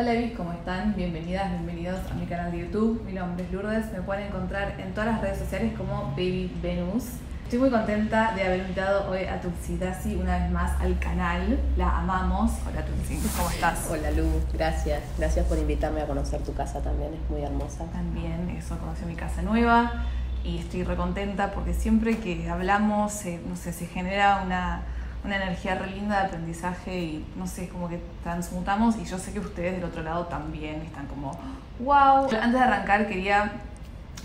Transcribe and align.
Hola 0.00 0.12
Evis, 0.12 0.36
¿cómo 0.36 0.52
están? 0.52 0.94
Bienvenidas, 0.94 1.50
bienvenidos 1.50 1.98
a 2.08 2.14
mi 2.14 2.24
canal 2.26 2.52
de 2.52 2.60
YouTube. 2.60 3.02
Mi 3.04 3.14
nombre 3.14 3.44
es 3.44 3.50
Lourdes, 3.50 3.90
me 3.92 4.00
pueden 4.00 4.28
encontrar 4.28 4.78
en 4.78 4.94
todas 4.94 5.08
las 5.08 5.20
redes 5.20 5.38
sociales 5.38 5.72
como 5.76 6.12
Baby 6.12 6.56
Venus. 6.62 7.02
Estoy 7.42 7.58
muy 7.58 7.70
contenta 7.70 8.32
de 8.36 8.44
haber 8.44 8.60
invitado 8.60 9.10
hoy 9.10 9.24
a 9.24 9.40
Dasi 9.80 10.14
una 10.14 10.38
vez 10.38 10.52
más 10.52 10.80
al 10.80 11.00
canal. 11.00 11.58
La 11.76 11.98
amamos. 11.98 12.52
Hola 12.70 12.84
Tulsi, 12.84 13.18
¿cómo 13.36 13.50
estás? 13.50 13.88
Hola 13.90 14.12
Lu, 14.12 14.40
gracias. 14.52 15.02
Gracias 15.18 15.44
por 15.46 15.58
invitarme 15.58 16.00
a 16.02 16.06
conocer 16.06 16.42
tu 16.44 16.54
casa 16.54 16.80
también, 16.80 17.14
es 17.14 17.28
muy 17.28 17.42
hermosa. 17.42 17.84
También, 17.86 18.50
eso, 18.50 18.78
conoció 18.78 19.04
mi 19.04 19.16
casa 19.16 19.42
nueva 19.42 20.04
y 20.44 20.58
estoy 20.58 20.84
recontenta 20.84 21.50
porque 21.50 21.74
siempre 21.74 22.18
que 22.18 22.48
hablamos, 22.48 23.24
no 23.48 23.56
sé, 23.56 23.72
se 23.72 23.86
genera 23.86 24.42
una 24.46 24.84
una 25.24 25.36
energía 25.36 25.74
re 25.74 25.90
linda 25.90 26.20
de 26.20 26.26
aprendizaje 26.26 26.98
y 26.98 27.26
no 27.36 27.46
sé, 27.46 27.68
como 27.68 27.88
que 27.88 28.00
transmutamos 28.22 28.96
y 28.96 29.04
yo 29.04 29.18
sé 29.18 29.32
que 29.32 29.40
ustedes 29.40 29.74
del 29.74 29.84
otro 29.84 30.02
lado 30.02 30.26
también 30.26 30.82
están 30.82 31.06
como, 31.06 31.38
wow. 31.80 32.24
Antes 32.24 32.52
de 32.52 32.60
arrancar 32.60 33.06
quería 33.06 33.52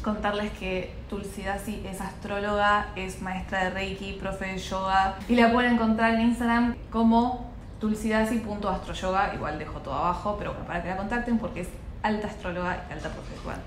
contarles 0.04 0.52
que 0.52 0.94
Tulsi 1.10 1.44
Dasi 1.44 1.84
es 1.86 2.02
astróloga, 2.02 2.88
es 2.96 3.22
maestra 3.22 3.64
de 3.64 3.70
Reiki, 3.72 4.14
profe 4.14 4.46
de 4.46 4.58
yoga 4.58 5.16
y 5.28 5.36
la 5.36 5.52
pueden 5.52 5.74
encontrar 5.74 6.14
en 6.16 6.22
Instagram 6.22 6.76
como 6.92 7.52
tulsidasi.astroyoga, 7.80 9.34
igual 9.34 9.60
dejo 9.60 9.80
todo 9.80 9.96
abajo, 9.96 10.36
pero 10.38 10.52
bueno, 10.52 10.66
para 10.66 10.82
que 10.84 10.90
la 10.90 10.98
contacten 10.98 11.38
porque 11.38 11.62
es 11.62 11.70
alta 12.02 12.28
astróloga 12.28 12.86
y 12.90 12.94
alta 12.94 13.10
profe, 13.10 13.34
bueno, 13.44 13.60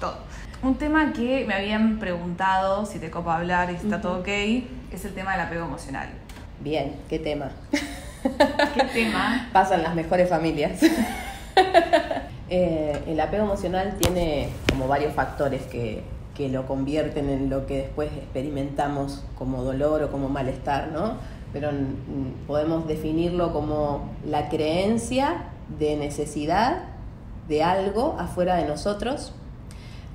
todo. 0.00 0.18
Un 0.62 0.76
tema 0.76 1.12
que 1.12 1.44
me 1.46 1.54
habían 1.54 1.98
preguntado 1.98 2.84
si 2.86 2.98
te 2.98 3.10
copa 3.10 3.36
hablar 3.36 3.70
y 3.70 3.78
si 3.78 3.84
está 3.84 4.00
todo 4.00 4.20
ok, 4.20 4.28
es 4.28 5.04
el 5.04 5.14
tema 5.14 5.32
del 5.32 5.42
apego 5.42 5.66
emocional. 5.66 6.08
Bien, 6.60 6.96
¿qué 7.08 7.18
tema? 7.18 7.52
¿Qué 7.72 8.84
tema? 8.92 9.48
Pasan 9.52 9.82
las 9.82 9.94
mejores 9.94 10.28
familias. 10.28 10.80
Eh, 12.52 13.04
el 13.06 13.20
apego 13.20 13.44
emocional 13.44 13.94
tiene 14.00 14.48
como 14.68 14.88
varios 14.88 15.14
factores 15.14 15.62
que, 15.66 16.02
que, 16.34 16.48
lo 16.48 16.66
convierten 16.66 17.30
en 17.30 17.48
lo 17.48 17.64
que 17.64 17.76
después 17.76 18.10
experimentamos 18.12 19.22
como 19.38 19.62
dolor 19.62 20.02
o 20.02 20.10
como 20.10 20.28
malestar, 20.28 20.88
¿no? 20.88 21.12
Pero 21.52 21.70
podemos 22.48 22.88
definirlo 22.88 23.52
como 23.52 24.10
la 24.26 24.48
creencia 24.48 25.44
de 25.78 25.94
necesidad 25.94 26.86
de 27.46 27.62
algo 27.62 28.16
afuera 28.18 28.56
de 28.56 28.64
nosotros 28.66 29.32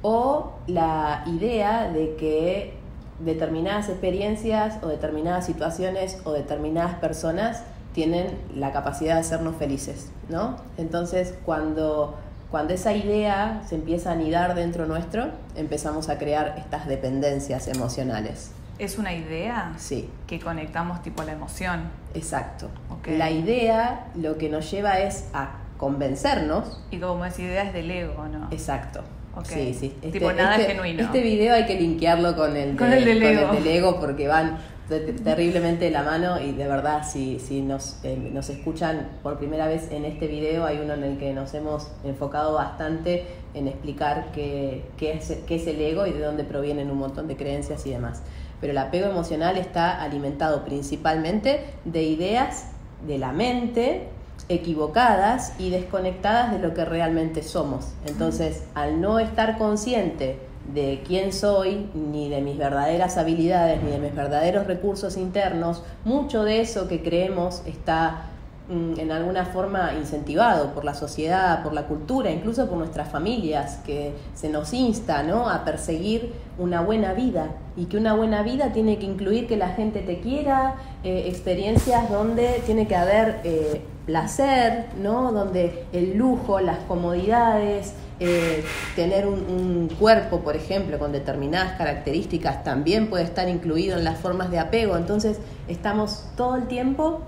o 0.02 0.56
la 0.68 1.24
idea 1.28 1.90
de 1.90 2.18
que 2.18 2.74
determinadas 3.20 3.90
experiencias 3.90 4.78
o 4.84 4.88
determinadas 4.88 5.46
situaciones 5.46 6.18
o 6.24 6.34
determinadas 6.34 6.96
personas 6.96 7.64
tienen 7.94 8.38
la 8.54 8.72
capacidad 8.74 9.16
de 9.16 9.22
hacernos 9.22 9.56
felices, 9.56 10.12
¿no? 10.28 10.58
Entonces, 10.78 11.34
cuando, 11.46 12.18
cuando 12.52 12.74
esa 12.74 12.94
idea 12.94 13.62
se 13.68 13.76
empieza 13.76 14.10
a 14.10 14.14
anidar 14.14 14.54
dentro 14.54 14.86
nuestro, 14.86 15.28
empezamos 15.56 16.10
a 16.10 16.18
crear 16.18 16.56
estas 16.58 16.88
dependencias 16.88 17.70
emocionales. 17.70 18.52
¿Es 18.78 18.98
una 18.98 19.14
idea? 19.14 19.74
Sí. 19.78 20.10
Que 20.28 20.42
conectamos 20.42 21.02
tipo 21.02 21.22
a 21.22 21.26
la 21.26 21.32
emoción. 21.32 21.84
Exacto. 22.14 22.68
La 23.08 23.32
idea 23.32 24.08
lo 24.16 24.38
que 24.38 24.50
nos 24.50 24.70
lleva 24.70 25.00
es 25.00 25.30
a 25.34 25.52
convencernos. 25.78 26.82
Y 26.92 27.00
como 27.00 27.24
esa 27.24 27.42
idea 27.42 27.64
es 27.64 27.74
del 27.74 27.90
ego, 27.90 28.28
¿no? 28.28 28.50
Exacto. 28.52 29.04
Sí, 29.44 29.74
sí. 29.74 29.94
Este, 30.02 30.20
tipo 30.20 30.32
nada 30.32 30.56
este, 30.56 30.74
genuino. 30.74 31.04
Este 31.04 31.22
video 31.22 31.56
hay 31.56 31.66
que 31.66 31.76
linkearlo 31.76 32.36
con 32.36 32.56
el, 32.56 32.76
con 32.78 32.92
el 32.92 33.06
del 33.06 33.68
ego. 33.68 34.00
porque 34.00 34.28
van 34.28 34.58
terriblemente 34.88 35.86
de 35.86 35.92
la 35.92 36.04
mano 36.04 36.40
y 36.40 36.52
de 36.52 36.68
verdad 36.68 37.04
si, 37.04 37.40
si 37.40 37.62
nos, 37.62 37.98
eh, 38.04 38.16
nos 38.32 38.50
escuchan 38.50 39.10
por 39.24 39.40
primera 39.40 39.68
vez 39.68 39.92
en 39.92 40.06
este 40.06 40.28
video 40.28 40.64
hay 40.64 40.78
uno 40.78 40.94
en 40.94 41.04
el 41.04 41.18
que 41.18 41.34
nos 41.34 41.56
hemos 41.56 41.92
enfocado 42.04 42.54
bastante 42.54 43.26
en 43.56 43.68
explicar 43.68 44.28
qué, 44.32 44.84
qué, 44.98 45.14
es, 45.14 45.36
qué 45.48 45.56
es 45.56 45.66
el 45.66 45.82
ego 45.82 46.06
y 46.06 46.12
de 46.12 46.20
dónde 46.20 46.44
provienen 46.44 46.92
un 46.92 47.00
montón 47.00 47.28
de 47.28 47.36
creencias 47.36 47.86
y 47.88 47.92
demás. 47.92 48.22
Pero 48.62 48.72
el 48.72 48.78
apego 48.78 49.08
emocional 49.08 49.58
está 49.58 50.02
alimentado 50.04 50.64
principalmente 50.64 51.62
de 51.84 52.04
ideas 52.04 52.68
de 53.08 53.18
la 53.18 53.32
mente 53.32 54.10
equivocadas 54.50 55.54
y 55.60 55.70
desconectadas 55.70 56.52
de 56.52 56.60
lo 56.60 56.74
que 56.74 56.86
realmente 56.86 57.44
somos. 57.44 57.94
Entonces, 58.06 58.64
al 58.76 59.02
no 59.02 59.20
estar 59.20 59.58
consciente 59.58 60.40
de 60.74 61.04
quién 61.06 61.32
soy, 61.32 61.90
ni 61.94 62.30
de 62.30 62.42
mis 62.42 62.58
verdaderas 62.58 63.18
habilidades, 63.18 63.82
ni 63.84 63.92
de 63.92 64.00
mis 64.00 64.16
verdaderos 64.16 64.68
recursos 64.68 65.18
internos, 65.18 65.84
mucho 66.04 66.44
de 66.44 66.62
eso 66.62 66.88
que 66.88 67.04
creemos 67.04 67.62
está 67.66 68.30
mm, 68.70 69.00
en 69.00 69.12
alguna 69.12 69.46
forma 69.46 69.94
incentivado 69.94 70.74
por 70.74 70.84
la 70.84 70.96
sociedad, 70.96 71.62
por 71.64 71.74
la 71.74 71.86
cultura, 71.86 72.32
incluso 72.32 72.68
por 72.68 72.80
nuestras 72.80 73.10
familias, 73.10 73.80
que 73.86 74.14
se 74.34 74.50
nos 74.50 74.74
insta 74.74 75.22
¿no? 75.22 75.50
a 75.50 75.64
perseguir 75.66 76.34
una 76.58 76.82
buena 76.82 77.14
vida 77.14 77.50
y 77.76 77.86
que 77.86 77.98
una 77.98 78.14
buena 78.14 78.42
vida 78.42 78.74
tiene 78.74 78.98
que 78.98 79.06
incluir 79.06 79.48
que 79.48 79.58
la 79.58 79.70
gente 79.70 80.02
te 80.02 80.20
quiera, 80.20 80.76
eh, 81.04 81.26
experiencias 81.28 82.10
donde 82.10 82.64
tiene 82.66 82.88
que 82.88 82.96
haber 82.96 83.42
eh, 83.44 83.82
placer, 84.06 84.86
¿no? 85.02 85.32
donde 85.32 85.86
el 85.92 86.18
lujo, 86.18 86.60
las 86.60 86.80
comodidades, 86.80 87.94
eh, 88.20 88.64
tener 88.96 89.28
un, 89.28 89.90
cuerpo, 90.00 90.40
por 90.40 90.56
ejemplo, 90.56 90.98
con 91.00 91.12
determinadas 91.12 91.74
características 91.78 92.64
también 92.64 93.10
puede 93.10 93.24
estar 93.24 93.50
incluido 93.50 93.98
en 93.98 94.04
las 94.04 94.20
formas 94.20 94.52
de 94.52 94.60
apego. 94.60 94.96
Entonces 94.98 95.40
estamos 95.68 96.26
todo 96.38 96.56
el 96.56 96.68
tiempo 96.68 97.22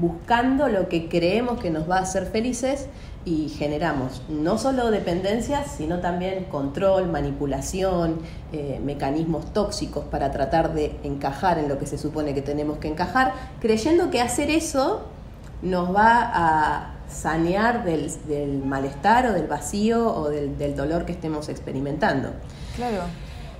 buscando 0.00 0.68
lo 0.68 0.88
que 0.88 1.08
creemos 1.08 1.58
que 1.58 1.70
nos 1.70 1.90
va 1.90 1.98
a 1.98 2.00
hacer 2.02 2.26
felices 2.26 2.86
y 3.24 3.48
generamos 3.48 4.22
no 4.28 4.58
solo 4.58 4.90
dependencias, 4.90 5.72
sino 5.76 5.98
también 5.98 6.44
control, 6.44 7.08
manipulación, 7.08 8.20
eh, 8.52 8.80
mecanismos 8.82 9.52
tóxicos 9.52 10.04
para 10.04 10.30
tratar 10.30 10.72
de 10.72 10.96
encajar 11.02 11.58
en 11.58 11.68
lo 11.68 11.78
que 11.78 11.86
se 11.86 11.98
supone 11.98 12.32
que 12.32 12.42
tenemos 12.42 12.78
que 12.78 12.88
encajar, 12.88 13.34
creyendo 13.60 14.10
que 14.10 14.20
hacer 14.20 14.50
eso 14.50 15.02
nos 15.62 15.94
va 15.94 16.30
a 16.32 16.94
sanear 17.08 17.84
del, 17.84 18.62
malestar 18.64 19.26
o 19.26 19.32
del 19.32 19.46
vacío 19.46 20.06
o 20.14 20.28
del, 20.28 20.76
dolor 20.76 21.04
que 21.04 21.12
estemos 21.12 21.48
experimentando. 21.48 22.32
Claro. 22.76 23.02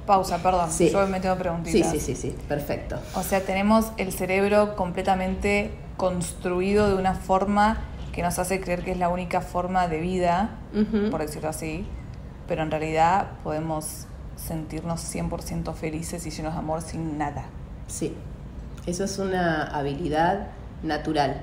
Pausa, 0.07 0.39
perdón. 0.39 0.71
Sí. 0.71 0.91
Yo 0.91 1.07
me 1.07 1.21
tengo 1.21 1.37
preguntitas. 1.37 1.91
Sí, 1.91 2.01
sí, 2.01 2.15
sí, 2.15 2.31
sí, 2.31 2.37
perfecto. 2.49 2.99
O 3.15 3.23
sea, 3.23 3.41
tenemos 3.43 3.93
el 3.97 4.13
cerebro 4.13 4.75
completamente 4.77 5.71
construido 5.97 6.89
de 6.89 6.95
una 6.95 7.15
forma 7.15 7.79
que 8.13 8.23
nos 8.23 8.39
hace 8.39 8.61
creer 8.61 8.85
que 8.85 8.93
es 8.93 8.99
la 8.99 9.11
única 9.11 9.41
forma 9.41 9.87
de 9.89 10.01
vida, 10.01 10.51
por 11.11 11.21
decirlo 11.21 11.49
así, 11.51 11.87
pero 12.47 12.63
en 12.63 12.71
realidad 12.71 13.29
podemos 13.45 14.07
sentirnos 14.37 15.01
100% 15.15 15.75
felices 15.75 16.27
y 16.27 16.31
llenos 16.31 16.55
de 16.55 16.59
amor 16.59 16.81
sin 16.81 17.19
nada. 17.19 17.47
Sí, 17.87 18.15
eso 18.87 19.05
es 19.05 19.19
una 19.19 19.65
habilidad 19.65 20.49
natural 20.83 21.43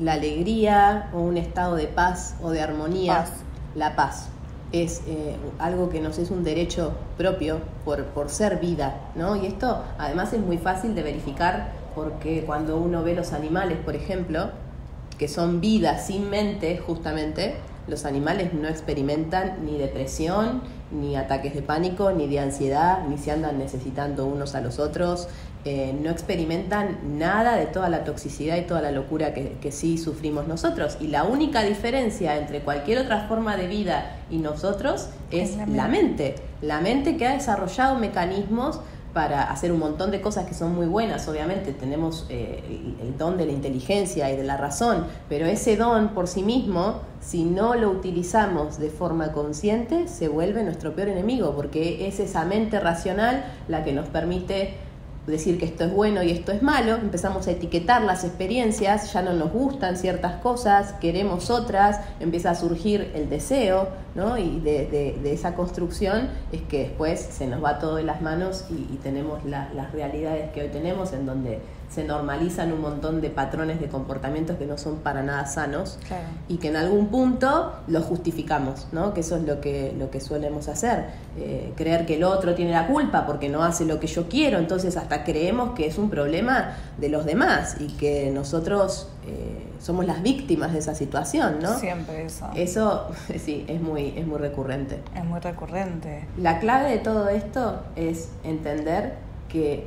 la 0.00 0.14
alegría 0.14 1.10
o 1.12 1.20
un 1.20 1.36
estado 1.36 1.76
de 1.76 1.86
paz 1.86 2.36
o 2.42 2.50
de 2.50 2.60
armonía, 2.60 3.26
la 3.74 3.96
paz. 3.96 4.28
Es 4.72 5.02
eh, 5.06 5.36
algo 5.58 5.88
que 5.88 6.00
nos 6.00 6.18
es 6.18 6.30
un 6.30 6.42
derecho 6.42 6.92
propio 7.16 7.60
por, 7.84 8.04
por 8.06 8.28
ser 8.28 8.58
vida, 8.58 9.00
¿no? 9.14 9.36
Y 9.36 9.46
esto 9.46 9.82
además 9.98 10.32
es 10.32 10.40
muy 10.40 10.58
fácil 10.58 10.94
de 10.94 11.02
verificar 11.02 11.72
porque 11.94 12.44
cuando 12.44 12.76
uno 12.76 13.02
ve 13.02 13.14
los 13.14 13.32
animales, 13.32 13.78
por 13.78 13.96
ejemplo, 13.96 14.50
que 15.18 15.28
son 15.28 15.60
vida 15.60 15.98
sin 15.98 16.28
mente, 16.28 16.76
justamente, 16.78 17.54
los 17.88 18.04
animales 18.04 18.52
no 18.52 18.68
experimentan 18.68 19.64
ni 19.64 19.78
depresión, 19.78 20.62
ni 20.90 21.16
ataques 21.16 21.54
de 21.54 21.62
pánico, 21.62 22.12
ni 22.12 22.26
de 22.26 22.40
ansiedad, 22.40 23.06
ni 23.08 23.16
se 23.16 23.30
andan 23.30 23.58
necesitando 23.58 24.26
unos 24.26 24.54
a 24.54 24.60
los 24.60 24.78
otros, 24.78 25.28
eh, 25.68 25.92
no 26.00 26.10
experimentan 26.10 27.18
nada 27.18 27.56
de 27.56 27.66
toda 27.66 27.88
la 27.88 28.04
toxicidad 28.04 28.56
y 28.56 28.62
toda 28.62 28.80
la 28.80 28.92
locura 28.92 29.34
que, 29.34 29.56
que, 29.60 29.72
sí 29.72 29.98
sufrimos 29.98 30.46
nosotros. 30.46 30.96
Y 31.00 31.08
la 31.08 31.24
única 31.24 31.64
diferencia 31.64 32.36
entre 32.36 32.60
cualquier 32.60 32.98
otra 32.98 33.26
forma 33.26 33.56
de 33.56 33.66
vida 33.66 34.16
y 34.30 34.38
nosotros 34.38 35.08
es, 35.32 35.56
la 35.56 35.88
mente. 35.88 36.36
La 36.62 36.80
mente 36.80 37.16
que 37.16 37.26
ha 37.26 37.32
desarrollado 37.32 37.98
mecanismos 37.98 38.78
para 39.12 39.50
hacer 39.50 39.72
un 39.72 39.80
montón 39.80 40.12
de 40.12 40.20
cosas 40.20 40.46
que 40.46 40.54
son 40.54 40.72
muy 40.72 40.86
buenas, 40.86 41.26
obviamente 41.26 41.72
tenemos 41.72 42.26
eh, 42.28 42.62
el, 43.02 43.18
don 43.18 43.36
de 43.36 43.46
la 43.46 43.52
inteligencia 43.52 44.30
y 44.30 44.36
de 44.36 44.44
la 44.44 44.56
razón, 44.56 45.06
pero 45.28 45.46
ese 45.46 45.76
don 45.76 46.10
por 46.10 46.28
sí 46.28 46.42
mismo, 46.42 47.00
si 47.20 47.42
no 47.42 47.74
lo 47.74 47.90
utilizamos 47.90 48.78
de 48.78 48.90
forma 48.90 49.32
consciente, 49.32 50.06
se 50.06 50.28
vuelve 50.28 50.62
nuestro 50.62 50.94
peor 50.94 51.08
enemigo, 51.08 51.56
porque 51.56 52.06
es 52.06 52.20
esa 52.20 52.44
mente 52.44 52.78
racional 52.78 53.46
la 53.68 53.84
que 53.84 53.92
nos 53.94 54.06
permite 54.06 54.74
decir 55.26 55.58
que 55.58 55.64
esto 55.64 55.84
es 55.84 55.92
bueno 55.92 56.22
y 56.22 56.30
esto 56.30 56.52
es 56.52 56.62
malo, 56.62 56.94
empezamos 56.94 57.46
a 57.48 57.50
etiquetar 57.50 58.02
las 58.02 58.24
experiencias, 58.24 59.12
ya 59.12 59.22
no 59.22 59.32
nos 59.32 59.52
gustan 59.52 59.96
ciertas 59.96 60.40
cosas, 60.40 60.92
queremos 61.00 61.50
otras, 61.50 62.00
empieza 62.20 62.50
a 62.50 62.54
surgir 62.54 63.10
el 63.14 63.28
deseo, 63.28 63.88
¿no? 64.14 64.38
Y 64.38 64.60
de, 64.60 65.18
esa 65.32 65.54
construcción 65.54 66.30
es 66.52 66.62
que 66.62 66.80
después 66.84 67.20
se 67.20 67.46
nos 67.46 67.62
va 67.62 67.78
todo 67.78 67.96
de 67.96 68.04
las 68.04 68.22
manos 68.22 68.64
y, 68.70 68.96
tenemos 68.96 69.44
las 69.44 69.92
realidades 69.92 70.50
que 70.50 70.62
hoy 70.62 70.68
tenemos 70.68 71.12
en 71.12 71.26
donde 71.26 71.60
se 71.88 72.04
normalizan 72.04 72.72
un 72.72 72.80
montón 72.80 73.20
de 73.20 73.30
patrones 73.30 73.80
de 73.80 73.88
comportamientos 73.88 74.56
que 74.56 74.66
no 74.66 74.76
son 74.76 74.96
para 74.98 75.22
nada 75.22 75.46
sanos 75.46 75.98
y 76.48 76.58
que 76.58 76.68
en 76.68 76.76
algún 76.76 77.08
punto 77.08 77.72
los 77.86 78.04
justificamos, 78.04 78.88
¿no? 78.92 79.14
que 79.14 79.20
eso 79.20 79.36
es 79.36 79.44
lo 79.44 79.60
que, 79.60 79.94
lo 79.98 80.10
que 80.10 80.20
solemos 80.20 80.68
hacer, 80.68 81.06
eh, 81.38 81.72
creer 81.76 82.06
que 82.06 82.16
el 82.16 82.24
otro 82.24 82.54
tiene 82.54 82.72
la 82.72 82.86
culpa 82.86 83.26
porque 83.26 83.48
no 83.48 83.62
hace 83.62 83.84
lo 83.84 84.00
que 84.00 84.06
yo 84.08 84.28
quiero, 84.28 84.58
entonces 84.58 84.96
hasta 84.96 85.24
creemos 85.24 85.74
que 85.74 85.86
es 85.86 85.98
un 85.98 86.10
problema 86.10 86.76
de 86.98 87.08
los 87.08 87.24
demás 87.24 87.76
y 87.78 87.88
que 87.88 88.30
nosotros 88.30 89.08
eh, 89.26 89.66
somos 89.80 90.06
las 90.06 90.22
víctimas 90.22 90.72
de 90.72 90.80
esa 90.80 90.94
situación, 90.94 91.58
¿no? 91.60 91.78
Siempre 91.78 92.26
eso. 92.26 92.50
Eso 92.54 93.06
sí, 93.38 93.64
es 93.68 93.80
muy, 93.80 94.14
es 94.16 94.26
muy 94.26 94.38
recurrente. 94.38 95.00
Es 95.14 95.24
muy 95.24 95.40
recurrente. 95.40 96.24
La 96.36 96.58
clave 96.58 96.90
de 96.90 96.98
todo 96.98 97.28
esto 97.28 97.82
es 97.94 98.30
entender 98.44 99.14
que 99.48 99.86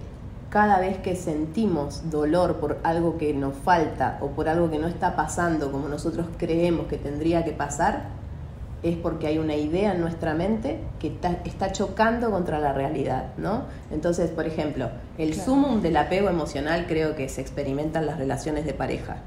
cada 0.50 0.80
vez 0.80 0.98
que 0.98 1.16
sentimos 1.16 2.10
dolor 2.10 2.56
por 2.56 2.80
algo 2.84 3.18
que 3.18 3.34
nos 3.34 3.56
falta 3.56 4.18
o 4.22 4.30
por 4.30 4.50
algo 4.50 4.70
que 4.70 4.80
no 4.80 4.88
está 4.88 5.16
pasando 5.16 5.72
como 5.72 5.88
nosotros 5.88 6.26
creemos 6.38 6.88
que 6.88 6.98
tendría 6.98 7.46
que 7.46 7.52
pasar, 7.52 8.08
es 8.82 8.96
porque 8.96 9.28
hay 9.28 9.38
una 9.38 9.56
idea 9.56 9.94
en 9.94 10.02
nuestra 10.02 10.34
mente 10.34 10.80
que 11.00 11.14
está, 11.46 11.72
chocando 11.72 12.32
contra 12.32 12.60
la 12.60 12.74
realidad, 12.74 13.26
¿no? 13.38 13.64
Entonces, 13.92 14.32
por 14.32 14.48
ejemplo, 14.48 14.90
el 15.18 15.36
sumum 15.36 15.82
del 15.82 15.98
apego 15.98 16.30
emocional 16.30 16.86
creo 16.88 17.16
que 17.16 17.30
se 17.30 17.42
experimenta 17.42 18.00
en 18.00 18.06
las 18.06 18.18
relaciones 18.18 18.66
de 18.66 18.74
pareja. 18.74 19.18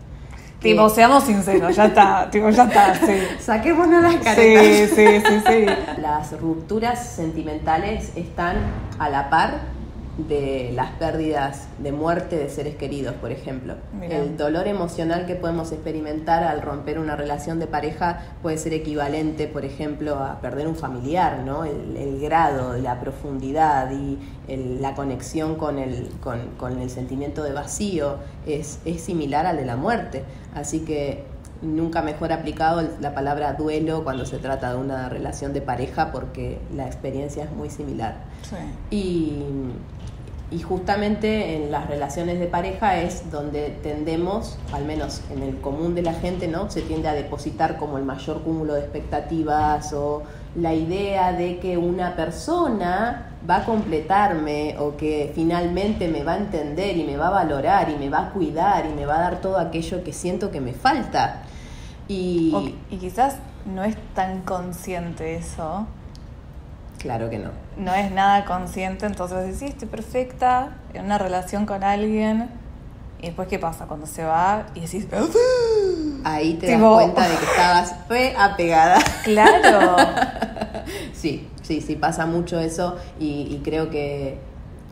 Tipo, 0.61 0.89
seamos 0.89 1.25
sinceros, 1.25 1.77
ya 1.77 1.87
está, 1.87 2.29
tipo, 2.33 2.49
ya 2.49 2.65
está, 2.65 2.95
sí. 2.95 3.13
Saquémonos 3.41 4.03
las 4.03 4.17
caretas. 4.17 4.91
Sí, 4.91 4.95
sí, 4.95 5.21
sí, 5.21 5.43
sí. 5.47 5.67
Las 6.01 6.41
rupturas 6.41 7.05
sentimentales 7.05 8.13
están 8.17 8.57
a 8.99 9.11
la 9.11 9.29
par 9.29 9.82
de 10.19 10.73
las 10.75 10.91
pérdidas 10.93 11.69
de 11.79 11.91
muerte 11.91 12.37
de 12.37 12.51
seres 12.51 12.77
queridos, 12.77 13.15
por 13.15 13.33
ejemplo. 13.33 13.77
El 14.03 14.37
dolor 14.37 14.69
emocional 14.69 15.25
que 15.27 15.37
podemos 15.37 15.73
experimentar 15.73 16.45
al 16.45 16.61
romper 16.61 16.99
una 16.99 17.17
relación 17.17 17.59
de 17.59 17.67
pareja 17.67 18.21
puede 18.43 18.59
ser 18.59 18.75
equivalente, 18.75 19.49
por 19.49 19.65
ejemplo, 19.65 20.19
a 20.19 20.41
perder 20.41 20.69
un 20.69 20.77
familiar, 20.77 21.39
¿no? 21.45 21.65
El, 21.65 22.21
grado, 22.21 22.77
la 22.77 23.01
profundidad 23.01 23.91
y 23.91 24.19
la 24.81 24.95
conexión 24.95 25.57
con 25.57 25.79
el, 25.79 26.11
con, 26.21 26.79
el 26.79 26.91
sentimiento 26.91 27.43
de 27.43 27.53
vacío 27.53 28.19
es, 28.47 28.81
es 28.85 29.01
similar 29.01 29.47
al 29.47 29.57
de 29.57 29.65
la 29.65 29.77
muerte. 29.77 30.25
Así 30.55 30.81
que 30.81 31.25
nunca 31.63 32.03
mejor 32.03 32.33
aplicado 32.33 32.83
la 33.01 33.15
palabra 33.15 33.55
duelo 33.55 34.05
cuando 34.05 34.27
se 34.27 34.39
trata 34.39 34.73
de 34.73 34.79
una 34.79 35.09
relación 35.09 35.53
de 35.53 35.63
pareja 35.63 36.13
porque 36.13 36.59
la 36.75 36.87
experiencia 36.87 37.45
es 37.45 37.53
muy 37.53 37.71
similar. 37.71 38.17
Y 38.91 39.45
y 40.53 40.61
justamente 40.61 41.57
en 41.57 41.71
las 41.71 41.89
relaciones 41.89 42.39
de 42.39 42.47
pareja 42.47 42.99
es 42.99 43.31
donde 43.31 43.71
tendemos, 43.83 44.59
al 44.73 44.85
menos 44.85 45.23
en 45.31 45.43
el 45.43 45.61
común 45.61 45.95
de 45.95 46.03
la 46.03 46.13
gente, 46.13 46.47
¿no? 46.47 46.71
Se 46.71 46.83
tiende 46.83 47.09
a 47.09 47.15
depositar 47.15 47.79
como 47.79 47.97
el 47.97 48.05
mayor 48.05 48.43
cúmulo 48.43 48.75
de 48.75 48.81
expectativas 48.81 49.93
o 49.95 50.23
la 50.55 50.75
idea 50.75 51.33
de 51.33 51.59
que 51.59 51.79
una 51.79 52.15
persona 52.17 53.31
va 53.49 53.57
a 53.57 53.65
completarme 53.65 54.77
o 54.79 54.97
que 54.97 55.33
finalmente 55.35 56.09
me 56.09 56.23
va 56.23 56.35
a 56.35 56.39
entender 56.39 56.99
y 56.99 57.05
me 57.05 57.17
va 57.17 57.29
a 57.29 57.31
valorar 57.31 57.91
y 57.91 57.97
me 57.97 58.11
va 58.11 58.29
a 58.29 58.31
cuidar 58.31 58.85
y 58.87 58.93
me 58.93 59.07
va 59.07 59.17
a 59.17 59.21
dar 59.21 59.41
todo 59.41 59.59
aquello 59.59 60.05
que 60.05 60.13
siento 60.13 60.51
que 60.51 60.61
me 60.61 60.75
falta. 60.75 61.45
Y, 62.09 62.77
y 62.91 62.97
quizás 62.99 63.37
no 63.65 63.85
es 63.85 63.97
tan 64.15 64.43
consciente 64.43 65.37
eso, 65.37 65.87
Claro 67.03 67.29
que 67.29 67.39
no. 67.39 67.51
No 67.77 67.93
es 67.95 68.13
nada 68.13 68.45
consciente, 68.45 69.07
entonces 69.07 69.45
decís, 69.45 69.75
estoy 69.75 69.89
perfecta 69.89 70.77
en 70.95 71.05
una 71.05 71.19
relación 71.19 71.67
con 71.67 71.83
alguien. 71.83 72.49
Y 73.21 73.27
después, 73.27 73.49
¿qué 73.49 73.59
pasa? 73.59 73.87
Cuando 73.87 74.07
se 74.07 74.25
va 74.25 74.67
y 74.75 74.81
decís, 74.81 75.07
ahí 76.25 76.55
te 76.55 76.71
das 76.71 76.81
cuenta 76.81 77.29
de 77.29 77.37
que 77.37 77.45
estabas 77.51 77.95
fe 78.09 78.35
apegada. 78.39 78.99
Claro. 79.25 79.97
sí, 81.13 81.49
sí, 81.63 81.81
sí, 81.81 81.97
pasa 81.97 82.25
mucho 82.27 82.61
eso 82.61 82.97
y 83.19 83.61
creo 83.65 83.91
que 83.91 84.39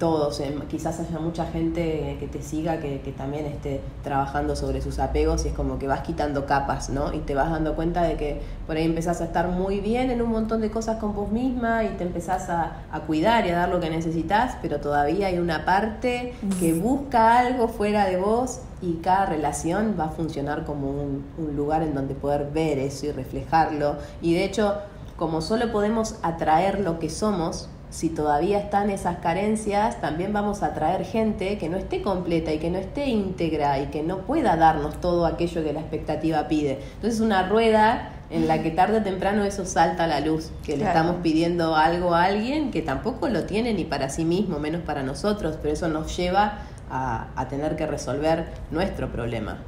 todos, 0.01 0.41
eh, 0.41 0.53
quizás 0.69 0.99
haya 0.99 1.21
mucha 1.21 1.47
gente 1.47 2.17
que 2.19 2.27
te 2.27 2.43
siga 2.43 2.81
que, 2.81 2.99
también 3.17 3.45
esté 3.47 3.81
trabajando 4.03 4.57
sobre 4.57 4.81
sus 4.81 4.99
apegos 4.99 5.45
y 5.45 5.49
es 5.49 5.55
como 5.55 5.79
que 5.79 5.87
vas 5.87 6.01
quitando 6.01 6.47
capas, 6.47 6.89
¿no? 6.89 7.13
Y 7.13 7.19
te 7.19 7.35
vas 7.35 7.51
dando 7.51 7.77
cuenta 7.77 8.03
de 8.03 8.17
que 8.17 8.41
por 8.67 8.77
ahí 8.77 8.85
empezás 8.85 9.21
a 9.21 9.25
estar 9.25 9.49
muy 9.49 9.81
bien 9.81 10.11
en 10.11 10.23
un 10.23 10.31
montón 10.31 10.63
de 10.63 10.71
cosas 10.71 10.97
con 10.97 11.15
vos 11.15 11.31
misma 11.31 11.85
y 11.85 11.89
te 11.91 12.05
empezás 12.05 12.49
a, 12.49 12.73
cuidar 13.07 13.47
y 13.47 13.51
a 13.51 13.57
dar 13.57 13.69
lo 13.69 13.79
que 13.79 13.91
necesitas, 13.91 14.57
pero 14.63 14.81
todavía 14.81 15.27
hay 15.27 15.39
una 15.39 15.65
parte 15.65 16.35
que 16.59 16.73
busca 16.73 17.39
algo 17.39 17.69
fuera 17.69 18.07
de 18.07 18.17
vos 18.17 18.61
y 18.81 18.95
cada 18.95 19.27
relación 19.27 19.97
va 20.01 20.07
a 20.07 20.11
funcionar 20.11 20.65
como 20.65 20.91
un, 20.91 21.25
un 21.37 21.57
lugar 21.57 21.83
en 21.83 21.95
donde 21.95 22.15
poder 22.15 22.51
ver 22.53 22.79
eso 22.79 23.07
y 23.07 23.13
reflejarlo. 23.13 23.97
Y 24.23 24.33
de 24.35 24.45
hecho, 24.45 24.79
como 25.17 25.43
solo 25.43 25.71
podemos 25.71 26.17
atraer 26.23 26.81
lo 26.81 26.99
que 26.99 27.11
somos, 27.11 27.69
si 27.91 28.09
todavía 28.09 28.59
están 28.59 28.89
esas 28.89 29.19
carencias, 29.19 30.01
también 30.01 30.33
vamos 30.33 30.63
a 30.63 30.75
traer 30.75 31.05
gente 31.05 31.59
que 31.59 31.69
no 31.69 31.77
esté 31.77 32.03
completa 32.03 32.53
y 32.53 32.59
que 32.59 32.71
no 32.71 32.79
esté 32.79 33.07
íntegra 33.07 33.81
y 33.81 33.87
que 33.87 34.03
no 34.03 34.19
pueda 34.19 34.57
darnos 34.57 35.01
todo 35.01 35.27
aquello 35.27 35.65
que 35.65 35.73
la 35.73 35.81
expectativa 35.81 36.47
pide. 36.47 36.79
Entonces 36.95 37.21
una 37.21 37.49
rueda 37.49 38.13
en 38.31 38.47
la 38.47 38.63
que 38.63 38.71
tarde 38.71 38.99
o 38.99 39.03
temprano 39.03 39.43
eso 39.43 39.67
salta 39.67 40.05
a 40.05 40.07
la 40.07 40.21
luz, 40.21 40.53
que 40.65 40.77
le 40.77 40.85
estamos 40.85 41.17
pidiendo 41.21 41.75
algo 41.75 42.15
a 42.15 42.25
alguien 42.25 42.71
que 42.71 42.81
tampoco 42.81 43.29
lo 43.29 43.45
tiene 43.45 43.75
ni 43.75 43.85
para 43.85 44.09
sí 44.09 44.25
mismo, 44.25 44.61
menos 44.61 44.83
para 44.83 45.03
nosotros, 45.03 45.59
pero 45.61 45.75
eso 45.75 45.89
nos 45.89 46.17
lleva 46.17 46.59
a, 46.91 47.47
tener 47.49 47.75
que 47.75 47.87
resolver 47.87 48.53
nuestro 48.71 49.11
problema. 49.11 49.59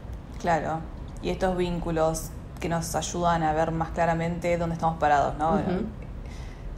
Claro, 0.41 0.79
y 1.23 1.31
estos 1.31 1.57
vínculos 1.57 2.31
que 2.61 2.69
nos 2.69 2.95
ayudan 2.95 3.43
a 3.43 3.53
ver 3.53 3.73
más 3.73 3.91
claramente 3.91 4.57
dónde 4.59 4.75
estamos 4.75 4.99
parados, 4.99 5.37
¿no? 5.39 5.61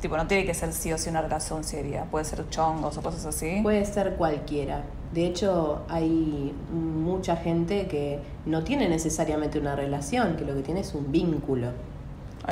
Tipo, 0.05 0.19
no 0.19 0.27
tiene 0.27 0.45
que 0.45 0.53
ser 0.53 0.71
sí 0.75 0.93
o 0.93 0.99
sí 0.99 1.09
una 1.09 1.23
relación 1.23 1.65
seria, 1.65 2.05
puede 2.11 2.27
ser 2.27 2.47
chongos 2.51 2.99
o 2.99 3.01
cosas 3.01 3.25
así. 3.25 3.61
Puede 3.63 3.87
ser 3.87 4.17
cualquiera. 4.17 4.83
De 5.15 5.25
hecho, 5.25 5.81
hay 5.89 6.55
mucha 6.71 7.37
gente 7.37 7.87
que 7.87 8.21
no 8.45 8.65
tiene 8.65 8.87
necesariamente 8.87 9.59
una 9.59 9.75
relación, 9.75 10.37
que 10.37 10.45
lo 10.45 10.55
que 10.57 10.61
tiene 10.61 10.81
es 10.81 10.93
un 10.93 11.11
vínculo. 11.11 11.69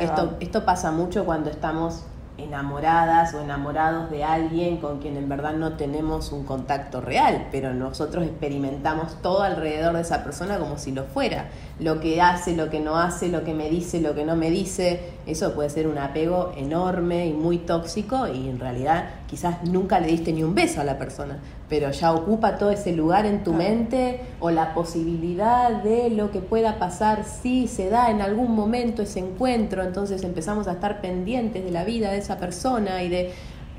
Esto, 0.00 0.38
esto 0.40 0.64
pasa 0.64 0.92
mucho 0.92 1.26
cuando 1.26 1.50
estamos 1.50 2.04
enamoradas 2.38 3.34
o 3.34 3.42
enamorados 3.42 4.10
de 4.10 4.24
alguien 4.24 4.78
con 4.78 5.00
quien 5.00 5.18
en 5.18 5.28
verdad 5.28 5.52
no 5.52 5.74
tenemos 5.74 6.32
un 6.32 6.44
contacto 6.44 7.02
real, 7.02 7.48
pero 7.52 7.74
nosotros 7.74 8.24
experimentamos 8.24 9.20
todo 9.20 9.42
alrededor 9.42 9.94
de 9.94 10.00
esa 10.00 10.24
persona 10.24 10.58
como 10.58 10.78
si 10.78 10.92
lo 10.92 11.04
fuera. 11.04 11.50
Lo 11.80 12.00
que 12.00 12.20
hace, 12.20 12.54
lo 12.54 12.70
que 12.70 12.80
no 12.80 12.98
hace, 12.98 13.28
lo 13.28 13.44
que 13.44 13.54
me 13.54 13.70
dice, 13.70 14.00
lo 14.00 14.14
que 14.14 14.24
no 14.24 14.36
me 14.36 14.50
dice, 14.50 15.00
eso 15.26 15.54
puede 15.54 15.70
ser 15.70 15.86
un 15.86 15.98
apego 15.98 16.52
enorme 16.56 17.26
y 17.26 17.32
muy 17.32 17.58
tóxico 17.58 18.28
y 18.28 18.48
en 18.48 18.60
realidad 18.60 19.10
quizás 19.28 19.64
nunca 19.64 19.98
le 19.98 20.08
diste 20.08 20.32
ni 20.32 20.42
un 20.42 20.54
beso 20.54 20.80
a 20.80 20.84
la 20.84 20.98
persona, 20.98 21.38
pero 21.68 21.90
ya 21.90 22.12
ocupa 22.12 22.58
todo 22.58 22.70
ese 22.70 22.92
lugar 22.92 23.24
en 23.24 23.42
tu 23.42 23.52
mente 23.52 24.20
o 24.40 24.50
la 24.50 24.74
posibilidad 24.74 25.70
de 25.70 26.10
lo 26.10 26.30
que 26.30 26.40
pueda 26.40 26.78
pasar 26.78 27.24
si 27.24 27.68
se 27.68 27.88
da 27.88 28.10
en 28.10 28.20
algún 28.20 28.54
momento 28.54 29.02
ese 29.02 29.20
encuentro, 29.20 29.82
entonces 29.82 30.22
empezamos 30.24 30.68
a 30.68 30.72
estar 30.72 31.00
pendientes 31.00 31.64
de 31.64 31.70
la 31.70 31.84
vida 31.84 32.10
de 32.10 32.18
esa 32.18 32.38
persona 32.38 33.02
y 33.02 33.08
de 33.08 33.32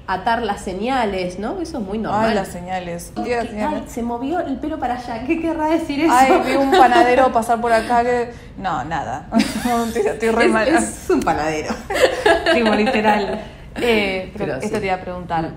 atar 0.08 0.42
las 0.42 0.62
señales, 0.62 1.40
¿no? 1.40 1.62
Eso 1.62 1.78
es 1.78 1.84
muy 1.84 1.98
normal. 1.98 2.30
Ay, 2.30 2.36
las 2.36 2.50
señales. 2.50 3.14
Ay, 3.16 3.84
se 3.88 4.04
movió 4.04 4.40
el 4.40 4.58
pelo 4.58 4.80
para 4.80 4.96
allá. 4.96 5.24
¿Qué 5.26 5.42
querrá 5.42 5.68
decir 5.68 6.02
eso? 6.02 6.14
Ay, 6.14 6.42
vi 6.46 6.56
un 6.56 6.72
panadero 6.72 7.32
pasar 7.34 7.62
por 7.62 7.72
acá 7.72 8.04
que... 8.04 8.32
No, 8.58 8.84
nada. 8.84 9.30
estoy 9.36 10.30
re 10.30 10.70
es, 10.70 10.84
es, 10.84 11.10
un 11.10 11.22
panadero. 11.22 11.74
Tipo, 12.54 12.76
literal. 12.76 13.42
Eh, 13.76 14.32
pero, 14.38 14.56
esto 14.56 14.80
te 14.80 14.86
iba 14.86 14.96
a 14.96 15.02
preguntar. 15.02 15.52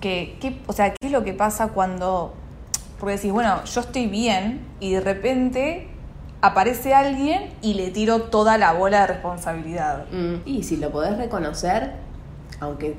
¿qué, 0.00 0.60
o 0.66 0.72
sea, 0.72 0.90
¿qué 0.90 1.06
es 1.06 1.12
lo 1.12 1.24
que 1.24 1.32
pasa 1.32 1.68
cuando, 1.68 2.34
porque 3.00 3.16
decís, 3.16 3.32
bueno, 3.32 3.64
yo 3.64 3.80
estoy 3.80 4.06
bien 4.06 4.60
y 4.78 4.92
de 4.92 5.00
repente 5.00 5.88
aparece 6.42 6.94
alguien 6.94 7.50
y 7.62 7.74
le 7.74 7.90
tiro 7.90 8.22
toda 8.22 8.58
la 8.58 8.72
bola 8.72 9.00
de 9.00 9.06
responsabilidad? 9.08 10.06
Mm. 10.12 10.34
Y 10.44 10.62
si 10.62 10.76
lo 10.76 10.90
podés 10.90 11.16
reconocer, 11.16 12.05
aunque 12.60 12.96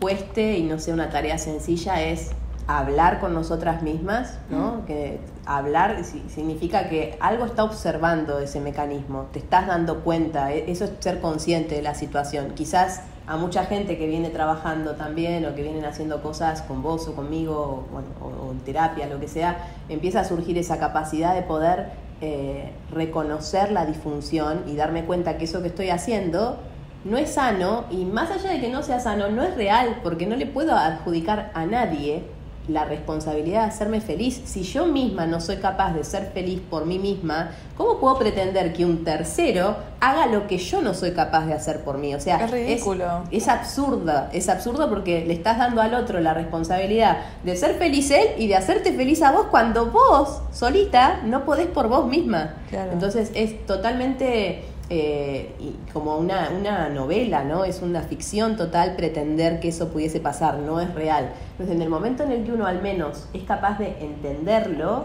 cueste 0.00 0.58
y 0.58 0.62
no 0.62 0.78
sea 0.78 0.94
una 0.94 1.10
tarea 1.10 1.38
sencilla, 1.38 2.02
es 2.02 2.30
hablar 2.68 3.18
con 3.18 3.32
nosotras 3.32 3.82
mismas, 3.82 4.38
¿no? 4.50 4.76
Mm. 4.76 4.84
Que 4.84 5.20
hablar 5.46 6.04
significa 6.04 6.90
que 6.90 7.16
algo 7.18 7.46
está 7.46 7.64
observando 7.64 8.38
ese 8.38 8.60
mecanismo, 8.60 9.28
te 9.32 9.38
estás 9.38 9.66
dando 9.66 10.00
cuenta, 10.04 10.52
e, 10.52 10.70
eso 10.70 10.84
es 10.84 10.92
ser 11.00 11.20
consciente 11.20 11.76
de 11.76 11.82
la 11.82 11.94
situación. 11.94 12.50
Quizás 12.54 13.00
a 13.26 13.38
mucha 13.38 13.64
gente 13.64 13.96
que 13.96 14.06
viene 14.06 14.28
trabajando 14.28 14.96
también 14.96 15.46
o 15.46 15.54
que 15.54 15.62
vienen 15.62 15.86
haciendo 15.86 16.22
cosas 16.22 16.60
con 16.60 16.82
vos 16.82 17.08
o 17.08 17.14
conmigo 17.14 17.86
o, 18.20 18.52
en 18.52 18.60
terapia, 18.60 19.06
lo 19.06 19.18
que 19.18 19.28
sea, 19.28 19.66
empieza 19.88 20.20
a 20.20 20.24
surgir 20.24 20.58
esa 20.58 20.78
capacidad 20.78 21.34
de 21.34 21.42
poder 21.42 21.90
eh, 22.20 22.72
reconocer 22.92 23.72
la 23.72 23.86
disfunción 23.86 24.64
y 24.66 24.76
darme 24.76 25.04
cuenta 25.04 25.38
que 25.38 25.44
eso 25.44 25.62
que 25.62 25.68
estoy 25.68 25.88
haciendo 25.88 26.58
no 27.04 27.16
es 27.16 27.30
sano 27.34 27.84
y 27.90 28.04
más 28.04 28.30
allá 28.30 28.50
de 28.50 28.60
que 28.60 28.68
no 28.68 28.82
sea 28.82 29.00
sano, 29.00 29.28
no 29.28 29.42
es 29.42 29.54
real 29.54 30.00
porque 30.02 30.26
no 30.26 30.36
le 30.36 30.46
puedo 30.46 30.74
adjudicar 30.74 31.50
a 31.54 31.66
nadie 31.66 32.24
la 32.68 32.84
responsabilidad 32.84 33.62
de 33.62 33.68
hacerme 33.68 34.00
feliz. 34.00 34.42
Si 34.44 34.62
yo 34.62 34.86
misma 34.86 35.26
no 35.26 35.40
soy 35.40 35.56
capaz 35.56 35.92
de 35.94 36.04
ser 36.04 36.30
feliz 36.32 36.60
por 36.68 36.84
mí 36.84 36.98
misma, 36.98 37.50
¿cómo 37.76 37.98
puedo 37.98 38.18
pretender 38.18 38.72
que 38.72 38.84
un 38.84 39.04
tercero 39.04 39.76
haga 40.00 40.26
lo 40.26 40.46
que 40.46 40.58
yo 40.58 40.82
no 40.82 40.94
soy 40.94 41.12
capaz 41.12 41.46
de 41.46 41.54
hacer 41.54 41.82
por 41.82 41.98
mí? 41.98 42.14
O 42.14 42.20
sea, 42.20 42.44
es 42.44 42.50
ridículo. 42.50 43.24
Es, 43.30 43.48
absurdo, 43.48 44.26
es 44.32 44.48
absurdo 44.48 44.88
porque 44.90 45.24
le 45.24 45.32
estás 45.32 45.58
dando 45.58 45.80
al 45.80 45.94
otro 45.94 46.20
la 46.20 46.34
responsabilidad 46.34 47.18
de 47.42 47.56
ser 47.56 47.74
feliz 47.76 48.10
él 48.10 48.28
y 48.36 48.46
de 48.48 48.56
hacerte 48.56 48.92
feliz 48.92 49.22
a 49.22 49.32
vos 49.32 49.46
cuando 49.50 49.86
vos 49.86 50.42
solita 50.52 51.22
no 51.24 51.44
podés 51.44 51.68
por 51.68 51.88
vos 51.88 52.06
misma. 52.06 52.54
Entonces 52.70 53.30
es 53.34 53.66
totalmente 53.66 54.64
eh, 54.90 55.54
como 55.92 56.16
una, 56.16 56.50
una, 56.50 56.88
novela, 56.88 57.44
¿no? 57.44 57.64
Es 57.64 57.82
una 57.82 58.02
ficción 58.02 58.56
total 58.56 58.96
pretender 58.96 59.60
que 59.60 59.68
eso 59.68 59.88
pudiese 59.88 60.18
pasar, 60.18 60.58
no 60.58 60.80
es 60.80 60.94
real. 60.94 61.30
Entonces, 61.52 61.76
en 61.76 61.82
el 61.82 61.90
momento 61.90 62.22
en 62.22 62.32
el 62.32 62.44
que 62.44 62.52
uno 62.52 62.66
al 62.66 62.80
menos 62.80 63.28
es 63.34 63.42
capaz 63.42 63.78
de 63.78 63.96
entenderlo, 64.00 65.04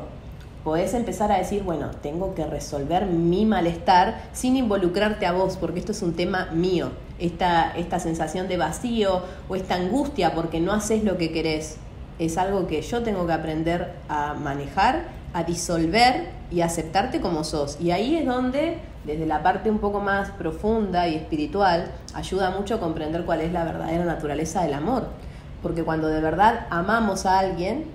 podés 0.63 0.93
empezar 0.93 1.31
a 1.31 1.37
decir, 1.37 1.63
bueno, 1.63 1.91
tengo 2.01 2.33
que 2.33 2.45
resolver 2.45 3.05
mi 3.05 3.45
malestar 3.45 4.29
sin 4.31 4.55
involucrarte 4.55 5.25
a 5.25 5.33
vos, 5.33 5.57
porque 5.57 5.79
esto 5.79 5.91
es 5.91 6.01
un 6.01 6.13
tema 6.13 6.49
mío. 6.53 6.91
Esta, 7.19 7.71
esta 7.75 7.99
sensación 7.99 8.47
de 8.47 8.57
vacío 8.57 9.21
o 9.49 9.55
esta 9.55 9.75
angustia 9.75 10.33
porque 10.33 10.59
no 10.59 10.71
haces 10.71 11.03
lo 11.03 11.17
que 11.17 11.31
querés, 11.31 11.77
es 12.19 12.37
algo 12.37 12.67
que 12.67 12.81
yo 12.81 13.03
tengo 13.03 13.25
que 13.27 13.33
aprender 13.33 13.93
a 14.07 14.33
manejar, 14.33 15.07
a 15.33 15.43
disolver 15.43 16.29
y 16.53 16.61
aceptarte 16.61 17.19
como 17.19 17.43
sos. 17.43 17.77
Y 17.81 17.91
ahí 17.91 18.15
es 18.15 18.25
donde 18.25 18.79
desde 19.05 19.25
la 19.25 19.43
parte 19.43 19.69
un 19.69 19.79
poco 19.79 19.99
más 19.99 20.31
profunda 20.31 21.07
y 21.07 21.15
espiritual, 21.15 21.91
ayuda 22.13 22.51
mucho 22.51 22.75
a 22.75 22.79
comprender 22.79 23.25
cuál 23.25 23.41
es 23.41 23.51
la 23.51 23.65
verdadera 23.65 24.05
naturaleza 24.05 24.63
del 24.63 24.73
amor. 24.73 25.07
Porque 25.61 25.83
cuando 25.83 26.07
de 26.07 26.21
verdad 26.21 26.67
amamos 26.69 27.25
a 27.25 27.39
alguien, 27.39 27.85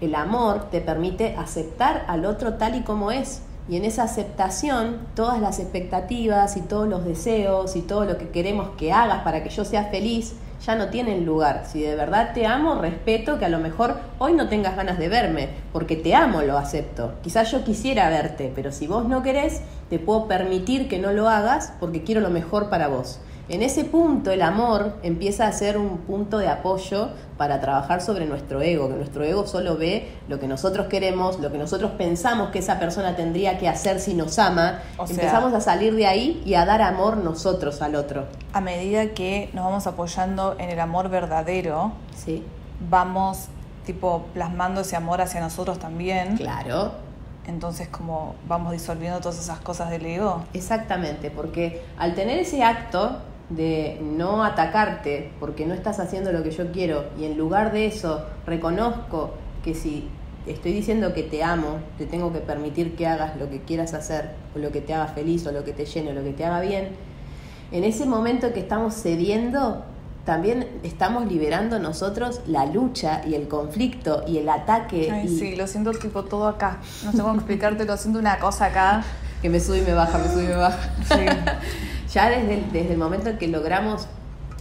el 0.00 0.14
amor 0.14 0.70
te 0.70 0.80
permite 0.80 1.34
aceptar 1.36 2.04
al 2.08 2.24
otro 2.24 2.54
tal 2.54 2.74
y 2.74 2.82
como 2.82 3.10
es. 3.10 3.42
Y 3.68 3.76
en 3.76 3.84
esa 3.84 4.04
aceptación, 4.04 4.98
todas 5.14 5.40
las 5.40 5.58
expectativas 5.58 6.56
y 6.56 6.62
todos 6.62 6.88
los 6.88 7.04
deseos 7.04 7.76
y 7.76 7.82
todo 7.82 8.04
lo 8.04 8.16
que 8.16 8.28
queremos 8.30 8.70
que 8.78 8.92
hagas 8.92 9.22
para 9.22 9.42
que 9.42 9.50
yo 9.50 9.64
sea 9.64 9.84
feliz, 9.84 10.34
ya 10.64 10.74
no 10.74 10.88
tienen 10.88 11.24
lugar. 11.24 11.64
Si 11.66 11.80
de 11.80 11.94
verdad 11.94 12.32
te 12.34 12.46
amo, 12.46 12.74
respeto 12.74 13.38
que 13.38 13.44
a 13.44 13.48
lo 13.48 13.58
mejor 13.58 13.98
hoy 14.18 14.32
no 14.32 14.48
tengas 14.48 14.76
ganas 14.76 14.98
de 14.98 15.08
verme, 15.08 15.48
porque 15.72 15.96
te 15.96 16.14
amo, 16.14 16.42
lo 16.42 16.58
acepto. 16.58 17.14
Quizás 17.22 17.50
yo 17.52 17.64
quisiera 17.64 18.08
verte, 18.08 18.52
pero 18.54 18.72
si 18.72 18.86
vos 18.86 19.06
no 19.06 19.22
querés, 19.22 19.62
te 19.90 19.98
puedo 19.98 20.26
permitir 20.26 20.88
que 20.88 20.98
no 20.98 21.12
lo 21.12 21.28
hagas 21.28 21.72
porque 21.80 22.02
quiero 22.02 22.20
lo 22.20 22.30
mejor 22.30 22.68
para 22.68 22.88
vos. 22.88 23.20
En 23.50 23.62
ese 23.62 23.84
punto 23.84 24.30
el 24.30 24.42
amor 24.42 24.96
empieza 25.02 25.46
a 25.46 25.52
ser 25.52 25.78
un 25.78 25.98
punto 25.98 26.36
de 26.36 26.48
apoyo 26.48 27.08
para 27.38 27.60
trabajar 27.60 28.02
sobre 28.02 28.26
nuestro 28.26 28.60
ego, 28.60 28.90
que 28.90 28.96
nuestro 28.96 29.24
ego 29.24 29.46
solo 29.46 29.78
ve 29.78 30.10
lo 30.28 30.38
que 30.38 30.46
nosotros 30.46 30.88
queremos, 30.88 31.40
lo 31.40 31.50
que 31.50 31.56
nosotros 31.56 31.92
pensamos 31.92 32.50
que 32.50 32.58
esa 32.58 32.78
persona 32.78 33.16
tendría 33.16 33.56
que 33.58 33.66
hacer 33.66 34.00
si 34.00 34.12
nos 34.12 34.38
ama. 34.38 34.80
Empezamos 34.98 35.54
a 35.54 35.62
salir 35.62 35.94
de 35.94 36.06
ahí 36.06 36.42
y 36.44 36.54
a 36.54 36.66
dar 36.66 36.82
amor 36.82 37.16
nosotros 37.16 37.80
al 37.80 37.94
otro. 37.94 38.26
A 38.52 38.60
medida 38.60 39.14
que 39.14 39.48
nos 39.54 39.64
vamos 39.64 39.86
apoyando 39.86 40.54
en 40.58 40.68
el 40.68 40.78
amor 40.78 41.08
verdadero, 41.08 41.92
sí. 42.14 42.44
vamos 42.90 43.46
tipo 43.86 44.26
plasmando 44.34 44.82
ese 44.82 44.94
amor 44.94 45.22
hacia 45.22 45.40
nosotros 45.40 45.78
también. 45.78 46.36
Claro. 46.36 46.92
Entonces 47.46 47.88
como 47.88 48.34
vamos 48.46 48.72
disolviendo 48.72 49.20
todas 49.20 49.38
esas 49.38 49.60
cosas 49.60 49.88
del 49.88 50.04
ego. 50.04 50.44
Exactamente, 50.52 51.30
porque 51.30 51.82
al 51.96 52.14
tener 52.14 52.38
ese 52.40 52.62
acto 52.62 53.22
de 53.50 53.98
no 54.02 54.44
atacarte 54.44 55.30
porque 55.40 55.66
no 55.66 55.74
estás 55.74 56.00
haciendo 56.00 56.32
lo 56.32 56.42
que 56.42 56.50
yo 56.50 56.70
quiero 56.70 57.06
y 57.18 57.24
en 57.24 57.38
lugar 57.38 57.72
de 57.72 57.86
eso 57.86 58.24
reconozco 58.46 59.30
que 59.64 59.74
si 59.74 60.08
estoy 60.46 60.72
diciendo 60.72 61.14
que 61.14 61.22
te 61.22 61.42
amo, 61.42 61.78
te 61.96 62.06
tengo 62.06 62.32
que 62.32 62.40
permitir 62.40 62.94
que 62.94 63.06
hagas 63.06 63.38
lo 63.38 63.48
que 63.50 63.60
quieras 63.60 63.94
hacer 63.94 64.30
o 64.54 64.58
lo 64.58 64.70
que 64.70 64.80
te 64.80 64.94
haga 64.94 65.06
feliz 65.08 65.46
o 65.46 65.52
lo 65.52 65.64
que 65.64 65.72
te 65.72 65.86
llene 65.86 66.10
o 66.10 66.12
lo 66.14 66.22
que 66.22 66.32
te 66.32 66.44
haga 66.44 66.60
bien, 66.60 66.88
en 67.70 67.84
ese 67.84 68.06
momento 68.06 68.52
que 68.52 68.60
estamos 68.60 68.94
cediendo, 68.94 69.84
también 70.24 70.68
estamos 70.82 71.26
liberando 71.26 71.78
nosotros 71.78 72.40
la 72.46 72.66
lucha 72.66 73.22
y 73.26 73.34
el 73.34 73.48
conflicto 73.48 74.24
y 74.26 74.38
el 74.38 74.48
ataque. 74.48 75.10
Ay, 75.10 75.28
sí, 75.28 75.54
lo 75.54 75.66
siento 75.66 75.92
tipo 75.92 76.24
todo 76.24 76.48
acá. 76.48 76.78
No 77.04 77.12
sé 77.12 77.18
cómo 77.18 77.34
explicarte, 77.34 77.84
lo 77.84 77.96
siento 77.96 78.18
una 78.18 78.38
cosa 78.38 78.66
acá. 78.66 79.04
Que 79.42 79.48
me 79.48 79.60
sube 79.60 79.78
y 79.78 79.82
me 79.82 79.92
baja, 79.92 80.18
me 80.18 80.28
sube 80.28 80.44
y 80.44 80.48
me 80.48 80.56
baja. 80.56 80.94
Sí. 81.08 81.24
ya 82.12 82.30
desde 82.30 82.62
desde 82.72 82.92
el 82.92 82.98
momento 82.98 83.30
en 83.30 83.38
que 83.38 83.48
logramos 83.48 84.08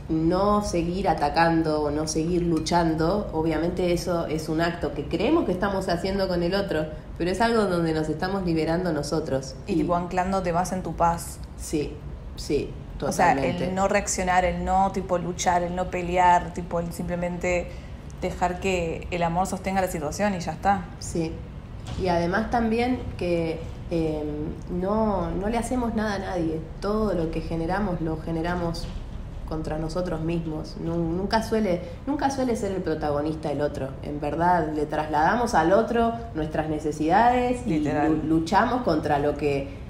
no 0.10 0.62
seguir 0.62 1.10
atacando 1.10 1.82
o 1.82 1.92
no 1.92 2.08
seguir 2.08 2.44
luchando, 2.44 3.30
obviamente 3.34 3.92
eso 3.92 4.26
es 4.28 4.48
un 4.48 4.62
acto 4.62 4.94
que 4.94 5.06
creemos 5.06 5.46
que 5.46 5.52
estamos 5.52 5.90
haciendo 5.90 6.28
con 6.28 6.44
el 6.44 6.56
otro, 6.56 6.86
pero 7.18 7.30
es 7.30 7.42
algo 7.42 7.66
donde 7.66 7.94
nos 7.94 8.08
estamos 8.08 8.46
liberando 8.46 8.94
nosotros. 8.94 9.56
Y, 9.68 9.76
tipo 9.76 9.96
anclándote 9.96 10.54
más 10.54 10.72
en 10.72 10.82
tu 10.82 10.96
paz. 10.96 11.40
Sí, 11.58 11.94
sí, 12.38 12.70
totalmente. 12.98 13.56
O 13.56 13.58
sea, 13.58 13.68
el 13.68 13.76
no 13.76 13.88
reaccionar, 13.88 14.46
el 14.46 14.64
no 14.64 14.92
tipo 14.94 15.18
luchar, 15.18 15.64
el 15.64 15.76
no 15.76 15.92
pelear, 15.92 16.54
tipo 16.54 16.80
el 16.80 16.94
simplemente 16.94 17.70
dejar 18.22 18.60
que 18.60 19.08
el 19.12 19.24
amor 19.24 19.46
sostenga 19.48 19.82
la 19.82 19.90
situación 19.90 20.36
y 20.36 20.40
ya 20.40 20.54
está. 20.54 20.86
Sí. 21.00 21.34
Y 22.02 22.08
además 22.08 22.50
también 22.50 23.00
que 23.18 23.60
Em, 23.90 24.82
no, 24.82 25.32
no 25.32 25.48
le 25.48 25.58
hacemos 25.58 25.96
nada 25.96 26.16
a 26.16 26.20
nadie. 26.20 26.60
Todo 26.82 27.14
lo 27.14 27.32
que 27.32 27.42
generamos 27.42 28.02
lo 28.02 28.18
generamos 28.18 28.86
contra 29.48 29.78
nosotros 29.78 30.22
mismos. 30.22 30.76
Nunca 30.80 31.42
suele, 31.42 31.82
nunca 32.06 32.30
suele 32.30 32.56
ser 32.56 32.74
el 32.74 32.82
protagonista 32.82 33.52
el 33.52 33.62
otro. 33.62 33.90
En 34.04 34.20
verdad, 34.20 34.74
le 34.74 34.86
trasladamos 34.86 35.54
al 35.54 35.72
otro 35.72 36.14
nuestras 36.36 36.70
necesidades 36.70 37.66
y 37.66 37.88
luchamos 38.26 38.82
contra 38.82 39.20
lo 39.20 39.38
que 39.38 39.88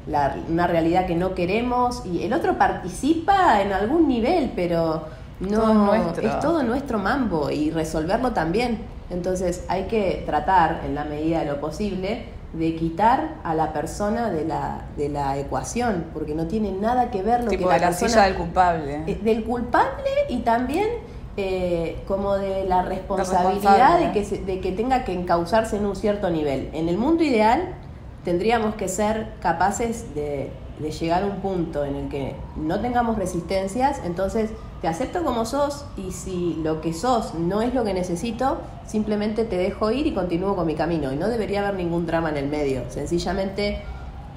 una 0.50 0.68
realidad 0.68 1.06
que 1.06 1.16
no 1.16 1.34
queremos 1.34 2.06
y 2.06 2.24
el 2.24 2.34
otro 2.34 2.58
participa 2.58 3.62
en 3.62 3.74
algún 3.74 4.08
nivel, 4.08 4.54
pero 4.56 5.06
no 5.40 5.94
es 5.94 6.40
todo 6.40 6.64
nuestro 6.64 7.00
mambo 7.00 7.50
y 7.50 7.72
resolverlo 7.72 8.32
también. 8.32 8.80
Entonces 9.10 9.66
hay 9.70 9.84
que 9.84 10.24
tratar 10.26 10.82
en 10.86 10.96
la 10.96 11.04
medida 11.04 11.40
de 11.40 11.46
lo 11.46 11.60
posible 11.60 12.37
de 12.54 12.76
quitar 12.76 13.36
a 13.44 13.54
la 13.54 13.74
persona 13.74 14.30
de 14.30 14.46
la, 14.46 14.86
de 14.96 15.10
la 15.10 15.38
ecuación, 15.38 16.06
porque 16.14 16.34
no 16.34 16.48
tiene 16.48 16.72
nada 16.72 17.12
que 17.12 17.22
ver 17.22 17.44
lo 17.44 17.50
tipo 17.50 17.64
que 17.64 17.70
la, 17.70 17.74
de 17.76 17.80
la 17.82 17.94
silla 17.94 18.24
del 18.24 18.36
culpable. 18.36 19.04
Eh, 19.06 19.20
del 19.22 19.44
culpable 19.44 20.10
y 20.30 20.40
también 20.40 20.88
eh, 21.36 22.02
como 22.08 22.36
de 22.36 22.64
la 22.66 22.82
responsabilidad 22.84 24.00
de 24.00 24.12
que, 24.12 24.24
de 24.24 24.60
que 24.60 24.72
tenga 24.72 25.04
que 25.04 25.14
encauzarse 25.14 25.78
en 25.78 25.86
un 25.86 25.96
cierto 25.96 26.30
nivel. 26.30 26.70
En 26.74 26.90
el 26.90 26.98
mundo 26.98 27.24
ideal 27.24 27.76
tendríamos 28.24 28.76
que 28.76 28.88
ser 28.88 29.34
capaces 29.42 30.16
de, 30.16 30.52
de 30.80 30.92
llegar 30.92 31.24
a 31.24 31.26
un 31.26 31.42
punto 31.42 31.84
en 31.84 31.96
el 31.96 32.10
que 32.10 32.36
no 32.56 32.80
tengamos 32.80 33.18
resistencias, 33.18 34.02
entonces 34.06 34.52
te 34.82 34.88
acepto 34.88 35.24
como 35.24 35.46
sos 35.46 35.86
y 35.98 36.12
si 36.12 36.56
lo 36.64 36.82
que 36.82 36.94
sos 36.94 37.34
no 37.34 37.62
es 37.62 37.74
lo 37.74 37.84
que 37.84 37.94
necesito, 37.94 38.62
simplemente 38.86 39.44
te 39.44 39.58
dejo 39.58 39.92
ir 39.92 40.06
y 40.06 40.14
continúo 40.14 40.56
con 40.56 40.68
mi 40.68 40.76
camino. 40.76 41.12
Y 41.12 41.16
no 41.16 41.28
debería 41.28 41.62
haber 41.62 41.76
ningún 41.76 42.06
drama 42.06 42.30
en 42.30 42.38
el 42.38 42.48
medio. 42.48 42.84
Sencillamente 42.90 43.82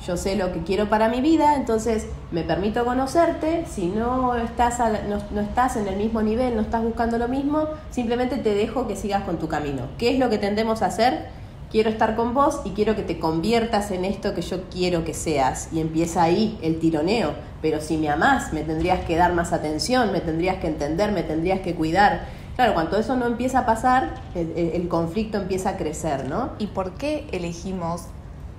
yo 0.07 0.17
sé 0.17 0.37
lo 0.37 0.51
que 0.53 0.61
quiero 0.61 0.89
para 0.89 1.11
mi 1.11 1.21
vida, 1.21 1.57
entonces 1.57 2.07
me 2.31 2.43
permito 2.43 2.87
conocerte. 2.87 3.67
Si 3.67 3.89
no 3.89 4.35
estás, 4.37 4.79
no, 5.09 5.41
estás 5.41 5.77
en 5.77 5.89
el 5.89 5.97
mismo 5.97 6.23
nivel, 6.23 6.57
no 6.57 6.63
estás 6.63 6.83
buscando 6.83 7.19
lo 7.19 7.29
mismo, 7.29 7.65
simplemente 7.91 8.37
te 8.37 8.55
dejo 8.55 8.89
que 8.89 8.97
sigas 8.97 9.25
con 9.25 9.39
tu 9.39 9.47
camino. 9.47 9.83
¿Qué 9.99 10.11
es 10.15 10.19
lo 10.19 10.31
que 10.31 10.39
tendemos 10.39 10.83
a 10.83 10.87
hacer? 10.87 11.41
quiero 11.71 11.89
estar 11.89 12.17
con 12.17 12.35
vos 12.35 12.61
y 12.65 12.71
quiero 12.71 12.97
que 12.97 13.03
te 13.03 13.19
conviertas 13.19 13.91
en 13.93 14.05
esto 14.05 14.35
que 14.35 14.43
yo 14.43 14.65
quiero 14.71 15.05
que 15.05 15.15
seas. 15.15 15.69
Y 15.73 15.81
empieza 15.81 16.23
ahí 16.23 16.59
el 16.63 16.79
tironeo. 16.79 17.35
Pero 17.63 17.81
si 17.81 17.99
me 17.99 18.09
amás, 18.09 18.53
me 18.53 18.63
tendrías 18.63 19.05
que 19.05 19.17
dar 19.17 19.35
más 19.35 19.53
atención, 19.53 20.13
me 20.13 20.21
tendrías 20.21 20.57
que 20.57 20.67
entender, 20.67 21.13
me 21.13 21.23
tendrías 21.23 21.61
que 21.61 21.75
cuidar. 21.75 22.27
Claro, 22.57 22.75
cuando 22.75 22.97
eso 22.99 23.17
no 23.17 23.27
empieza 23.27 23.61
a 23.61 23.67
pasar, 23.67 24.15
el, 24.35 24.89
conflicto 24.89 25.39
empieza 25.39 25.71
a 25.71 25.77
crecer, 25.77 26.29
¿no? 26.29 26.51
¿Y 26.59 26.69
por 26.69 26.93
qué 26.93 27.27
elegimos 27.33 28.07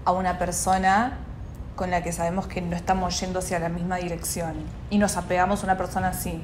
a 0.05 0.11
una 0.11 0.37
persona 0.37 1.17
con 1.75 1.91
la 1.91 2.03
que 2.03 2.11
sabemos 2.11 2.47
que 2.47 2.61
no 2.61 2.75
estamos 2.75 3.19
yendo 3.19 3.39
hacia 3.39 3.59
la 3.59 3.69
misma 3.69 3.97
dirección 3.97 4.53
y 4.89 4.97
nos 4.97 5.17
apegamos 5.17 5.61
a 5.61 5.65
una 5.65 5.77
persona 5.77 6.09
así? 6.09 6.41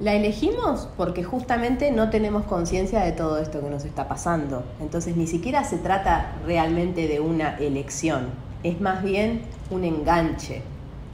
La 0.00 0.12
elegimos 0.12 0.88
porque 0.96 1.22
justamente 1.22 1.92
no 1.92 2.10
tenemos 2.10 2.44
conciencia 2.44 3.00
de 3.00 3.12
todo 3.12 3.38
esto 3.38 3.60
que 3.60 3.70
nos 3.70 3.84
está 3.84 4.08
pasando. 4.08 4.64
Entonces 4.80 5.16
ni 5.16 5.28
siquiera 5.28 5.62
se 5.62 5.78
trata 5.78 6.32
realmente 6.44 7.06
de 7.06 7.20
una 7.20 7.56
elección, 7.58 8.30
es 8.64 8.80
más 8.80 9.02
bien 9.02 9.42
un 9.70 9.84
enganche 9.84 10.62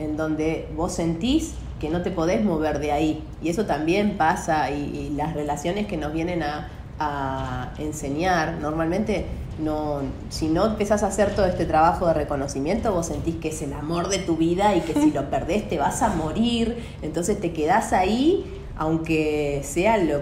en 0.00 0.16
donde 0.16 0.68
vos 0.76 0.92
sentís 0.92 1.54
que 1.78 1.88
no 1.88 2.02
te 2.02 2.10
podés 2.10 2.44
mover 2.44 2.80
de 2.80 2.92
ahí. 2.92 3.22
Y 3.42 3.48
eso 3.48 3.66
también 3.66 4.16
pasa 4.16 4.70
y, 4.70 5.10
las 5.16 5.34
relaciones 5.34 5.86
que 5.86 5.96
nos 5.96 6.12
vienen 6.12 6.42
a, 6.42 6.68
a 6.98 7.72
enseñar, 7.78 8.58
normalmente 8.60 9.26
no, 9.62 10.00
si 10.30 10.48
no 10.48 10.66
empezás 10.66 11.02
a 11.02 11.08
hacer 11.08 11.34
todo 11.34 11.46
este 11.46 11.66
trabajo 11.66 12.06
de 12.06 12.14
reconocimiento, 12.14 12.92
vos 12.92 13.06
sentís 13.06 13.36
que 13.36 13.48
es 13.48 13.62
el 13.62 13.72
amor 13.72 14.08
de 14.08 14.18
tu 14.18 14.36
vida 14.36 14.74
y 14.74 14.80
que 14.80 14.94
si 14.94 15.10
lo 15.10 15.30
perdés 15.30 15.68
te 15.68 15.78
vas 15.78 16.02
a 16.02 16.08
morir, 16.08 16.82
entonces 17.02 17.40
te 17.40 17.52
quedás 17.52 17.92
ahí 17.92 18.56
aunque 18.80 19.60
sea 19.62 19.98
lo, 19.98 20.20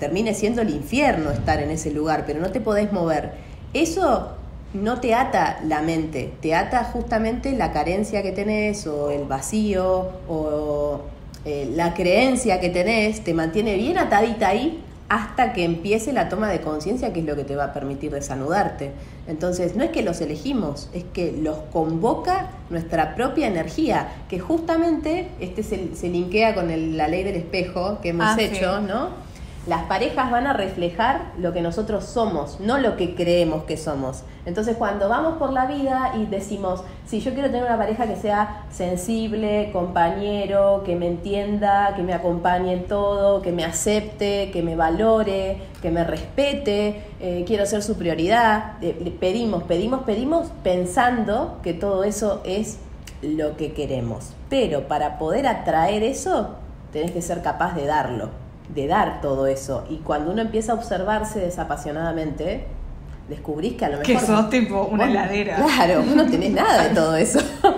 termine 0.00 0.34
siendo 0.34 0.62
el 0.62 0.70
infierno 0.70 1.30
estar 1.30 1.60
en 1.60 1.70
ese 1.70 1.92
lugar, 1.92 2.24
pero 2.26 2.40
no 2.40 2.50
te 2.50 2.60
podés 2.60 2.92
mover. 2.92 3.34
Eso 3.72 4.32
no 4.72 5.00
te 5.00 5.14
ata 5.14 5.60
la 5.66 5.82
mente, 5.82 6.32
te 6.40 6.54
ata 6.54 6.84
justamente 6.84 7.52
la 7.52 7.72
carencia 7.72 8.22
que 8.22 8.32
tenés 8.32 8.86
o 8.86 9.10
el 9.10 9.24
vacío 9.24 10.10
o 10.28 11.00
eh, 11.44 11.70
la 11.74 11.94
creencia 11.94 12.60
que 12.60 12.68
tenés, 12.68 13.24
te 13.24 13.34
mantiene 13.34 13.76
bien 13.76 13.98
atadita 13.98 14.48
ahí 14.48 14.84
hasta 15.08 15.52
que 15.52 15.64
empiece 15.64 16.12
la 16.12 16.28
toma 16.28 16.48
de 16.48 16.60
conciencia, 16.60 17.12
que 17.12 17.18
es 17.18 17.26
lo 17.26 17.34
que 17.34 17.42
te 17.42 17.56
va 17.56 17.64
a 17.64 17.72
permitir 17.72 18.12
desanudarte. 18.12 18.92
Entonces, 19.26 19.74
no 19.74 19.82
es 19.82 19.90
que 19.90 20.02
los 20.02 20.20
elegimos, 20.20 20.88
es 20.92 21.02
que 21.02 21.32
los 21.32 21.58
convoca 21.72 22.50
nuestra 22.70 23.16
propia 23.16 23.48
energía, 23.48 24.08
que 24.28 24.38
justamente 24.38 25.26
este 25.40 25.64
se, 25.64 25.96
se 25.96 26.08
linkea 26.08 26.54
con 26.54 26.68
la 26.96 27.08
ley 27.08 27.24
del 27.24 27.34
espejo 27.34 27.98
que 28.00 28.10
hemos 28.10 28.26
ah, 28.26 28.36
hecho, 28.40 28.80
¿no? 28.82 29.08
Las 29.66 29.82
parejas 29.82 30.30
van 30.30 30.46
a 30.46 30.54
reflejar 30.54 31.32
lo 31.38 31.52
que 31.52 31.60
nosotros 31.60 32.06
somos, 32.06 32.58
no 32.60 32.78
lo 32.78 32.96
que 32.96 33.14
creemos 33.14 33.64
que 33.64 33.76
somos. 33.76 34.22
Entonces 34.46 34.76
cuando 34.76 35.10
vamos 35.10 35.36
por 35.36 35.52
la 35.52 35.66
vida 35.66 36.12
y 36.16 36.24
decimos, 36.24 36.82
si 37.04 37.20
yo 37.20 37.34
quiero 37.34 37.50
tener 37.50 37.66
una 37.66 37.76
pareja 37.76 38.06
que 38.06 38.16
sea 38.16 38.64
sensible, 38.70 39.68
compañero, 39.70 40.82
que 40.84 40.96
me 40.96 41.08
entienda, 41.08 41.92
que 41.94 42.02
me 42.02 42.14
acompañe 42.14 42.72
en 42.72 42.86
todo, 42.86 43.42
que 43.42 43.52
me 43.52 43.64
acepte, 43.64 44.50
que 44.50 44.62
me 44.62 44.76
valore, 44.76 45.58
que 45.82 45.90
me 45.90 46.04
respete, 46.04 47.02
eh, 47.20 47.44
quiero 47.46 47.66
ser 47.66 47.82
su 47.82 47.98
prioridad, 47.98 48.78
pedimos, 49.20 49.64
pedimos, 49.64 50.04
pedimos 50.04 50.48
pensando 50.62 51.58
que 51.62 51.74
todo 51.74 52.04
eso 52.04 52.40
es 52.44 52.78
lo 53.20 53.58
que 53.58 53.74
queremos. 53.74 54.32
Pero 54.48 54.88
para 54.88 55.18
poder 55.18 55.46
atraer 55.46 56.02
eso, 56.02 56.56
tenés 56.92 57.10
que 57.10 57.20
ser 57.20 57.42
capaz 57.42 57.74
de 57.74 57.84
darlo 57.84 58.39
de 58.74 58.86
dar 58.86 59.20
todo 59.20 59.46
eso. 59.46 59.84
Y 59.90 59.96
cuando 59.98 60.30
uno 60.30 60.42
empieza 60.42 60.72
a 60.72 60.74
observarse 60.76 61.40
desapasionadamente, 61.40 62.66
descubrís 63.28 63.74
que 63.74 63.84
a 63.84 63.88
lo 63.88 63.98
mejor... 63.98 64.06
Que 64.06 64.20
sos 64.20 64.50
tipo 64.50 64.84
una 64.84 65.08
heladera. 65.08 65.56
Claro, 65.56 66.02
no 66.02 66.26
tenés 66.26 66.52
nada 66.52 66.88
de 66.88 66.94
todo 66.94 67.16
eso. 67.16 67.40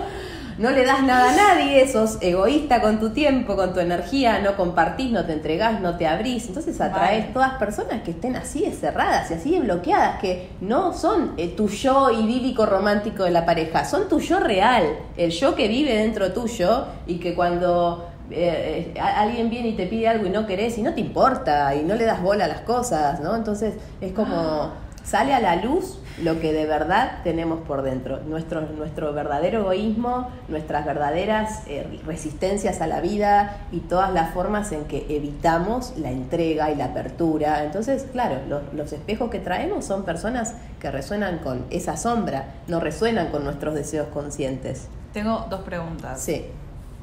No 0.57 0.69
le 0.69 0.85
das 0.85 1.01
nada 1.01 1.33
a 1.33 1.35
nadie, 1.55 1.87
sos 1.91 2.19
egoísta 2.21 2.79
con 2.79 2.99
tu 2.99 3.09
tiempo, 3.09 3.55
con 3.55 3.73
tu 3.73 3.79
energía, 3.79 4.39
no 4.39 4.55
compartís, 4.55 5.11
no 5.11 5.25
te 5.25 5.33
entregás, 5.33 5.81
no 5.81 5.97
te 5.97 6.05
abrís. 6.05 6.47
Entonces 6.47 6.79
atraes 6.79 7.33
todas 7.33 7.53
personas 7.53 8.03
que 8.03 8.11
estén 8.11 8.35
así 8.35 8.61
de 8.61 8.71
cerradas 8.71 9.31
y 9.31 9.33
así 9.33 9.51
de 9.51 9.61
bloqueadas, 9.61 10.19
que 10.19 10.49
no 10.61 10.93
son 10.93 11.33
eh, 11.37 11.47
tu 11.47 11.69
yo 11.69 12.11
idílico 12.11 12.67
romántico 12.67 13.23
de 13.23 13.31
la 13.31 13.45
pareja, 13.45 13.83
son 13.83 14.07
tu 14.07 14.19
yo 14.19 14.39
real, 14.39 14.83
el 15.17 15.31
yo 15.31 15.55
que 15.55 15.67
vive 15.67 15.97
dentro 15.97 16.33
tuyo 16.33 16.85
y 17.07 17.15
que 17.15 17.33
cuando 17.33 18.12
eh, 18.31 18.93
alguien 18.99 19.49
viene 19.49 19.69
y 19.69 19.75
te 19.75 19.85
pide 19.87 20.07
algo 20.07 20.25
y 20.25 20.29
no 20.29 20.47
querés 20.47 20.77
y 20.77 20.81
no 20.81 20.93
te 20.93 21.01
importa 21.01 21.75
y 21.75 21.83
no 21.83 21.95
le 21.95 22.05
das 22.05 22.21
bola 22.21 22.45
a 22.45 22.47
las 22.47 22.61
cosas, 22.61 23.19
¿no? 23.19 23.35
Entonces 23.35 23.75
es 24.01 24.13
como 24.13 24.71
sale 25.03 25.33
a 25.33 25.39
la 25.39 25.57
luz 25.57 25.99
lo 26.21 26.39
que 26.39 26.53
de 26.53 26.65
verdad 26.65 27.19
tenemos 27.23 27.61
por 27.61 27.81
dentro, 27.81 28.19
nuestro, 28.21 28.61
nuestro 28.61 29.13
verdadero 29.13 29.61
egoísmo, 29.61 30.29
nuestras 30.47 30.85
verdaderas 30.85 31.63
eh, 31.67 32.01
resistencias 32.05 32.81
a 32.81 32.87
la 32.87 33.01
vida 33.01 33.57
y 33.71 33.79
todas 33.79 34.13
las 34.13 34.31
formas 34.33 34.71
en 34.71 34.85
que 34.85 35.05
evitamos 35.09 35.93
la 35.97 36.11
entrega 36.11 36.71
y 36.71 36.75
la 36.75 36.85
apertura. 36.85 37.63
Entonces, 37.63 38.05
claro, 38.11 38.37
los, 38.47 38.61
los 38.73 38.93
espejos 38.93 39.29
que 39.31 39.39
traemos 39.39 39.85
son 39.85 40.03
personas 40.03 40.53
que 40.79 40.91
resuenan 40.91 41.39
con 41.39 41.65
esa 41.71 41.97
sombra, 41.97 42.53
no 42.67 42.79
resuenan 42.79 43.29
con 43.29 43.43
nuestros 43.43 43.73
deseos 43.73 44.07
conscientes. 44.07 44.87
Tengo 45.13 45.47
dos 45.49 45.61
preguntas. 45.61 46.21
Sí 46.21 46.45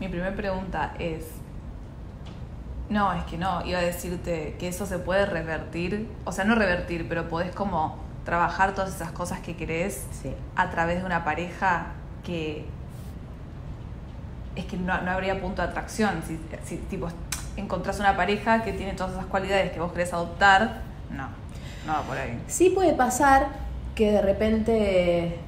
mi 0.01 0.09
primera 0.09 0.35
pregunta 0.35 0.95
es, 0.99 1.27
no, 2.89 3.13
es 3.13 3.23
que 3.25 3.37
no, 3.37 3.65
iba 3.67 3.79
a 3.79 3.83
decirte 3.83 4.57
que 4.59 4.67
eso 4.67 4.87
se 4.87 4.99
puede 4.99 5.27
revertir, 5.27 6.09
o 6.25 6.33
sea, 6.33 6.45
no 6.45 6.55
revertir, 6.55 7.07
pero 7.07 7.29
podés 7.29 7.55
como 7.55 7.99
trabajar 8.25 8.75
todas 8.75 8.95
esas 8.95 9.13
cosas 9.13 9.41
que 9.41 9.57
querés 9.57 10.07
a 10.57 10.71
través 10.71 11.01
de 11.01 11.05
una 11.05 11.23
pareja 11.23 11.93
que 12.25 12.65
es 14.57 14.65
que 14.65 14.77
no, 14.77 14.93
habría 14.93 15.41
punto 15.41 15.63
de 15.63 15.69
atracción. 15.69 16.23
Si, 16.27 16.41
si 16.65 16.77
tipo 16.79 17.09
encontrás 17.57 18.01
una 18.01 18.17
pareja 18.17 18.63
que 18.63 18.73
tiene 18.73 18.95
todas 18.95 19.13
esas 19.13 19.27
cualidades 19.27 19.71
que 19.71 19.81
vos 19.81 19.93
querés 19.93 20.13
adoptar, 20.13 20.81
no, 21.11 21.29
no 21.87 21.93
va 21.93 22.03
por 22.03 22.17
ahí. 22.17 22.41
Sí 22.47 22.71
puede 22.71 22.95
pasar 22.95 23.49
que 23.95 24.13
de 24.13 24.23
repente 24.23 25.39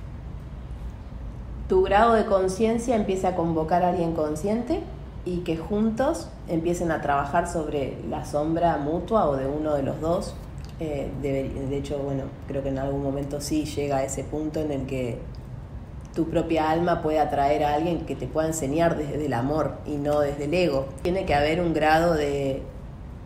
tu 1.72 1.80
grado 1.80 2.12
de 2.12 2.26
conciencia 2.26 2.94
empiece 2.96 3.26
a 3.26 3.34
convocar 3.34 3.82
a 3.82 3.88
alguien 3.88 4.12
consciente 4.12 4.80
y 5.24 5.38
que 5.38 5.56
juntos 5.56 6.28
empiecen 6.46 6.90
a 6.90 7.00
trabajar 7.00 7.48
sobre 7.48 7.96
la 8.10 8.26
sombra 8.26 8.76
mutua 8.76 9.26
o 9.26 9.38
de 9.38 9.46
uno 9.46 9.72
de 9.72 9.82
los 9.82 9.98
dos. 9.98 10.34
Eh, 10.80 11.10
de, 11.22 11.74
hecho, 11.74 11.96
bueno, 11.96 12.24
creo 12.46 12.62
que 12.62 12.68
en 12.68 12.78
algún 12.78 13.02
momento 13.02 13.40
sí 13.40 13.64
llega 13.64 13.96
a 13.96 14.04
ese 14.04 14.22
punto 14.22 14.60
en 14.60 14.70
el 14.70 14.84
que 14.84 15.16
tu 16.14 16.28
propia 16.28 16.70
alma 16.70 17.00
puede 17.00 17.18
atraer 17.18 17.64
a 17.64 17.72
alguien 17.72 18.04
que 18.04 18.16
te 18.16 18.26
pueda 18.26 18.48
enseñar 18.48 18.98
desde 18.98 19.24
el 19.24 19.32
amor 19.32 19.76
y 19.86 19.96
no 19.96 20.20
desde 20.20 20.44
el 20.44 20.52
ego. 20.52 20.88
Tiene 21.00 21.24
que 21.24 21.34
haber 21.34 21.62
un 21.62 21.72
grado 21.72 22.12
de 22.12 22.60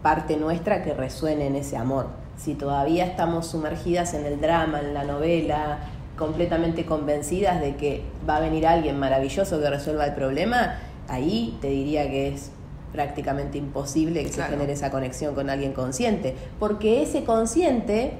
parte 0.05 0.37
nuestra 0.37 0.85
que 0.85 0.95
resuene 0.95 1.49
en 1.49 1.57
ese 1.57 1.77
amor. 1.77 2.11
Si 2.37 2.55
todavía 2.55 3.07
estamos 3.07 3.49
sumergidas 3.49 4.15
en 4.15 4.25
el 4.25 4.41
drama, 4.41 4.79
en 4.79 4.95
la 4.95 5.03
novela, 5.03 5.79
completamente 6.17 6.87
convencidas 6.87 7.61
de 7.61 7.77
que 7.77 8.03
va 8.29 8.37
a 8.37 8.41
venir 8.41 8.67
alguien 8.67 8.99
maravilloso 8.99 9.61
que 9.61 9.71
resuelva 9.71 10.07
el 10.07 10.15
problema, 10.15 10.79
ahí 11.09 11.59
te 11.61 11.69
diría 11.69 12.09
que 12.09 12.29
es 12.29 12.51
prácticamente 12.93 13.59
imposible 13.59 14.23
que 14.23 14.33
se 14.33 14.43
genere 14.43 14.73
esa 14.73 14.91
conexión 14.91 15.35
con 15.35 15.51
alguien 15.51 15.73
consciente, 15.73 16.35
porque 16.59 17.03
ese 17.03 17.25
consciente 17.25 18.15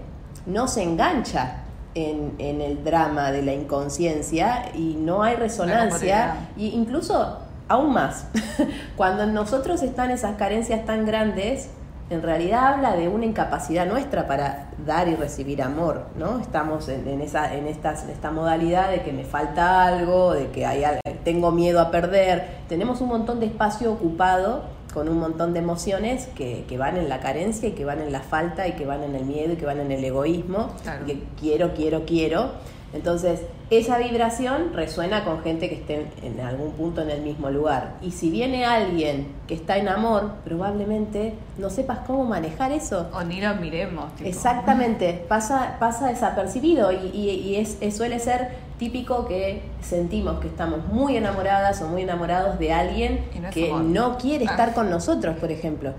no 0.45 0.69
se 0.69 0.83
engancha 0.83 1.63
en, 1.95 2.35
en 2.39 2.61
el 2.61 2.85
drama 2.85 3.33
de 3.33 3.43
la 3.43 3.55
inconsciencia 3.55 4.71
y 4.75 4.97
no 4.97 5.23
hay 5.23 5.37
resonancia, 5.37 6.49
e 6.59 6.65
incluso 6.65 7.39
aún 7.69 7.95
más, 7.95 8.27
cuando 8.97 9.23
en 9.23 9.33
nosotros 9.33 9.83
están 9.83 10.11
esas 10.11 10.37
carencias 10.37 10.85
tan 10.85 11.07
grandes, 11.07 11.71
en 12.09 12.23
realidad 12.23 12.75
habla 12.75 12.95
de 12.95 13.09
una 13.09 13.25
incapacidad 13.25 13.87
nuestra 13.87 14.29
para 14.29 14.71
dar 14.87 15.09
y 15.09 15.17
recibir 15.17 15.61
amor, 15.63 16.07
¿no? 16.17 16.39
Estamos 16.39 16.89
en, 16.89 17.21
esa, 17.21 17.55
en, 17.55 17.67
esta 17.67 18.31
modalidad 18.31 18.91
de 18.91 19.03
que 19.03 19.13
me 19.13 19.25
falta 19.25 19.85
algo, 19.85 20.33
de 20.33 20.49
que 20.51 20.65
hay, 20.67 20.85
tengo 21.25 21.51
miedo 21.51 21.81
a 21.81 21.91
perder. 21.91 22.47
Tenemos 22.69 23.01
un 23.01 23.09
montón 23.09 23.41
de 23.41 23.47
espacio 23.47 23.93
ocupado 23.93 24.63
con 24.95 25.09
un 25.09 25.19
montón 25.19 25.53
de 25.53 25.59
emociones 25.59 26.29
que, 26.37 26.65
que, 26.69 26.79
van 26.79 26.97
en 26.97 27.09
la 27.09 27.21
carencia 27.21 27.69
y 27.69 27.73
que 27.73 27.85
van 27.85 28.01
en 28.01 28.13
la 28.13 28.21
falta 28.21 28.69
y 28.69 28.73
que 28.73 28.87
van 28.87 29.03
en 29.03 29.15
el 29.15 29.25
miedo 29.25 29.53
y 29.53 29.57
que 29.57 29.67
van 29.67 29.81
en 29.81 29.91
el 29.91 30.03
egoísmo, 30.05 30.71
que 31.07 31.23
quiero, 31.39 31.75
quiero, 31.75 32.07
quiero. 32.07 32.53
Entonces, 32.93 33.41
esa 33.69 33.99
vibración 33.99 34.73
resuena 34.73 35.25
con 35.25 35.43
gente 35.43 35.69
que 35.69 35.75
esté 35.75 36.07
en 36.23 36.41
algún 36.41 36.73
punto 36.73 37.03
en 37.03 37.11
el 37.11 37.23
mismo 37.23 37.51
lugar. 37.51 37.95
Y 38.01 38.13
si 38.13 38.31
viene 38.31 38.65
alguien 38.65 39.27
que 39.49 39.55
está 39.55 39.77
en 39.77 39.89
amor, 39.89 40.33
probablemente 40.45 41.35
no 41.59 41.69
sepas 41.69 41.99
cómo 42.07 42.25
manejar 42.25 42.73
eso. 42.73 43.09
O 43.13 43.23
ni 43.23 43.41
lo 43.41 43.55
miremos. 43.57 44.07
Exactamente, 44.23 45.25
pasa, 45.29 45.77
pasa 45.81 46.09
desapercibido 46.09 46.93
y, 46.93 47.11
y, 47.13 47.57
es, 47.57 47.79
suele 47.97 48.19
ser 48.21 48.51
típico 48.79 49.27
que 49.27 49.63
sentimos 49.83 50.39
que 50.39 50.49
estamos 50.49 50.87
muy 50.87 51.17
enamoradas 51.17 51.83
o 51.83 51.89
muy 51.89 52.03
enamorados 52.03 52.59
de 52.59 52.73
alguien 52.73 53.25
que 53.53 53.73
no 53.73 54.17
quiere 54.19 54.45
estar 54.45 54.75
con 54.75 54.91
nosotros, 54.91 55.37
por 55.37 55.51
ejemplo. 55.51 55.93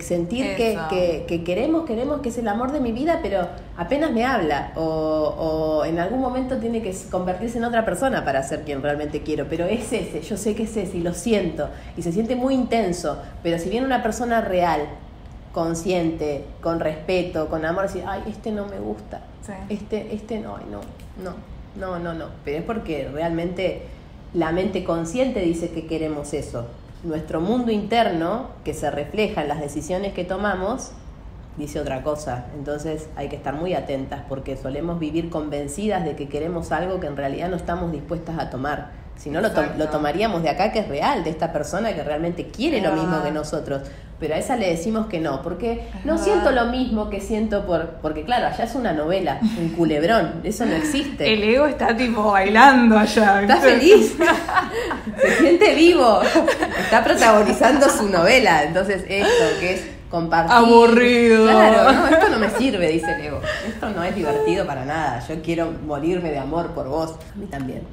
Sentir 0.00 0.56
que, 0.56 1.24
que, 1.28 1.44
queremos, 1.44 1.86
queremos, 1.86 2.20
que 2.20 2.30
es 2.30 2.38
el 2.38 2.48
amor 2.48 2.72
de 2.72 2.80
mi 2.80 2.90
vida, 2.90 3.20
pero 3.22 3.48
apenas 3.76 4.10
me 4.10 4.24
habla 4.24 4.72
o, 4.74 4.82
o, 4.82 5.84
en 5.84 6.00
algún 6.00 6.20
momento 6.20 6.56
tiene 6.58 6.82
que 6.82 6.92
convertirse 7.08 7.58
en 7.58 7.64
otra 7.64 7.84
persona 7.84 8.24
para 8.24 8.42
ser 8.42 8.64
quien 8.64 8.82
realmente 8.82 9.22
quiero, 9.22 9.46
pero 9.48 9.66
es 9.66 9.92
ese, 9.92 10.20
yo 10.20 10.36
sé 10.36 10.56
que 10.56 10.64
es 10.64 10.76
ese 10.76 10.96
y 10.96 11.00
lo 11.00 11.14
siento 11.14 11.68
y 11.96 12.02
se 12.02 12.10
siente 12.10 12.34
muy 12.34 12.54
intenso, 12.54 13.18
pero 13.44 13.56
si 13.60 13.70
viene 13.70 13.86
una 13.86 14.02
persona 14.02 14.40
real, 14.40 14.80
consciente, 15.52 16.44
con 16.60 16.80
respeto, 16.80 17.48
con 17.48 17.64
amor, 17.64 17.84
decir, 17.84 18.02
ay, 18.04 18.24
este 18.28 18.50
no 18.50 18.66
me 18.66 18.80
gusta, 18.80 19.20
este, 19.68 20.12
este 20.12 20.40
no, 20.40 20.58
no, 20.58 20.80
no, 21.22 21.34
no, 21.76 22.00
no, 22.00 22.14
no, 22.14 22.26
pero 22.44 22.58
es 22.58 22.64
porque 22.64 23.08
realmente 23.12 23.82
la 24.34 24.50
mente 24.50 24.82
consciente 24.82 25.40
dice 25.40 25.70
que 25.70 25.86
queremos 25.86 26.34
eso 26.34 26.66
nuestro 27.04 27.40
mundo 27.40 27.70
interno, 27.70 28.48
que 28.64 28.74
se 28.74 28.90
refleja 28.90 29.42
en 29.42 29.48
las 29.48 29.60
decisiones 29.60 30.14
que 30.14 30.24
tomamos, 30.24 30.92
dice 31.56 31.80
otra 31.80 32.02
cosa. 32.02 32.46
Entonces 32.56 33.08
hay 33.16 33.28
que 33.28 33.36
estar 33.36 33.54
muy 33.54 33.74
atentas 33.74 34.22
porque 34.28 34.56
solemos 34.56 34.98
vivir 34.98 35.30
convencidas 35.30 36.04
de 36.04 36.16
que 36.16 36.28
queremos 36.28 36.72
algo 36.72 37.00
que 37.00 37.06
en 37.06 37.16
realidad 37.16 37.48
no 37.48 37.56
estamos 37.56 37.92
dispuestas 37.92 38.38
a 38.38 38.50
tomar. 38.50 38.90
Si 39.18 39.30
no, 39.30 39.40
lo, 39.40 39.50
lo, 39.76 39.88
tomaríamos 39.88 40.42
de 40.42 40.48
acá 40.48 40.72
que 40.72 40.78
es 40.78 40.88
real, 40.88 41.24
de 41.24 41.30
esta 41.30 41.52
persona 41.52 41.92
que 41.94 42.02
realmente 42.02 42.46
quiere 42.46 42.80
lo 42.80 42.92
mismo 42.92 43.22
que 43.22 43.30
nosotros 43.30 43.82
pero 44.20 44.34
a 44.34 44.38
esa 44.38 44.56
le 44.56 44.68
decimos 44.70 45.06
que 45.06 45.20
no, 45.20 45.42
porque 45.42 45.88
no 46.04 46.18
siento 46.18 46.50
lo 46.50 46.66
mismo 46.66 47.08
que 47.08 47.20
siento 47.20 47.64
por, 47.66 47.98
porque 48.02 48.24
claro, 48.24 48.48
allá 48.48 48.64
es 48.64 48.74
una 48.74 48.92
novela, 48.92 49.38
un 49.58 49.68
culebrón, 49.70 50.40
eso 50.42 50.66
no 50.66 50.74
existe. 50.74 51.32
El 51.32 51.44
ego 51.44 51.66
está 51.66 51.96
tipo 51.96 52.32
bailando 52.32 52.98
allá. 52.98 53.42
Está 53.42 53.58
feliz, 53.58 54.16
se 55.20 55.36
siente 55.36 55.74
vivo, 55.74 56.20
está 56.80 57.04
protagonizando 57.04 57.88
su 57.88 58.08
novela. 58.08 58.64
Entonces, 58.64 59.04
esto 59.08 59.60
que 59.60 59.74
es 59.74 59.97
compartir. 60.10 60.52
Aburrido. 60.56 61.44
Claro, 61.46 61.92
no, 61.92 62.06
esto 62.08 62.28
no 62.30 62.38
me 62.38 62.50
sirve, 62.50 62.88
dice 62.88 63.12
el 63.14 63.20
ego. 63.26 63.40
Esto 63.66 63.90
no 63.90 64.02
es 64.02 64.14
divertido 64.14 64.66
para 64.66 64.84
nada. 64.84 65.20
Yo 65.26 65.40
quiero 65.42 65.72
morirme 65.86 66.30
de 66.30 66.38
amor 66.38 66.72
por 66.72 66.88
vos. 66.88 67.12
A 67.34 67.36
mí 67.36 67.46
también. 67.46 67.86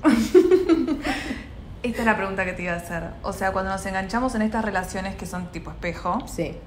Esta 1.83 1.99
es 1.99 2.05
la 2.05 2.15
pregunta 2.17 2.45
que 2.45 2.53
te 2.53 2.63
iba 2.63 2.73
a 2.73 2.77
hacer. 2.77 3.03
O 3.21 3.31
sea, 3.33 3.51
cuando 3.51 3.71
nos 3.71 3.85
enganchamos 3.85 4.33
en 4.35 4.41
estas 4.41 4.65
relaciones 4.65 5.15
que 5.15 5.25
son 5.25 5.51
tipo 5.51 5.69
espejo, 5.69 6.19
Sí. 6.27 6.57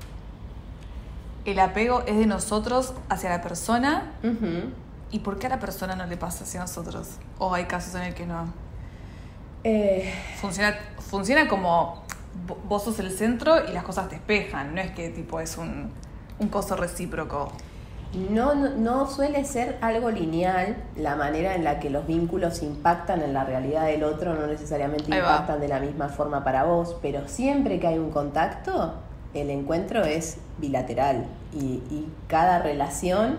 el 1.45 1.59
apego 1.59 2.03
es 2.07 2.17
de 2.19 2.27
nosotros 2.27 2.93
hacia 3.09 3.31
la 3.31 3.43
persona. 3.43 4.13
¿Y 5.11 5.21
por 5.21 5.39
qué 5.39 5.47
a 5.47 5.51
la 5.51 5.59
persona 5.59 5.97
no 5.97 6.07
le 6.07 6.17
pasa 6.17 6.45
hacia 6.45 6.61
nosotros? 6.61 7.09
¿O 7.39 7.53
hay 7.55 7.65
casos 7.65 7.95
en 7.95 8.03
el 8.03 8.15
que 8.15 8.27
no? 8.27 8.53
Eh, 9.65 10.15
Funciona, 10.41 10.77
funciona 11.01 11.49
como 11.49 12.05
vos 12.69 12.85
sos 12.85 12.99
el 12.99 13.11
centro 13.11 13.69
y 13.69 13.73
las 13.73 13.85
cosas 13.85 14.09
te 14.09 14.17
espejan. 14.17 14.75
No 14.75 14.81
es 14.81 14.91
que 14.93 15.11
tipo 15.11 15.41
es 15.41 15.59
un, 15.59 15.91
un 16.39 16.49
coso 16.49 16.77
recíproco. 16.77 17.53
No, 18.31 18.55
no, 18.55 18.71
no 18.71 19.07
suele 19.07 19.45
ser 19.45 19.77
algo 19.83 20.11
lineal 20.11 20.77
la 20.97 21.15
manera 21.15 21.55
en 21.55 21.63
la 21.63 21.79
que 21.79 21.91
los 21.91 22.07
vínculos 22.07 22.63
impactan 22.63 23.21
en 23.21 23.35
la 23.35 23.45
realidad 23.45 23.85
del 23.85 24.03
otro, 24.03 24.35
no 24.35 24.47
necesariamente 24.47 25.15
impactan 25.15 25.61
de 25.61 25.69
la 25.69 25.79
misma 25.79 26.09
forma 26.09 26.43
para 26.43 26.65
vos, 26.65 26.97
pero 27.03 27.29
siempre 27.29 27.79
que 27.79 27.87
hay 27.87 27.99
un 27.99 28.11
contacto, 28.11 28.95
el 29.35 29.51
encuentro 29.51 30.05
es 30.05 30.39
bilateral 30.57 31.27
y, 31.53 31.83
y 31.91 32.09
cada 32.29 32.61
relación 32.61 33.37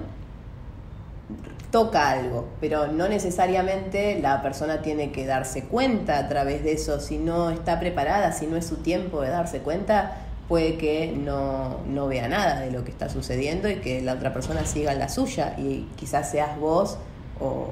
toca 1.72 2.10
algo, 2.10 2.48
pero 2.60 2.88
no 2.88 3.08
necesariamente 3.08 4.20
la 4.22 4.42
persona 4.42 4.82
tiene 4.82 5.12
que 5.12 5.26
darse 5.26 5.66
cuenta 5.66 6.18
a 6.18 6.28
través 6.28 6.64
de 6.64 6.74
eso, 6.74 7.00
si 7.00 7.18
no 7.18 7.52
está 7.52 7.80
preparada, 7.80 8.32
si 8.32 8.48
no 8.48 8.58
es 8.58 8.66
su 8.66 8.78
tiempo 8.78 9.22
de 9.22 9.30
darse 9.30 9.60
cuenta, 9.60 10.18
puede 10.48 10.78
que 10.78 11.14
no, 11.16 11.78
no 11.88 12.08
vea 12.08 12.28
nada 12.28 12.60
de 12.60 12.72
lo 12.72 12.84
que 12.84 12.92
está 12.92 13.08
sucediendo 13.08 13.70
y 13.70 13.76
que 13.76 14.02
la 14.02 14.14
otra 14.14 14.34
persona 14.34 14.66
siga 14.66 14.94
la 14.96 15.08
suya 15.10 15.54
y 15.60 15.88
quizás 15.96 16.32
seas 16.32 16.58
vos 16.60 16.98
o 17.40 17.68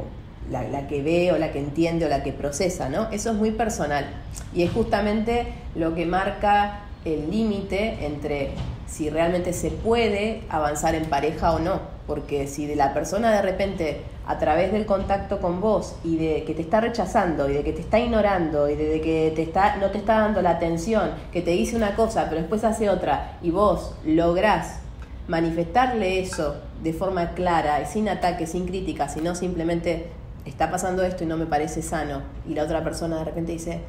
la, 0.51 0.63
la 0.63 0.87
que 0.87 1.01
ve 1.01 1.31
o 1.31 1.37
la 1.39 1.51
que 1.51 1.59
entiende 1.59 2.05
o 2.05 2.09
la 2.09 2.21
que 2.21 2.33
procesa, 2.33 2.89
¿no? 2.89 3.09
Eso 3.11 3.31
es 3.31 3.35
muy 3.35 3.51
personal 3.51 4.05
y 4.53 4.61
es 4.61 4.71
justamente 4.71 5.47
lo 5.75 5.95
que 5.95 6.05
marca 6.05 6.81
el 7.03 7.31
límite 7.31 8.05
entre 8.05 8.51
si 8.87 9.09
realmente 9.09 9.53
se 9.53 9.69
puede 9.69 10.41
avanzar 10.49 10.95
en 10.95 11.05
pareja 11.05 11.53
o 11.53 11.59
no, 11.59 11.81
porque 12.07 12.47
si 12.47 12.65
de 12.65 12.75
la 12.75 12.93
persona 12.93 13.31
de 13.31 13.41
repente 13.41 14.01
a 14.25 14.39
través 14.39 14.71
del 14.71 14.85
contacto 14.85 15.39
con 15.39 15.61
vos 15.61 15.95
y 16.03 16.17
de 16.17 16.43
que 16.45 16.53
te 16.53 16.61
está 16.61 16.81
rechazando 16.81 17.49
y 17.49 17.53
de 17.53 17.63
que 17.63 17.73
te 17.73 17.81
está 17.81 17.99
ignorando 17.99 18.69
y 18.69 18.75
de 18.75 19.01
que 19.01 19.31
te 19.35 19.43
está 19.43 19.75
no 19.77 19.91
te 19.91 19.97
está 19.97 20.19
dando 20.19 20.41
la 20.41 20.51
atención, 20.51 21.11
que 21.31 21.41
te 21.41 21.51
dice 21.51 21.75
una 21.75 21.95
cosa 21.95 22.25
pero 22.29 22.41
después 22.41 22.63
hace 22.63 22.89
otra 22.89 23.37
y 23.41 23.51
vos 23.51 23.93
lográs 24.05 24.79
manifestarle 25.27 26.21
eso 26.21 26.55
de 26.81 26.93
forma 26.93 27.31
clara 27.31 27.81
y 27.81 27.85
sin 27.85 28.07
ataque, 28.07 28.47
sin 28.47 28.65
crítica, 28.65 29.09
sino 29.09 29.35
simplemente 29.35 30.07
está 30.45 30.71
pasando 30.71 31.03
esto 31.03 31.25
y 31.25 31.27
no 31.27 31.35
me 31.35 31.45
parece 31.45 31.81
sano 31.81 32.21
y 32.47 32.53
la 32.53 32.63
otra 32.63 32.83
persona 32.83 33.17
de 33.17 33.25
repente 33.25 33.51
dice, 33.51 33.81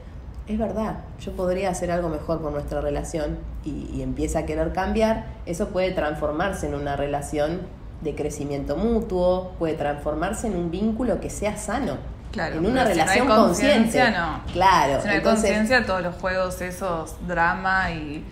es 0.49 0.59
verdad, 0.59 1.01
yo 1.21 1.33
podría 1.33 1.71
hacer 1.71 1.91
algo 1.91 2.09
mejor 2.09 2.41
por 2.41 2.53
nuestra 2.53 2.81
relación 2.81 3.39
y, 3.65 3.91
y 3.95 4.03
empieza 4.03 4.41
a 4.41 4.47
querer 4.47 4.73
cambiar, 4.73 5.27
eso 5.47 5.69
puede 5.69 5.91
transformarse 5.93 6.67
en 6.67 6.75
una 6.75 6.97
relación 6.97 7.61
de 8.01 8.15
crecimiento 8.15 8.77
mutuo, 8.77 9.53
puede 9.59 9.75
transformarse 9.75 10.47
en 10.47 10.57
un 10.57 10.71
vínculo 10.71 11.21
que 11.21 11.31
sea 11.31 11.57
sano, 11.57 11.97
Claro, 12.33 12.57
en 12.59 12.67
una 12.67 12.85
pero 12.85 12.95
si 12.95 13.01
no 13.01 13.11
hay 13.11 13.19
relación 13.21 13.27
consciente. 13.27 13.83
conciencia, 13.85 14.11
no. 14.11 14.53
Claro, 14.53 15.01
Si 15.01 15.09
no 15.09 15.15
hay 15.15 15.21
conciencia, 15.23 15.87
todos 15.87 16.03
los 16.03 16.15
juegos, 16.17 16.61
esos, 16.61 17.17
drama 17.27 17.91
y. 17.91 18.25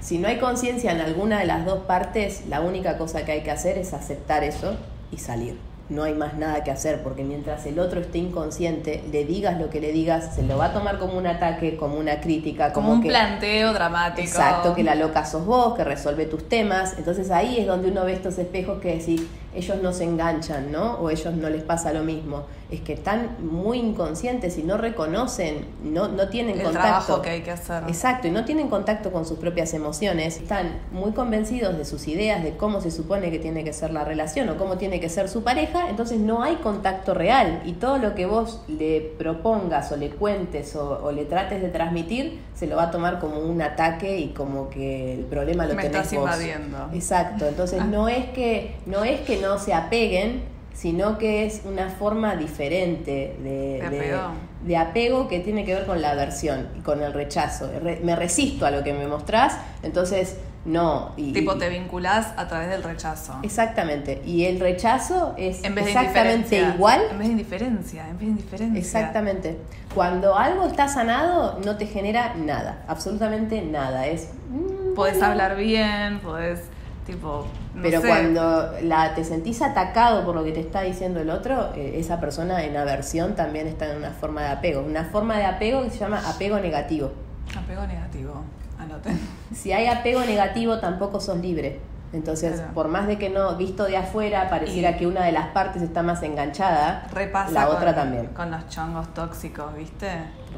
si 0.00 0.18
no 0.18 0.28
hay 0.28 0.38
conciencia 0.38 0.92
en 0.92 1.00
alguna 1.00 1.40
de 1.40 1.46
las 1.46 1.64
dos 1.64 1.80
partes, 1.80 2.46
la 2.48 2.60
única 2.60 2.96
cosa 2.96 3.24
que 3.24 3.32
hay 3.32 3.42
que 3.42 3.50
hacer 3.50 3.76
es 3.76 3.92
aceptar 3.92 4.44
eso 4.44 4.76
y 5.10 5.18
salir. 5.18 5.58
No 5.90 6.04
hay 6.04 6.14
más 6.14 6.38
nada 6.38 6.64
que 6.64 6.70
hacer 6.70 7.02
porque 7.02 7.24
mientras 7.24 7.66
el 7.66 7.78
otro 7.78 8.00
esté 8.00 8.18
inconsciente, 8.18 9.02
le 9.10 9.24
digas 9.24 9.58
lo 9.60 9.70
que 9.70 9.80
le 9.80 9.92
digas, 9.92 10.36
se 10.36 10.42
lo 10.44 10.56
va 10.56 10.66
a 10.66 10.72
tomar 10.72 10.98
como 10.98 11.18
un 11.18 11.26
ataque, 11.26 11.76
como 11.76 11.96
una 11.96 12.20
crítica, 12.20 12.72
Como, 12.72 12.86
como, 12.86 12.96
un 12.98 13.02
que, 13.02 13.08
planteo 13.08 13.72
dramático. 13.72 14.26
Exacto, 14.26 14.74
que 14.74 14.84
la 14.84 14.94
loca 14.94 15.26
sos 15.26 15.44
vos, 15.44 15.74
que 15.74 15.84
resuelve 15.84 16.26
tus 16.26 16.48
temas. 16.48 16.94
Entonces 16.96 17.30
ahí 17.30 17.58
es 17.58 17.66
donde 17.66 17.90
uno 17.90 18.04
ve 18.04 18.12
estos 18.12 18.38
espejos 18.38 18.80
que 18.80 18.96
decís, 18.96 19.22
ellos 19.54 19.78
no 19.82 19.92
se 19.92 20.04
enganchan, 20.04 20.70
¿no? 20.70 20.94
O 21.00 21.10
ellos 21.10 21.34
no 21.34 21.48
les 21.50 21.62
pasa 21.62 21.92
lo 21.92 22.04
mismo. 22.04 22.44
Es 22.70 22.80
que 22.82 22.92
están 22.92 23.36
muy 23.40 23.78
inconscientes 23.80 24.56
y 24.58 24.62
no 24.62 24.76
reconocen, 24.76 25.66
no, 25.82 26.06
no 26.06 26.28
tienen 26.28 26.56
El 26.58 26.62
contacto. 26.66 26.86
trabajo 26.88 27.22
que 27.22 27.30
hay 27.30 27.40
que 27.42 27.50
hacer. 27.50 27.82
Exacto, 27.88 28.28
y 28.28 28.30
no 28.30 28.44
tienen 28.44 28.68
contacto 28.68 29.10
con 29.10 29.26
sus 29.26 29.38
propias 29.38 29.74
emociones. 29.74 30.36
Están 30.36 30.78
muy 30.92 31.10
convencidos 31.10 31.76
de 31.76 31.84
sus 31.84 32.06
ideas, 32.06 32.44
de 32.44 32.56
cómo 32.56 32.80
se 32.80 32.92
supone 32.92 33.30
que 33.32 33.40
tiene 33.40 33.64
que 33.64 33.72
ser 33.72 33.92
la 33.92 34.04
relación 34.04 34.48
o 34.50 34.56
cómo 34.56 34.76
tiene 34.78 35.00
que 35.00 35.08
ser 35.08 35.28
su 35.28 35.42
pareja, 35.42 35.88
entonces 35.90 36.18
no 36.20 36.44
hay 36.44 36.56
contacto 36.56 37.12
real. 37.12 37.60
Y 37.64 37.72
todo 37.72 37.98
lo 37.98 38.14
que 38.14 38.26
vos 38.26 38.62
le 38.68 39.00
propongas 39.18 39.90
o 39.90 39.96
le 39.96 40.10
cuentes 40.10 40.76
o, 40.76 41.00
o 41.02 41.10
le 41.10 41.24
trates 41.24 41.60
de 41.62 41.68
transmitir, 41.70 42.40
se 42.54 42.68
lo 42.68 42.76
va 42.76 42.84
a 42.84 42.90
tomar 42.92 43.18
como 43.18 43.40
un 43.40 43.60
ataque 43.62 44.18
y 44.20 44.28
como 44.28 44.68
que 44.70 45.14
el 45.14 45.20
problema 45.24 45.66
lo 45.66 45.74
Me 45.74 45.82
tenés 45.82 46.02
estás 46.02 46.14
vos. 46.20 46.24
invadiendo. 46.24 46.88
Exacto, 46.92 47.46
entonces 47.48 47.80
Ah. 47.80 47.86
no 47.86 48.08
es 48.08 48.26
que 48.30 48.76
no 48.86 49.02
es 49.02 49.20
que 49.22 49.39
no 49.40 49.58
se 49.58 49.74
apeguen, 49.74 50.42
sino 50.74 51.18
que 51.18 51.44
es 51.44 51.62
una 51.64 51.88
forma 51.90 52.36
diferente 52.36 53.36
de, 53.42 53.78
De 53.80 53.86
apego. 53.86 54.20
de 54.64 54.76
apego 54.76 55.28
que 55.28 55.40
tiene 55.40 55.64
que 55.64 55.74
ver 55.74 55.86
con 55.86 56.00
la 56.00 56.12
aversión 56.12 56.68
y 56.78 56.80
con 56.80 57.02
el 57.02 57.12
rechazo. 57.12 57.70
Re- 57.82 58.00
me 58.02 58.16
resisto 58.16 58.64
a 58.66 58.70
lo 58.70 58.82
que 58.82 58.92
me 58.94 59.06
mostrás, 59.06 59.56
entonces 59.82 60.36
no. 60.64 61.12
Y, 61.16 61.32
Tipo, 61.32 61.56
te 61.56 61.68
vinculás 61.70 62.28
a 62.36 62.46
través 62.46 62.68
del 62.70 62.82
rechazo. 62.82 63.34
Exactamente. 63.42 64.22
Y 64.26 64.44
el 64.44 64.60
rechazo 64.60 65.34
es 65.38 65.64
En 65.64 65.74
vez 65.74 65.86
de 65.86 65.90
exactamente 65.92 66.58
igual. 66.74 67.00
En 67.10 67.18
vez 67.18 67.26
de 67.28 67.32
indiferencia, 67.32 68.02
en 68.08 68.12
vez 68.18 68.20
de 68.20 68.26
indiferencia. 68.32 68.78
Exactamente. 68.78 69.56
Cuando 69.94 70.36
algo 70.36 70.66
está 70.66 70.86
sanado, 70.88 71.58
no 71.64 71.76
te 71.76 71.86
genera 71.86 72.34
nada, 72.36 72.84
absolutamente 72.88 73.60
nada. 73.62 74.06
Es. 74.06 74.28
mm, 74.50 74.94
Podés 74.94 75.14
bueno. 75.18 75.32
hablar 75.32 75.56
bien, 75.56 76.20
podés, 76.20 76.60
tipo. 77.06 77.46
No 77.74 77.82
Pero 77.82 78.00
sé. 78.00 78.08
cuando 78.08 78.72
la, 78.82 79.14
te 79.14 79.24
sentís 79.24 79.62
atacado 79.62 80.24
por 80.24 80.34
lo 80.34 80.42
que 80.44 80.52
te 80.52 80.60
está 80.60 80.82
diciendo 80.82 81.20
el 81.20 81.30
otro, 81.30 81.72
eh, 81.74 81.94
esa 82.00 82.18
persona 82.20 82.64
en 82.64 82.76
aversión 82.76 83.34
también 83.36 83.66
está 83.66 83.90
en 83.90 83.98
una 83.98 84.10
forma 84.10 84.42
de 84.42 84.48
apego. 84.48 84.82
Una 84.82 85.04
forma 85.04 85.36
de 85.38 85.44
apego 85.44 85.82
que 85.82 85.90
se 85.90 85.98
llama 85.98 86.20
apego 86.28 86.58
negativo. 86.58 87.12
Apego 87.56 87.86
negativo. 87.86 88.42
Anoten. 88.78 89.18
Si 89.54 89.72
hay 89.72 89.86
apego 89.88 90.20
negativo, 90.22 90.78
tampoco 90.78 91.20
sos 91.20 91.38
libre. 91.38 91.80
Entonces, 92.12 92.54
Claro. 92.56 92.72
por 92.74 92.88
más 92.88 93.06
de 93.06 93.18
que 93.18 93.30
no, 93.30 93.54
visto 93.56 93.84
de 93.84 93.96
afuera, 93.96 94.48
pareciera 94.50 94.90
Y- 94.90 94.96
que 94.96 95.06
una 95.06 95.24
de 95.24 95.30
las 95.32 95.48
partes 95.48 95.80
está 95.82 96.02
más 96.02 96.22
enganchada, 96.24 97.06
Repasa 97.12 97.52
la 97.52 97.66
con, 97.66 97.76
otra 97.76 97.94
también. 97.94 98.26
con 98.28 98.50
los 98.50 98.68
chongos 98.68 99.14
tóxicos, 99.14 99.72
¿viste? 99.76 100.08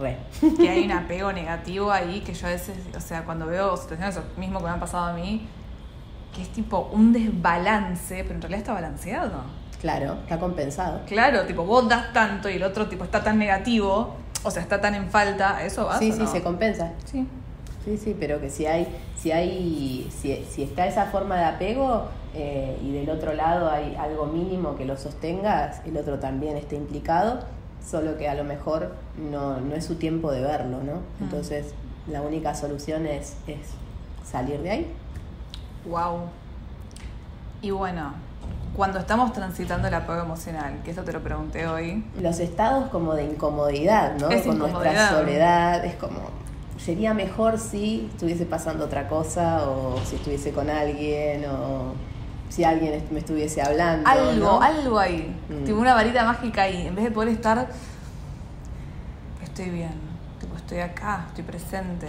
Re. 0.00 0.16
que 0.56 0.68
hay 0.70 0.84
un 0.86 0.92
apego 0.92 1.30
negativo 1.32 1.90
ahí 1.92 2.20
que 2.20 2.32
yo 2.32 2.46
a 2.46 2.50
veces, 2.50 2.74
o 2.96 3.00
sea, 3.00 3.24
cuando 3.26 3.46
veo 3.46 3.76
situaciones 3.76 4.18
mismo 4.38 4.60
que 4.60 4.64
me 4.64 4.70
han 4.70 4.80
pasado 4.80 5.04
a 5.04 5.12
mí, 5.12 5.46
que 6.34 6.42
es 6.42 6.48
tipo 6.48 6.90
un 6.92 7.12
desbalance, 7.12 8.22
pero 8.24 8.36
en 8.36 8.42
realidad 8.42 8.60
está 8.60 8.72
balanceado. 8.72 9.42
Claro, 9.80 10.14
está 10.22 10.38
compensado. 10.38 11.00
Claro, 11.06 11.44
tipo, 11.44 11.64
vos 11.64 11.88
das 11.88 12.12
tanto 12.12 12.48
y 12.48 12.54
el 12.54 12.62
otro 12.62 12.88
tipo 12.88 13.04
está 13.04 13.22
tan 13.22 13.38
negativo, 13.38 14.14
o 14.42 14.50
sea, 14.50 14.62
está 14.62 14.80
tan 14.80 14.94
en 14.94 15.10
falta, 15.10 15.64
¿eso 15.64 15.86
va? 15.86 15.98
Sí, 15.98 16.12
sí, 16.12 16.20
no? 16.20 16.26
se 16.30 16.42
compensa. 16.42 16.92
Sí. 17.04 17.26
Sí, 17.84 17.96
sí, 17.96 18.16
pero 18.18 18.40
que 18.40 18.48
si 18.48 18.66
hay, 18.66 18.86
si 19.16 19.32
hay, 19.32 20.08
si, 20.16 20.44
si 20.48 20.62
está 20.62 20.86
esa 20.86 21.06
forma 21.06 21.36
de 21.36 21.44
apego 21.44 22.04
eh, 22.32 22.78
y 22.80 22.92
del 22.92 23.10
otro 23.10 23.34
lado 23.34 23.70
hay 23.70 23.96
algo 23.96 24.26
mínimo 24.26 24.76
que 24.76 24.84
lo 24.84 24.96
sostenga, 24.96 25.82
el 25.84 25.96
otro 25.96 26.20
también 26.20 26.56
está 26.56 26.76
implicado, 26.76 27.40
solo 27.84 28.16
que 28.16 28.28
a 28.28 28.34
lo 28.34 28.44
mejor 28.44 28.94
no, 29.16 29.60
no 29.60 29.74
es 29.74 29.84
su 29.84 29.96
tiempo 29.96 30.30
de 30.30 30.42
verlo, 30.42 30.78
¿no? 30.84 30.94
Mm. 30.94 31.24
Entonces 31.24 31.74
la 32.06 32.22
única 32.22 32.54
solución 32.54 33.06
es, 33.06 33.34
es 33.48 33.58
salir 34.24 34.60
de 34.60 34.70
ahí. 34.70 34.86
Wow. 35.86 36.28
Y 37.60 37.70
bueno, 37.70 38.12
cuando 38.76 38.98
estamos 38.98 39.32
transitando 39.32 39.88
el 39.88 39.94
apego 39.94 40.20
emocional, 40.22 40.80
que 40.84 40.90
esto 40.90 41.02
te 41.02 41.12
lo 41.12 41.20
pregunté 41.22 41.66
hoy, 41.66 42.04
Los 42.20 42.38
estados 42.40 42.88
como 42.90 43.14
de 43.14 43.24
incomodidad, 43.24 44.16
¿no? 44.18 44.28
Es 44.30 44.42
Con 44.46 44.58
nuestra 44.58 45.10
soledad, 45.10 45.84
es 45.84 45.94
como, 45.96 46.20
sería 46.78 47.14
mejor 47.14 47.58
si 47.58 48.08
estuviese 48.12 48.46
pasando 48.46 48.84
otra 48.86 49.08
cosa 49.08 49.68
o 49.68 49.98
si 50.04 50.16
estuviese 50.16 50.52
con 50.52 50.70
alguien 50.70 51.44
o 51.46 51.94
si 52.48 52.64
alguien 52.64 53.02
me 53.10 53.18
estuviese 53.20 53.62
hablando. 53.62 54.08
algo, 54.08 54.32
¿no? 54.32 54.60
algo 54.62 54.98
ahí, 54.98 55.34
Mm. 55.48 55.64
tipo 55.64 55.78
una 55.78 55.94
varita 55.94 56.24
mágica 56.24 56.62
ahí, 56.62 56.86
en 56.86 56.94
vez 56.94 57.04
de 57.04 57.10
poder 57.10 57.28
estar, 57.30 57.68
estoy 59.42 59.70
bien, 59.70 59.92
tipo, 60.40 60.56
estoy 60.56 60.80
acá, 60.80 61.26
estoy 61.28 61.44
presente. 61.44 62.08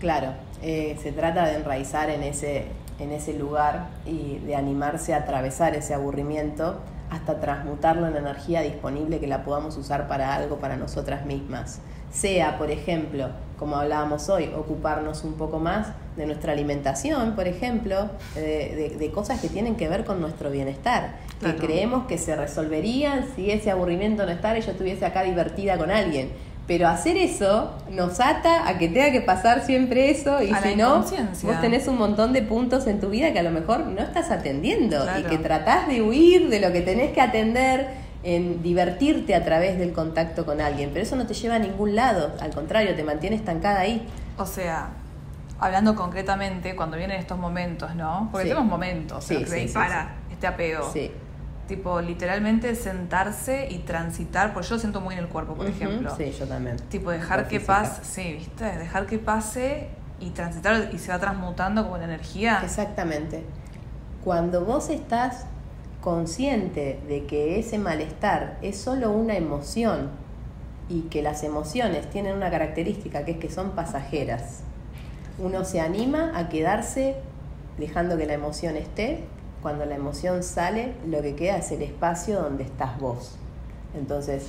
Claro, 0.00 0.32
eh, 0.62 0.98
se 1.02 1.12
trata 1.12 1.44
de 1.46 1.56
enraizar 1.56 2.08
en 2.10 2.22
ese, 2.22 2.66
en 2.98 3.12
ese 3.12 3.34
lugar 3.34 3.88
y 4.04 4.38
de 4.38 4.56
animarse 4.56 5.14
a 5.14 5.18
atravesar 5.18 5.74
ese 5.74 5.94
aburrimiento 5.94 6.80
hasta 7.10 7.40
transmutarlo 7.40 8.08
en 8.08 8.16
energía 8.16 8.62
disponible 8.62 9.20
que 9.20 9.26
la 9.26 9.44
podamos 9.44 9.76
usar 9.76 10.08
para 10.08 10.34
algo, 10.34 10.56
para 10.56 10.76
nosotras 10.76 11.24
mismas. 11.24 11.80
sea, 12.10 12.58
por 12.58 12.70
ejemplo, 12.70 13.28
como 13.58 13.76
hablábamos 13.76 14.28
hoy, 14.28 14.50
ocuparnos 14.56 15.24
un 15.24 15.34
poco 15.34 15.58
más 15.58 15.88
de 16.16 16.26
nuestra 16.26 16.52
alimentación, 16.52 17.34
por 17.34 17.46
ejemplo, 17.46 18.10
de, 18.34 19.10
cosas 19.14 19.40
que 19.40 19.48
tienen 19.48 19.76
que 19.76 19.88
ver 19.88 20.04
con 20.04 20.20
nuestro 20.20 20.50
bienestar, 20.50 21.16
que 21.40 21.56
creemos 21.56 22.06
que 22.06 22.18
se 22.18 22.34
resolverían 22.36 23.26
si 23.34 23.50
ese 23.50 23.70
aburrimiento 23.70 24.24
no 24.24 24.32
estara 24.32 24.58
y 24.58 24.62
yo 24.62 24.72
estuviese 24.72 25.06
acá 25.06 25.22
divertida 25.22 25.78
con 25.78 25.90
alguien. 25.90 26.30
Pero 26.66 26.88
hacer 26.88 27.16
eso 27.16 27.72
nos 27.90 28.18
ata 28.18 28.68
a 28.68 28.76
que 28.76 28.88
tenga 28.88 29.12
que 29.12 29.20
pasar 29.20 29.64
siempre 29.64 30.10
eso 30.10 30.42
y 30.42 30.52
si 30.52 30.74
no, 30.74 31.04
vos 31.42 31.60
tenés 31.60 31.86
un 31.86 31.96
montón 31.96 32.32
de 32.32 32.42
puntos 32.42 32.88
en 32.88 33.00
tu 33.00 33.08
vida 33.08 33.32
que 33.32 33.38
a 33.38 33.44
lo 33.44 33.52
mejor 33.52 33.86
no 33.86 34.02
estás 34.02 34.32
atendiendo 34.32 35.06
y 35.20 35.22
que 35.22 35.38
tratás 35.38 35.86
de 35.86 36.02
huir 36.02 36.48
de 36.48 36.58
lo 36.60 36.72
que 36.72 36.80
tenés 36.80 37.12
que 37.12 37.20
atender 37.20 37.88
en 38.24 38.62
divertirte 38.64 39.36
a 39.36 39.44
través 39.44 39.78
del 39.78 39.92
contacto 39.92 40.44
con 40.44 40.60
alguien, 40.60 40.90
pero 40.92 41.04
eso 41.04 41.14
no 41.14 41.26
te 41.26 41.34
lleva 41.34 41.54
a 41.54 41.58
ningún 41.60 41.94
lado, 41.94 42.32
al 42.40 42.50
contrario, 42.50 42.96
te 42.96 43.04
mantiene 43.04 43.36
estancada 43.36 43.78
ahí. 43.78 44.04
O 44.36 44.46
sea, 44.46 44.88
hablando 45.60 45.94
concretamente, 45.94 46.74
cuando 46.74 46.96
vienen 46.96 47.20
estos 47.20 47.38
momentos, 47.38 47.94
¿no? 47.94 48.28
Porque 48.32 48.48
tenemos 48.48 48.68
momentos 48.68 49.22
sí, 49.22 49.44
para 49.72 50.16
este 50.32 50.48
apego. 50.48 50.90
Sí 50.92 51.12
tipo 51.66 52.00
literalmente 52.00 52.74
sentarse 52.74 53.68
y 53.70 53.78
transitar, 53.78 54.52
porque 54.52 54.68
yo 54.68 54.74
lo 54.76 54.80
siento 54.80 55.00
muy 55.00 55.14
en 55.14 55.20
el 55.20 55.28
cuerpo, 55.28 55.54
por 55.54 55.66
ejemplo. 55.66 56.14
Sí, 56.16 56.30
yo 56.32 56.46
también. 56.46 56.76
Tipo 56.88 57.10
dejar 57.10 57.48
que 57.48 57.60
pase, 57.60 58.04
sí, 58.04 58.34
¿viste? 58.34 58.64
Dejar 58.64 59.06
que 59.06 59.18
pase 59.18 59.88
y 60.20 60.30
transitar 60.30 60.90
y 60.92 60.98
se 60.98 61.12
va 61.12 61.18
transmutando 61.18 61.84
como 61.84 61.98
la 61.98 62.04
energía. 62.04 62.60
Exactamente. 62.64 63.44
Cuando 64.24 64.64
vos 64.64 64.88
estás 64.90 65.46
consciente 66.00 67.00
de 67.08 67.26
que 67.26 67.58
ese 67.58 67.78
malestar 67.78 68.58
es 68.62 68.78
solo 68.78 69.10
una 69.10 69.36
emoción 69.36 70.10
y 70.88 71.02
que 71.02 71.20
las 71.20 71.42
emociones 71.42 72.08
tienen 72.10 72.36
una 72.36 72.50
característica 72.50 73.24
que 73.24 73.32
es 73.32 73.38
que 73.38 73.50
son 73.50 73.72
pasajeras, 73.72 74.60
uno 75.38 75.64
se 75.64 75.80
anima 75.80 76.32
a 76.34 76.48
quedarse 76.48 77.16
dejando 77.76 78.16
que 78.16 78.26
la 78.26 78.34
emoción 78.34 78.76
esté 78.76 79.24
cuando 79.66 79.84
la 79.84 79.96
emoción 79.96 80.44
sale, 80.44 80.92
lo 81.08 81.20
que 81.22 81.34
queda 81.34 81.56
es 81.56 81.72
el 81.72 81.82
espacio 81.82 82.40
donde 82.40 82.62
estás 82.62 83.00
vos. 83.00 83.32
Entonces, 83.98 84.46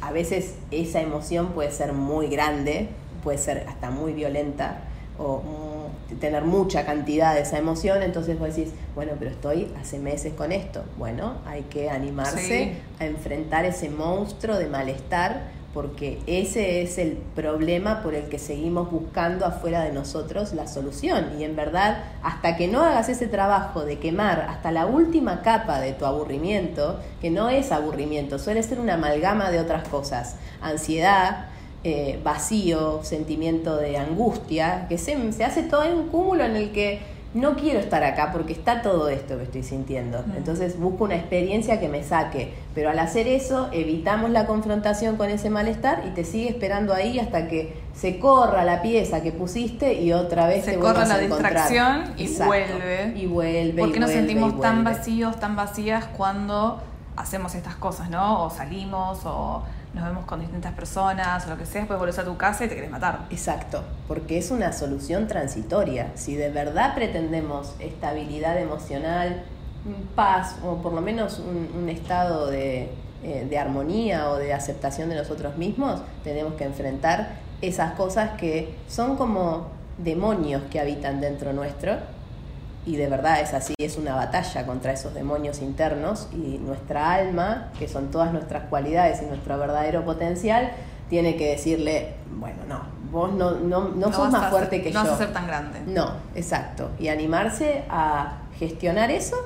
a 0.00 0.10
veces 0.10 0.56
esa 0.72 1.00
emoción 1.00 1.52
puede 1.52 1.70
ser 1.70 1.92
muy 1.92 2.26
grande, 2.26 2.88
puede 3.22 3.38
ser 3.38 3.64
hasta 3.68 3.92
muy 3.92 4.12
violenta 4.12 4.78
o 5.20 5.40
tener 6.18 6.42
mucha 6.42 6.84
cantidad 6.84 7.32
de 7.32 7.42
esa 7.42 7.58
emoción, 7.58 8.02
entonces 8.02 8.40
vos 8.40 8.56
decís, 8.56 8.72
bueno, 8.96 9.12
pero 9.20 9.30
estoy 9.30 9.72
hace 9.80 10.00
meses 10.00 10.32
con 10.34 10.50
esto. 10.50 10.82
Bueno, 10.98 11.34
hay 11.46 11.62
que 11.62 11.88
animarse 11.88 12.72
a 12.98 13.06
enfrentar 13.06 13.66
ese 13.66 13.88
monstruo 13.88 14.56
de 14.56 14.66
malestar 14.66 15.42
porque 15.76 16.18
ese 16.26 16.80
es 16.80 16.96
el 16.96 17.18
problema 17.34 18.02
por 18.02 18.14
el 18.14 18.30
que 18.30 18.38
seguimos 18.38 18.90
buscando 18.90 19.44
afuera 19.44 19.82
de 19.82 19.92
nosotros 19.92 20.54
la 20.54 20.66
solución. 20.68 21.38
Y 21.38 21.44
en 21.44 21.54
verdad, 21.54 22.02
hasta 22.22 22.56
que 22.56 22.66
no 22.66 22.80
hagas 22.82 23.10
ese 23.10 23.26
trabajo 23.26 23.84
de 23.84 23.98
quemar 23.98 24.40
hasta 24.48 24.72
la 24.72 24.86
última 24.86 25.42
capa 25.42 25.78
de 25.80 25.92
tu 25.92 26.06
aburrimiento, 26.06 26.98
que 27.20 27.30
no 27.30 27.50
es 27.50 27.72
aburrimiento, 27.72 28.38
suele 28.38 28.62
ser 28.62 28.80
una 28.80 28.94
amalgama 28.94 29.50
de 29.50 29.60
otras 29.60 29.86
cosas, 29.86 30.36
ansiedad, 30.62 31.48
eh, 31.84 32.20
vacío, 32.24 33.00
sentimiento 33.02 33.76
de 33.76 33.98
angustia, 33.98 34.86
que 34.88 34.96
se, 34.96 35.30
se 35.32 35.44
hace 35.44 35.62
todo 35.62 35.84
en 35.84 35.92
un 35.92 36.08
cúmulo 36.08 36.42
en 36.44 36.56
el 36.56 36.72
que 36.72 37.00
no 37.36 37.54
quiero 37.54 37.78
estar 37.78 38.02
acá 38.02 38.32
porque 38.32 38.54
está 38.54 38.80
todo 38.80 39.10
esto 39.10 39.36
que 39.36 39.44
estoy 39.44 39.62
sintiendo. 39.62 40.24
Entonces 40.36 40.78
busco 40.78 41.04
una 41.04 41.16
experiencia 41.16 41.78
que 41.78 41.88
me 41.88 42.02
saque. 42.02 42.54
Pero 42.74 42.88
al 42.88 42.98
hacer 42.98 43.28
eso, 43.28 43.68
evitamos 43.72 44.30
la 44.30 44.46
confrontación 44.46 45.16
con 45.16 45.28
ese 45.28 45.50
malestar 45.50 46.04
y 46.06 46.14
te 46.14 46.24
sigue 46.24 46.48
esperando 46.48 46.94
ahí 46.94 47.18
hasta 47.18 47.46
que 47.46 47.76
se 47.94 48.18
corra 48.18 48.64
la 48.64 48.80
pieza 48.80 49.22
que 49.22 49.32
pusiste 49.32 50.00
y 50.00 50.14
otra 50.14 50.46
vez 50.46 50.64
se 50.64 50.72
te 50.72 50.78
corra 50.78 51.04
la 51.04 51.18
distracción 51.18 52.14
y 52.16 52.26
vuelve. 52.36 53.12
Y 53.14 53.26
vuelve. 53.26 53.82
Porque 53.82 54.00
nos 54.00 54.10
sentimos 54.10 54.58
tan 54.60 54.82
vacíos, 54.82 55.38
tan 55.38 55.56
vacías 55.56 56.06
cuando 56.16 56.80
hacemos 57.16 57.54
estas 57.54 57.76
cosas, 57.76 58.08
¿no? 58.08 58.44
O 58.44 58.50
salimos 58.50 59.20
o 59.24 59.62
nos 59.96 60.04
vemos 60.04 60.26
con 60.26 60.40
distintas 60.40 60.74
personas 60.74 61.46
o 61.46 61.50
lo 61.50 61.56
que 61.56 61.64
sea, 61.64 61.80
después 61.80 61.98
volvés 61.98 62.18
a 62.18 62.24
tu 62.24 62.36
casa 62.36 62.66
y 62.66 62.68
te 62.68 62.74
querés 62.74 62.90
matar. 62.90 63.26
Exacto, 63.30 63.82
porque 64.06 64.36
es 64.36 64.50
una 64.50 64.72
solución 64.72 65.26
transitoria. 65.26 66.12
Si 66.14 66.36
de 66.36 66.50
verdad 66.50 66.94
pretendemos 66.94 67.74
estabilidad 67.80 68.60
emocional, 68.60 69.42
paz 70.14 70.56
o 70.64 70.82
por 70.82 70.92
lo 70.92 71.00
menos 71.00 71.38
un, 71.40 71.88
estado 71.88 72.50
de, 72.50 72.90
eh, 73.22 73.46
de 73.48 73.58
armonía 73.58 74.28
o 74.30 74.36
de 74.36 74.52
aceptación 74.52 75.08
de 75.08 75.16
nosotros 75.16 75.56
mismos, 75.56 76.02
tenemos 76.22 76.54
que 76.54 76.64
enfrentar 76.64 77.38
esas 77.62 77.94
cosas 77.94 78.32
que 78.38 78.74
son 78.88 79.16
como 79.16 79.68
demonios 79.96 80.62
que 80.70 80.78
habitan 80.78 81.22
dentro 81.22 81.54
nuestro 81.54 81.96
y 82.86 82.96
de 82.96 83.08
verdad 83.08 83.40
es 83.40 83.52
así, 83.52 83.74
es 83.78 83.96
una 83.96 84.14
batalla 84.14 84.64
contra 84.64 84.92
esos 84.92 85.12
demonios 85.12 85.60
internos 85.60 86.28
y 86.32 86.58
nuestra 86.58 87.12
alma, 87.12 87.72
que 87.78 87.88
son 87.88 88.12
todas 88.12 88.32
nuestras 88.32 88.68
cualidades 88.68 89.20
y 89.22 89.26
nuestro 89.26 89.58
verdadero 89.58 90.04
potencial, 90.04 90.70
tiene 91.10 91.36
que 91.36 91.50
decirle, 91.50 92.14
bueno, 92.38 92.58
no, 92.68 92.80
vos 93.10 93.32
no, 93.32 93.52
no, 93.52 93.88
no, 93.88 94.12
sos 94.12 94.30
más 94.30 94.50
fuerte 94.50 94.82
que 94.82 94.92
yo. 94.92 95.00
No 95.00 95.04
vas 95.04 95.14
a 95.14 95.18
ser 95.18 95.32
tan 95.32 95.46
grande. 95.48 95.80
No, 95.86 96.12
exacto. 96.34 96.90
Y 96.98 97.08
animarse 97.08 97.84
a 97.90 98.38
gestionar 98.58 99.10
eso 99.10 99.36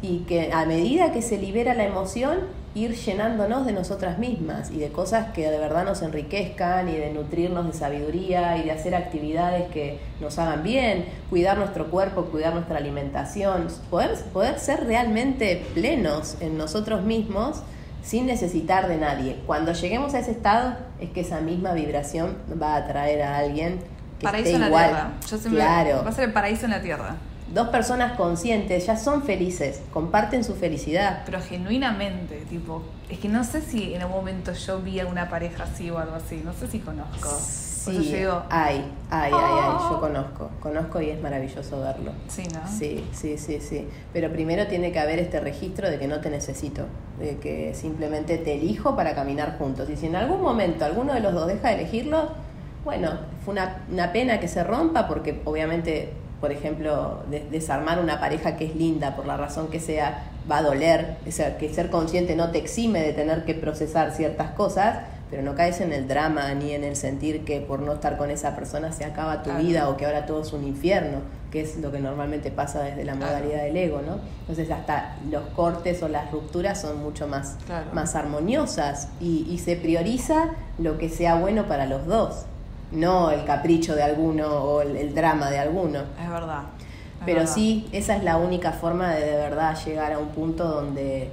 y 0.00 0.20
que 0.20 0.52
a 0.52 0.64
medida 0.64 1.12
que 1.12 1.22
se 1.22 1.38
libera 1.38 1.74
la 1.74 1.84
emoción, 1.84 2.38
ir 2.76 2.94
llenándonos 2.94 3.64
de 3.64 3.72
nosotras 3.72 4.18
mismas 4.18 4.70
y 4.70 4.78
de 4.78 4.90
cosas 4.90 5.32
que 5.32 5.50
de 5.50 5.58
verdad 5.58 5.86
nos 5.86 6.02
enriquezcan 6.02 6.90
y 6.90 6.92
de 6.92 7.10
nutrirnos 7.10 7.66
de 7.66 7.72
sabiduría 7.72 8.58
y 8.58 8.64
de 8.64 8.70
hacer 8.70 8.94
actividades 8.94 9.70
que 9.70 9.98
nos 10.20 10.38
hagan 10.38 10.62
bien, 10.62 11.06
cuidar 11.30 11.56
nuestro 11.56 11.86
cuerpo, 11.86 12.26
cuidar 12.26 12.52
nuestra 12.52 12.76
alimentación, 12.76 13.68
poder, 13.88 14.14
poder 14.30 14.58
ser 14.58 14.84
realmente 14.84 15.64
plenos 15.72 16.36
en 16.40 16.58
nosotros 16.58 17.02
mismos 17.02 17.62
sin 18.02 18.26
necesitar 18.26 18.88
de 18.88 18.98
nadie. 18.98 19.38
Cuando 19.46 19.72
lleguemos 19.72 20.12
a 20.12 20.18
ese 20.18 20.32
estado 20.32 20.76
es 21.00 21.08
que 21.08 21.22
esa 21.22 21.40
misma 21.40 21.72
vibración 21.72 22.36
va 22.60 22.74
a 22.74 22.76
atraer 22.76 23.22
a 23.22 23.38
alguien 23.38 23.78
que 24.18 24.24
paraíso 24.24 24.50
esté 24.50 24.62
en 24.62 24.68
igual. 24.68 24.90
La 24.92 25.18
tierra. 25.26 25.50
claro. 25.50 26.04
Va 26.04 26.10
a 26.10 26.12
ser 26.12 26.24
el 26.24 26.32
paraíso 26.34 26.66
en 26.66 26.72
la 26.72 26.82
tierra 26.82 27.16
dos 27.56 27.68
personas 27.68 28.18
conscientes 28.18 28.86
ya 28.86 28.96
son 28.98 29.22
felices, 29.22 29.80
comparten 29.90 30.44
su 30.44 30.54
felicidad. 30.54 31.22
Pero 31.24 31.40
genuinamente, 31.40 32.44
tipo, 32.50 32.82
es 33.08 33.18
que 33.18 33.28
no 33.28 33.44
sé 33.44 33.62
si 33.62 33.94
en 33.94 34.02
algún 34.02 34.18
momento 34.18 34.52
yo 34.52 34.80
vi 34.80 35.00
alguna 35.00 35.30
pareja 35.30 35.64
así 35.64 35.90
o 35.90 35.98
algo 35.98 36.16
así, 36.16 36.42
no 36.44 36.52
sé 36.52 36.68
si 36.68 36.80
conozco. 36.80 37.30
Sí, 37.30 38.14
hay, 38.50 38.84
hay, 39.10 39.32
hay, 39.32 39.32
hay, 39.32 39.90
yo 39.90 40.00
conozco, 40.00 40.50
conozco 40.60 41.00
y 41.00 41.08
es 41.08 41.22
maravilloso 41.22 41.80
verlo. 41.80 42.12
Sí, 42.28 42.42
¿no? 42.52 42.60
Sí, 42.68 43.06
sí, 43.12 43.38
sí, 43.38 43.60
sí. 43.60 43.88
Pero 44.12 44.30
primero 44.30 44.66
tiene 44.66 44.92
que 44.92 44.98
haber 44.98 45.18
este 45.18 45.40
registro 45.40 45.88
de 45.88 45.98
que 45.98 46.08
no 46.08 46.20
te 46.20 46.28
necesito, 46.28 46.82
de 47.18 47.38
que 47.38 47.74
simplemente 47.74 48.36
te 48.36 48.54
elijo 48.54 48.96
para 48.96 49.14
caminar 49.14 49.56
juntos. 49.56 49.88
Y 49.88 49.96
si 49.96 50.06
en 50.06 50.16
algún 50.16 50.42
momento 50.42 50.84
alguno 50.84 51.14
de 51.14 51.20
los 51.20 51.32
dos 51.32 51.46
deja 51.46 51.68
de 51.68 51.74
elegirlo, 51.76 52.32
bueno, 52.84 53.12
fue 53.44 53.52
una, 53.52 53.84
una 53.90 54.12
pena 54.12 54.40
que 54.40 54.48
se 54.48 54.62
rompa 54.62 55.08
porque 55.08 55.40
obviamente 55.44 56.12
por 56.46 56.52
ejemplo, 56.52 57.24
desarmar 57.50 57.98
una 57.98 58.20
pareja 58.20 58.56
que 58.56 58.66
es 58.66 58.76
linda 58.76 59.16
por 59.16 59.26
la 59.26 59.36
razón 59.36 59.66
que 59.66 59.80
sea, 59.80 60.30
va 60.48 60.58
a 60.58 60.62
doler, 60.62 61.16
o 61.26 61.32
sea, 61.32 61.58
que 61.58 61.74
ser 61.74 61.90
consciente 61.90 62.36
no 62.36 62.52
te 62.52 62.58
exime 62.58 63.00
de 63.00 63.12
tener 63.12 63.44
que 63.44 63.54
procesar 63.54 64.12
ciertas 64.12 64.52
cosas, 64.52 64.98
pero 65.28 65.42
no 65.42 65.56
caes 65.56 65.80
en 65.80 65.92
el 65.92 66.06
drama 66.06 66.54
ni 66.54 66.70
en 66.70 66.84
el 66.84 66.94
sentir 66.94 67.44
que 67.44 67.60
por 67.60 67.80
no 67.80 67.94
estar 67.94 68.16
con 68.16 68.30
esa 68.30 68.54
persona 68.54 68.92
se 68.92 69.04
acaba 69.04 69.42
tu 69.42 69.50
vida 69.54 69.88
o 69.88 69.96
que 69.96 70.06
ahora 70.06 70.24
todo 70.24 70.42
es 70.42 70.52
un 70.52 70.62
infierno, 70.62 71.18
que 71.50 71.62
es 71.62 71.78
lo 71.78 71.90
que 71.90 71.98
normalmente 71.98 72.52
pasa 72.52 72.80
desde 72.80 73.04
la 73.04 73.16
modalidad 73.16 73.64
del 73.64 73.76
ego, 73.76 74.02
¿no? 74.02 74.20
Entonces 74.42 74.70
hasta 74.70 75.16
los 75.28 75.46
cortes 75.46 76.00
o 76.04 76.08
las 76.08 76.30
rupturas 76.30 76.80
son 76.80 77.02
mucho 77.02 77.26
más, 77.26 77.56
más 77.92 78.14
armoniosas 78.14 79.08
y, 79.20 79.48
y 79.50 79.58
se 79.58 79.74
prioriza 79.74 80.50
lo 80.78 80.96
que 80.96 81.08
sea 81.08 81.34
bueno 81.34 81.66
para 81.66 81.86
los 81.86 82.06
dos 82.06 82.46
no 82.92 83.30
el 83.30 83.44
capricho 83.44 83.94
de 83.94 84.02
alguno 84.02 84.48
o 84.48 84.82
el, 84.82 85.14
drama 85.14 85.50
de 85.50 85.58
alguno. 85.58 86.00
Es 86.22 86.28
verdad. 86.28 86.62
Pero 87.24 87.46
sí, 87.46 87.88
esa 87.92 88.16
es 88.16 88.22
la 88.22 88.36
única 88.36 88.72
forma 88.72 89.12
de 89.14 89.24
de 89.24 89.36
verdad 89.36 89.76
llegar 89.84 90.12
a 90.12 90.18
un 90.18 90.28
punto 90.28 90.64
donde 90.64 91.30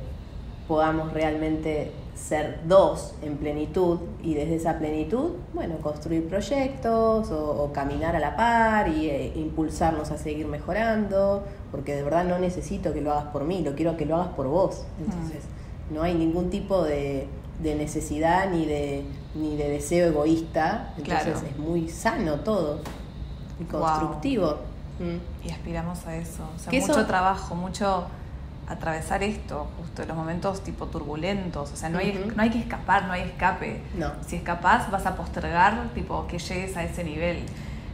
podamos 0.68 1.14
realmente 1.14 1.92
ser 2.16 2.60
dos 2.68 3.16
en 3.22 3.38
plenitud 3.38 4.00
y 4.22 4.34
desde 4.34 4.56
esa 4.56 4.78
plenitud, 4.78 5.32
bueno, 5.54 5.78
construir 5.78 6.28
proyectos 6.28 7.30
o, 7.32 7.72
caminar 7.74 8.16
a 8.16 8.20
la 8.20 8.36
par 8.36 8.88
y 8.88 9.10
e 9.10 9.34
impulsarnos 9.36 10.10
a 10.12 10.18
seguir 10.18 10.48
mejorando, 10.48 11.44
porque 11.72 11.96
de 11.96 12.04
verdad 12.04 12.24
no 12.24 12.40
necesito 12.40 12.94
que 12.94 13.02
lo 13.02 13.12
hagas 13.12 13.26
por 13.26 13.44
mí, 13.44 13.62
lo 13.62 13.76
quiero 13.76 13.98
que 13.98 14.06
lo 14.06 14.16
hagas 14.16 14.30
por 14.30 14.48
vos. 14.48 14.86
Mm. 15.00 15.04
Entonces, 15.04 15.44
no 15.92 16.04
hay 16.04 16.14
ningún 16.14 16.50
tipo 16.50 16.84
de, 16.84 17.28
de 17.62 17.76
necesidad 17.76 18.50
ni 18.50 18.66
de, 18.66 19.06
ni 19.36 19.56
de 19.56 19.70
deseo 19.70 20.08
egoísta, 20.08 20.94
entonces 20.98 21.44
es 21.44 21.58
muy 21.58 21.90
sano 21.90 22.38
todo 22.38 22.80
y 23.60 23.64
constructivo. 23.66 24.60
Mm. 25.00 25.48
Y 25.48 25.52
aspiramos 25.52 26.06
a 26.06 26.16
eso, 26.16 26.44
o 26.56 26.60
sea, 26.60 26.72
mucho 26.72 27.06
trabajo, 27.06 27.56
mucho 27.56 28.06
atravesar 28.68 29.24
esto, 29.24 29.68
justo 29.78 30.06
los 30.06 30.16
momentos 30.16 30.62
tipo 30.62 30.86
turbulentos, 30.86 31.72
o 31.72 31.76
sea, 31.76 31.90
no, 31.90 31.98
hay, 31.98 32.32
no 32.36 32.42
hay 32.42 32.50
que 32.50 32.60
escapar, 32.60 33.06
no 33.06 33.14
hay 33.14 33.24
escape. 33.24 33.82
No. 33.98 34.12
Si 34.26 34.36
escapás 34.38 34.90
vas 34.92 35.06
a 35.06 35.16
postergar, 35.16 35.90
tipo, 35.94 36.28
que 36.28 36.38
llegues 36.38 36.78
a 36.78 36.84
ese 36.84 37.04
nivel. 37.04 37.44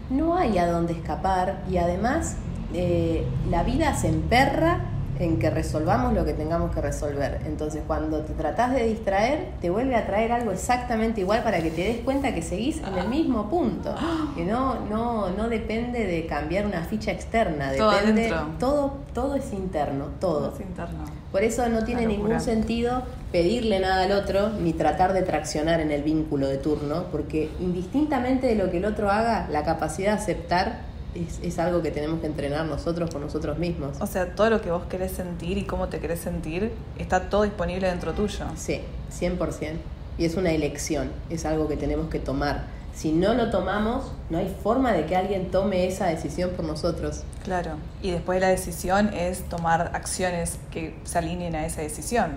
No 0.09 0.37
hay 0.37 0.57
a 0.57 0.67
dónde 0.67 0.93
escapar 0.93 1.63
y 1.69 1.77
además 1.77 2.35
eh, 2.73 3.27
la 3.49 3.63
vida 3.63 3.95
se 3.95 4.09
emperra 4.09 4.81
en 5.19 5.37
que 5.37 5.49
resolvamos 5.49 6.13
lo 6.13 6.23
que 6.23 6.33
tengamos 6.33 6.73
que 6.73 6.81
resolver. 6.81 7.41
Entonces, 7.45 7.83
cuando 7.85 8.21
te 8.21 8.33
tratás 8.33 8.73
de 8.73 8.85
distraer, 8.85 9.49
te 9.59 9.69
vuelve 9.69 9.95
a 9.95 10.05
traer 10.05 10.31
algo 10.31 10.51
exactamente 10.51 11.21
igual 11.21 11.43
para 11.43 11.61
que 11.61 11.69
te 11.71 11.83
des 11.83 11.97
cuenta 11.97 12.33
que 12.33 12.41
seguís 12.41 12.81
en 12.81 12.97
el 12.97 13.09
mismo 13.09 13.49
punto. 13.49 13.93
Que 14.35 14.45
no, 14.45 14.85
no, 14.85 15.31
no 15.31 15.49
depende 15.49 16.05
de 16.05 16.25
cambiar 16.25 16.65
una 16.65 16.83
ficha 16.83 17.11
externa, 17.11 17.71
Todo 17.75 17.91
depende. 17.91 18.29
adentro. 18.29 18.55
Todo, 18.59 18.93
todo 19.13 19.35
es 19.35 19.51
interno, 19.51 20.05
todo. 20.19 20.53
Es 20.53 20.61
interno. 20.61 20.99
Por 21.31 21.43
eso 21.43 21.67
no 21.67 21.83
tiene 21.83 22.05
ningún 22.05 22.39
sentido 22.39 23.03
pedirle 23.31 23.79
nada 23.79 24.03
al 24.03 24.11
otro 24.13 24.49
ni 24.49 24.71
tratar 24.73 25.13
de 25.13 25.23
traccionar 25.23 25.81
en 25.81 25.91
el 25.91 26.03
vínculo 26.03 26.47
de 26.47 26.57
turno, 26.57 27.05
porque 27.11 27.49
indistintamente 27.59 28.47
de 28.47 28.55
lo 28.55 28.71
que 28.71 28.77
el 28.77 28.85
otro 28.85 29.11
haga, 29.11 29.47
la 29.51 29.63
capacidad 29.63 30.13
de 30.13 30.17
aceptar 30.19 30.88
es, 31.15 31.39
es 31.41 31.59
algo 31.59 31.81
que 31.81 31.91
tenemos 31.91 32.19
que 32.21 32.27
entrenar 32.27 32.65
nosotros 32.65 33.09
con 33.11 33.21
nosotros 33.21 33.57
mismos. 33.57 33.97
O 33.99 34.07
sea, 34.07 34.35
todo 34.35 34.49
lo 34.49 34.61
que 34.61 34.71
vos 34.71 34.83
querés 34.89 35.11
sentir 35.11 35.57
y 35.57 35.63
cómo 35.63 35.87
te 35.87 35.99
querés 35.99 36.19
sentir 36.19 36.71
está 36.97 37.29
todo 37.29 37.43
disponible 37.43 37.87
dentro 37.87 38.13
tuyo. 38.13 38.45
Sí, 38.55 38.81
100%. 39.11 39.73
Y 40.17 40.25
es 40.25 40.35
una 40.35 40.51
elección, 40.51 41.11
es 41.29 41.45
algo 41.45 41.67
que 41.67 41.77
tenemos 41.77 42.09
que 42.09 42.19
tomar. 42.19 42.65
Si 42.93 43.13
no 43.13 43.33
lo 43.33 43.49
tomamos, 43.49 44.11
no 44.29 44.39
hay 44.39 44.53
forma 44.61 44.91
de 44.91 45.05
que 45.05 45.15
alguien 45.15 45.51
tome 45.51 45.87
esa 45.87 46.07
decisión 46.07 46.49
por 46.51 46.65
nosotros. 46.65 47.21
Claro. 47.45 47.71
Y 48.01 48.11
después 48.11 48.41
la 48.41 48.49
decisión 48.49 49.13
es 49.13 49.47
tomar 49.47 49.91
acciones 49.93 50.57
que 50.71 50.95
se 51.05 51.17
alineen 51.17 51.55
a 51.55 51.65
esa 51.65 51.81
decisión. 51.81 52.31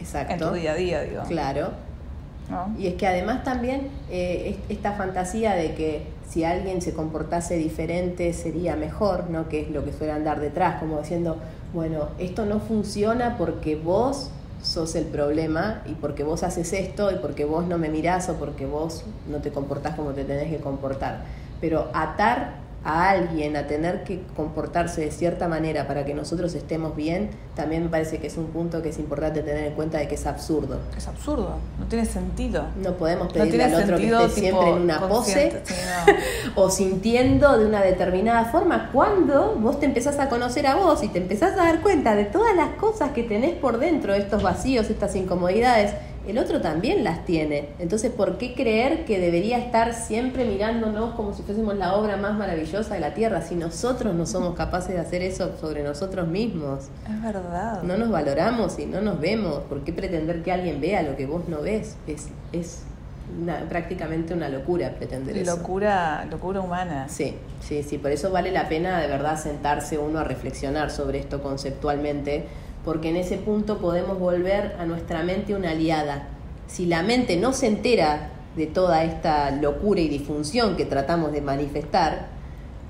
Exacto. 0.00 0.32
En 0.32 0.40
tu 0.40 0.50
día 0.52 0.72
a 0.72 0.74
día, 0.74 1.02
digo. 1.02 1.22
Claro. 1.28 1.70
Y 2.78 2.86
es 2.86 2.94
que 2.94 3.06
además 3.06 3.44
también 3.44 3.88
eh, 4.10 4.56
es- 4.68 4.76
esta 4.76 4.92
fantasía 4.92 5.54
de 5.54 5.74
que 5.74 6.02
si 6.28 6.44
alguien 6.44 6.80
se 6.82 6.92
comportase 6.94 7.56
diferente 7.56 8.32
sería 8.32 8.76
mejor, 8.76 9.30
¿no? 9.30 9.48
Que 9.48 9.60
es 9.62 9.70
lo 9.70 9.84
que 9.84 9.92
suele 9.92 10.12
andar 10.12 10.40
detrás, 10.40 10.78
como 10.80 10.98
diciendo, 10.98 11.36
bueno, 11.74 12.08
esto 12.18 12.46
no 12.46 12.60
funciona 12.60 13.36
porque 13.38 13.76
vos 13.76 14.30
sos 14.62 14.94
el 14.96 15.04
problema 15.04 15.82
y 15.86 15.92
porque 15.94 16.24
vos 16.24 16.42
haces 16.42 16.72
esto 16.72 17.12
y 17.12 17.16
porque 17.16 17.44
vos 17.44 17.66
no 17.66 17.78
me 17.78 17.88
mirás 17.90 18.28
o 18.28 18.34
porque 18.34 18.66
vos 18.66 19.04
no 19.30 19.38
te 19.38 19.50
comportás 19.50 19.94
como 19.94 20.10
te 20.10 20.24
tenés 20.24 20.48
que 20.50 20.58
comportar. 20.58 21.22
Pero 21.60 21.88
atar 21.94 22.54
a 22.84 23.10
alguien 23.10 23.56
a 23.56 23.66
tener 23.66 24.04
que 24.04 24.22
comportarse 24.36 25.00
de 25.00 25.10
cierta 25.10 25.48
manera 25.48 25.86
para 25.86 26.04
que 26.04 26.14
nosotros 26.14 26.54
estemos 26.54 26.94
bien, 26.94 27.30
también 27.54 27.84
me 27.84 27.88
parece 27.88 28.18
que 28.18 28.28
es 28.28 28.36
un 28.36 28.46
punto 28.46 28.82
que 28.82 28.90
es 28.90 28.98
importante 28.98 29.42
tener 29.42 29.64
en 29.64 29.74
cuenta 29.74 29.98
de 29.98 30.08
que 30.08 30.14
es 30.14 30.26
absurdo. 30.26 30.78
Es 30.96 31.08
absurdo, 31.08 31.56
no 31.78 31.86
tiene 31.86 32.06
sentido. 32.06 32.66
No 32.82 32.94
podemos 32.94 33.32
pedirle 33.32 33.64
al 33.64 33.74
otro 33.74 33.96
que 33.96 34.08
esté 34.08 34.28
siempre 34.40 34.70
en 34.70 34.82
una 34.82 35.00
pose 35.00 35.14
consciente, 35.14 35.62
sí, 35.64 35.74
no. 36.06 36.52
o 36.62 36.70
sintiendo 36.70 37.58
de 37.58 37.66
una 37.66 37.82
determinada 37.82 38.44
forma 38.46 38.90
cuando 38.92 39.56
vos 39.56 39.80
te 39.80 39.86
empezás 39.86 40.18
a 40.18 40.28
conocer 40.28 40.66
a 40.66 40.76
vos 40.76 41.02
y 41.02 41.08
te 41.08 41.18
empezás 41.18 41.52
a 41.52 41.64
dar 41.64 41.80
cuenta 41.80 42.14
de 42.14 42.24
todas 42.24 42.54
las 42.54 42.70
cosas 42.76 43.10
que 43.10 43.24
tenés 43.24 43.54
por 43.56 43.78
dentro, 43.78 44.14
estos 44.14 44.42
vacíos, 44.42 44.88
estas 44.88 45.16
incomodidades, 45.16 45.94
el 46.30 46.38
otro 46.38 46.60
también 46.60 47.04
las 47.04 47.24
tiene. 47.24 47.70
Entonces, 47.78 48.10
¿por 48.12 48.38
qué 48.38 48.54
creer 48.54 49.04
que 49.04 49.18
debería 49.18 49.58
estar 49.58 49.94
siempre 49.94 50.44
mirándonos 50.44 51.14
como 51.14 51.32
si 51.34 51.42
fuésemos 51.42 51.76
la 51.76 51.94
obra 51.94 52.16
más 52.16 52.36
maravillosa 52.36 52.94
de 52.94 53.00
la 53.00 53.14
Tierra 53.14 53.42
si 53.42 53.54
nosotros 53.54 54.14
no 54.14 54.26
somos 54.26 54.54
capaces 54.54 54.94
de 54.94 55.00
hacer 55.00 55.22
eso 55.22 55.56
sobre 55.60 55.82
nosotros 55.82 56.28
mismos? 56.28 56.88
Es 57.08 57.22
verdad. 57.22 57.82
No 57.82 57.96
nos 57.96 58.10
valoramos 58.10 58.78
y 58.78 58.86
no 58.86 59.00
nos 59.00 59.20
vemos. 59.20 59.60
¿Por 59.68 59.84
qué 59.84 59.92
pretender 59.92 60.42
que 60.42 60.52
alguien 60.52 60.80
vea 60.80 61.02
lo 61.02 61.16
que 61.16 61.26
vos 61.26 61.48
no 61.48 61.62
ves? 61.62 61.96
Es, 62.06 62.28
es 62.52 62.82
una- 63.40 63.68
prácticamente 63.68 64.32
una 64.34 64.48
locura 64.48 64.90
pretender 64.96 65.36
eso. 65.36 65.56
locura, 65.56 66.26
locura 66.30 66.60
humana. 66.60 67.06
Sí, 67.08 67.34
sí, 67.60 67.82
sí. 67.82 67.98
Por 67.98 68.10
eso 68.10 68.30
vale 68.30 68.50
la 68.52 68.68
pena 68.68 69.00
de 69.00 69.06
verdad 69.06 69.38
sentarse 69.38 69.98
uno 69.98 70.18
a 70.18 70.24
reflexionar 70.24 70.90
sobre 70.90 71.18
esto 71.18 71.42
conceptualmente, 71.42 72.44
porque 72.84 73.10
en 73.10 73.16
ese 73.16 73.36
punto 73.36 73.78
podemos 73.78 74.18
volver 74.18 74.76
a 74.78 74.86
nuestra 74.86 75.22
mente 75.22 75.54
una 75.54 75.70
aliada. 75.70 76.28
Si 76.66 76.86
la 76.86 77.02
mente 77.02 77.36
no 77.36 77.52
se 77.52 77.66
entera 77.66 78.30
de 78.56 78.66
toda 78.66 79.04
esta 79.04 79.50
locura 79.50 80.00
y 80.00 80.08
disfunción 80.08 80.76
que 80.76 80.84
tratamos 80.84 81.32
de 81.32 81.40
manifestar, 81.40 82.26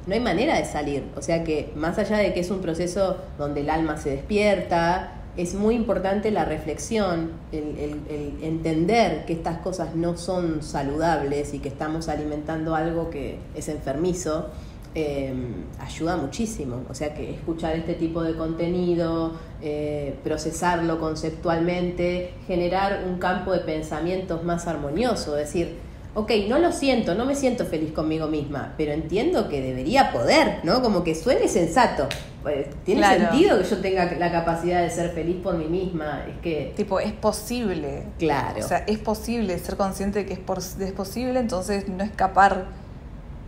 no 0.07 0.15
hay 0.15 0.21
manera 0.21 0.57
de 0.57 0.65
salir. 0.65 1.05
O 1.17 1.23
sea 1.23 1.45
que 1.45 1.73
más 1.77 1.99
allá 1.99 2.17
de 2.19 2.33
que 2.33 2.41
es 2.41 2.51
un 2.51 2.61
proceso 2.61 3.17
donde 3.37 3.61
el 3.61 3.71
alma 3.71 3.97
se 3.99 4.11
despierta, 4.11 5.13
es 5.37 5.55
muy 5.55 5.75
importante 5.77 6.31
la 6.33 6.45
reflexión, 6.45 7.31
el, 7.53 7.79
el- 7.79 8.01
el 8.11 8.45
entender 8.45 9.25
que 9.27 9.35
estas 9.35 9.59
cosas 9.59 9.95
no 9.95 10.17
son 10.17 10.63
saludables 10.63 11.55
y 11.55 11.59
que 11.61 11.69
estamos 11.69 12.09
alimentando 12.09 12.75
algo 12.75 13.11
que 13.11 13.39
es 13.55 13.69
enfermizo, 13.69 14.49
eh, 14.95 15.33
ayuda 15.81 16.17
muchísimo. 16.17 16.83
O 16.91 16.95
sea 16.95 17.15
que 17.15 17.35
escuchar 17.35 17.77
este 17.77 17.95
tipo 17.95 18.23
de 18.23 18.35
contenido, 18.37 19.33
eh, 19.63 20.15
procesarlo 20.25 20.99
conceptualmente, 20.99 22.33
generar 22.47 23.05
un 23.07 23.19
campo 23.19 23.53
de 23.53 23.61
pensamientos 23.61 24.45
más 24.45 24.67
armonioso, 24.67 25.35
decir, 25.35 25.77
ok, 26.15 26.31
no 26.49 26.59
lo 26.59 26.73
siento, 26.73 27.15
no 27.15 27.25
me 27.25 27.35
siento 27.35 27.65
feliz 27.65 27.93
conmigo 27.93 28.27
misma, 28.27 28.75
pero 28.77 28.93
entiendo 28.93 29.49
que 29.49 29.61
debería 29.61 30.11
poder, 30.13 30.61
¿no? 30.65 30.83
Como 30.83 31.05
que 31.05 31.15
suene 31.15 31.49
sensato. 31.49 32.09
Pues, 32.43 32.67
Tiene 32.85 33.01
Claro. 33.03 33.21
sentido 33.31 33.59
que 33.59 33.65
yo 33.65 33.79
tenga 33.79 34.11
la 34.17 34.33
capacidad 34.33 34.81
de 34.83 34.91
ser 34.91 35.11
feliz 35.11 35.37
por 35.43 35.57
mí 35.57 35.67
misma. 35.67 36.25
Es 36.29 36.41
que, 36.41 36.73
Tipo, 36.77 36.99
es 37.01 37.13
posible. 37.13 38.05
claro, 38.19 38.61
O 38.65 38.67
sea, 38.69 38.79
es 38.87 38.99
posible 38.99 39.59
ser 39.59 39.77
consciente 39.77 40.21
de 40.21 40.27
que 40.27 40.33
es, 40.35 40.39
por- 40.39 40.59
es 40.59 40.93
posible, 40.93 41.41
entonces 41.41 41.89
no 41.89 42.03
escapar 42.05 42.67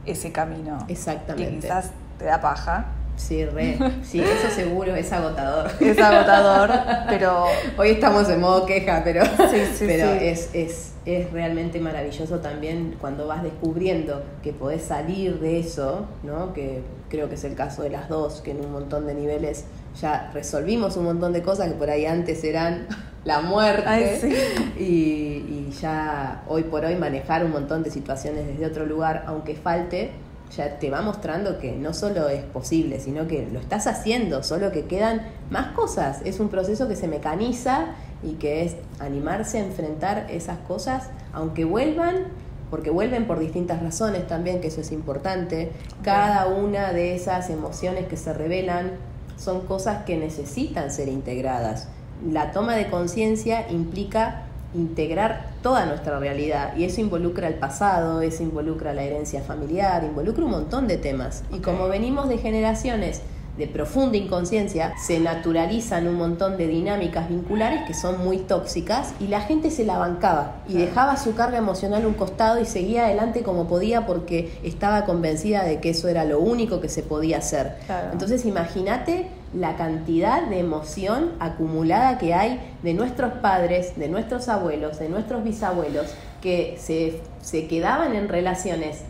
ese 0.07 0.33
camino. 0.33 0.85
Que 0.87 0.93
exactamente. 0.93 1.67
quizás 1.67 1.91
te 2.19 2.25
da 2.27 2.41
paja. 2.41 2.87
Sí, 3.17 3.45
re. 3.45 3.79
Sí, 4.03 4.21
eso 4.21 4.49
seguro 4.55 4.95
es 4.97 5.13
agotador. 5.13 5.71
Es 5.81 5.99
agotador, 5.99 6.71
pero 7.09 7.45
Hoy 7.77 7.91
estamos 7.91 8.29
en 8.31 8.41
modo 8.41 8.65
queja, 8.65 9.03
pero, 9.05 9.25
Sí, 9.25 9.67
sí, 9.75 9.85
pero 9.87 10.11
sí. 10.13 10.27
Es, 10.27 10.51
es, 10.55 10.93
es 11.05 11.31
realmente 11.31 11.81
maravilloso 11.81 12.41
también 12.41 12.97
cuando 13.01 13.27
vas 13.27 13.43
descubriendo 13.43 14.23
que 14.43 14.53
podés 14.53 14.83
salir 14.83 15.39
de 15.39 15.61
eso, 15.61 16.07
¿no? 16.23 16.55
que 16.55 16.83
creo 17.11 17.29
que 17.29 17.35
es 17.35 17.45
el 17.45 17.55
caso 17.55 17.83
de 17.83 17.91
las 17.91 18.09
dos, 18.09 18.41
que 18.41 18.53
en 18.53 18.65
un 18.65 18.73
montón 18.73 19.07
de 19.07 19.15
niveles 19.15 19.65
ya 20.01 20.31
resolvimos 20.33 20.97
un 20.97 21.05
montón 21.05 21.33
de 21.33 21.43
cosas 21.43 21.69
que 21.69 21.75
por 21.75 21.91
ahí 21.91 22.07
antes 22.07 22.45
eran 22.45 22.87
la 23.25 23.41
muerte 23.41 23.85
Ay, 23.87 24.19
sí. 24.21 24.35
y, 24.79 24.85
y 24.85 25.77
ya 25.81 26.43
hoy 26.49 26.65
por 26.65 26.85
hoy 26.85 26.97
manejar 26.97 27.45
un 27.45 27.53
montón 27.53 27.83
de 27.83 27.91
situaciones 27.91 28.47
desde 28.47 28.67
otro 28.67 28.87
lugar, 28.87 29.25
aunque 29.27 29.55
falte, 29.55 30.13
ya 30.57 30.79
te 30.79 30.91
va 30.91 31.01
mostrando 31.03 31.59
que 31.59 31.73
no 31.73 31.95
solo 31.95 32.29
es 32.29 32.43
posible, 32.43 32.99
sino 33.01 33.27
que 33.29 33.47
lo 33.53 33.61
estás 33.61 33.87
haciendo, 33.87 34.43
solo 34.43 34.73
que 34.73 34.85
quedan 34.85 35.23
más 35.49 35.69
cosas. 35.69 36.21
Es 36.25 36.41
un 36.41 36.49
proceso 36.49 36.89
que 36.89 36.97
se 36.97 37.09
mecaniza 37.09 37.95
y 38.23 38.35
que 38.35 38.65
es 38.65 38.77
animarse 38.99 39.59
a 39.59 39.65
enfrentar 39.65 40.27
esas 40.31 40.59
cosas, 40.59 41.09
aunque 41.33 41.65
vuelvan, 41.65 42.27
porque 42.71 42.91
vuelven 42.91 43.27
por 43.27 43.39
distintas 43.39 43.83
razones 43.83 44.27
también, 44.27 44.61
que 44.61 44.69
eso 44.69 44.81
es 44.81 44.93
importante. 44.93 45.73
Cada 46.03 46.47
una 46.47 46.93
de 46.93 47.15
esas 47.15 47.51
emociones 47.51 48.07
que 48.07 48.17
se 48.17 48.33
revelan 48.33 48.93
son 49.41 49.63
cosas 49.63 50.05
que 50.05 50.17
necesitan 50.17 50.91
ser 50.91 51.09
integradas. 51.09 51.89
La 52.31 52.53
toma 52.53 52.77
de 52.77 52.91
conciencia 52.91 53.71
implica 53.71 54.43
integrar 54.75 55.51
toda 55.63 55.87
nuestra 55.87 56.19
realidad 56.19 56.77
y 56.77 56.85
eso 56.85 57.01
involucra 57.01 57.49
el 57.49 57.55
pasado, 57.55 58.21
eso 58.21 58.43
involucra 58.43 58.93
la 58.93 59.03
herencia 59.03 59.43
familiar, 59.43 60.05
involucra 60.05 60.45
un 60.45 60.51
montón 60.51 60.87
de 60.87 60.99
temas. 60.99 61.43
Y 61.51 61.61
como 61.61 61.89
venimos 61.89 62.29
de 62.29 62.39
generaciones 62.39 63.23
de 63.61 63.69
profunda 63.69 64.17
inconsciencia, 64.17 64.95
se 64.97 65.21
naturalizan 65.21 66.09
un 66.09 66.15
montón 66.15 66.57
de 66.57 66.67
dinámicas 66.67 67.29
vinculares 67.29 67.83
que 67.87 67.93
son 67.93 68.25
muy 68.25 68.39
tóxicas 68.39 69.13
y 69.21 69.27
la 69.27 69.43
gente 69.43 69.71
se 69.71 69.85
la 69.85 69.99
bancaba 69.99 70.63
y 70.67 70.79
dejaba 70.79 71.19
su 71.19 71.35
carga 71.35 71.59
emocional 71.59 72.05
a 72.05 72.09
un 72.09 72.15
costado 72.15 72.59
y 72.59 72.65
seguía 72.65 73.05
adelante 73.05 73.43
como 73.43 73.69
podía 73.69 74.07
porque 74.07 74.59
estaba 74.65 75.05
convencida 75.05 75.63
de 75.63 75.79
que 75.79 75.91
eso 75.91 76.09
era 76.09 76.25
lo 76.25 76.41
único 76.41 76.81
que 76.81 76.89
se 76.89 77.03
podía 77.03 77.39
hacer. 77.39 77.77
Claro. 77.87 78.09
Entonces 78.13 78.47
imagínate 78.47 79.29
la 79.55 79.77
cantidad 79.77 80.43
de 80.43 80.61
emoción 80.61 81.33
acumulada 81.39 82.17
que 82.17 82.33
hay 82.33 82.61
de 82.83 82.95
nuestros 82.95 83.35
padres, 83.35 83.97
de 83.97 84.09
nuestros 84.09 84.49
abuelos, 84.49 84.99
de 84.99 85.11
nuestros 85.11 85.45
bisabuelos, 85.45 86.07
que 86.41 86.79
se, 86.81 87.21
se 87.43 87.67
quedaban 87.67 88.15
en 88.15 88.29
relaciones 88.29 89.03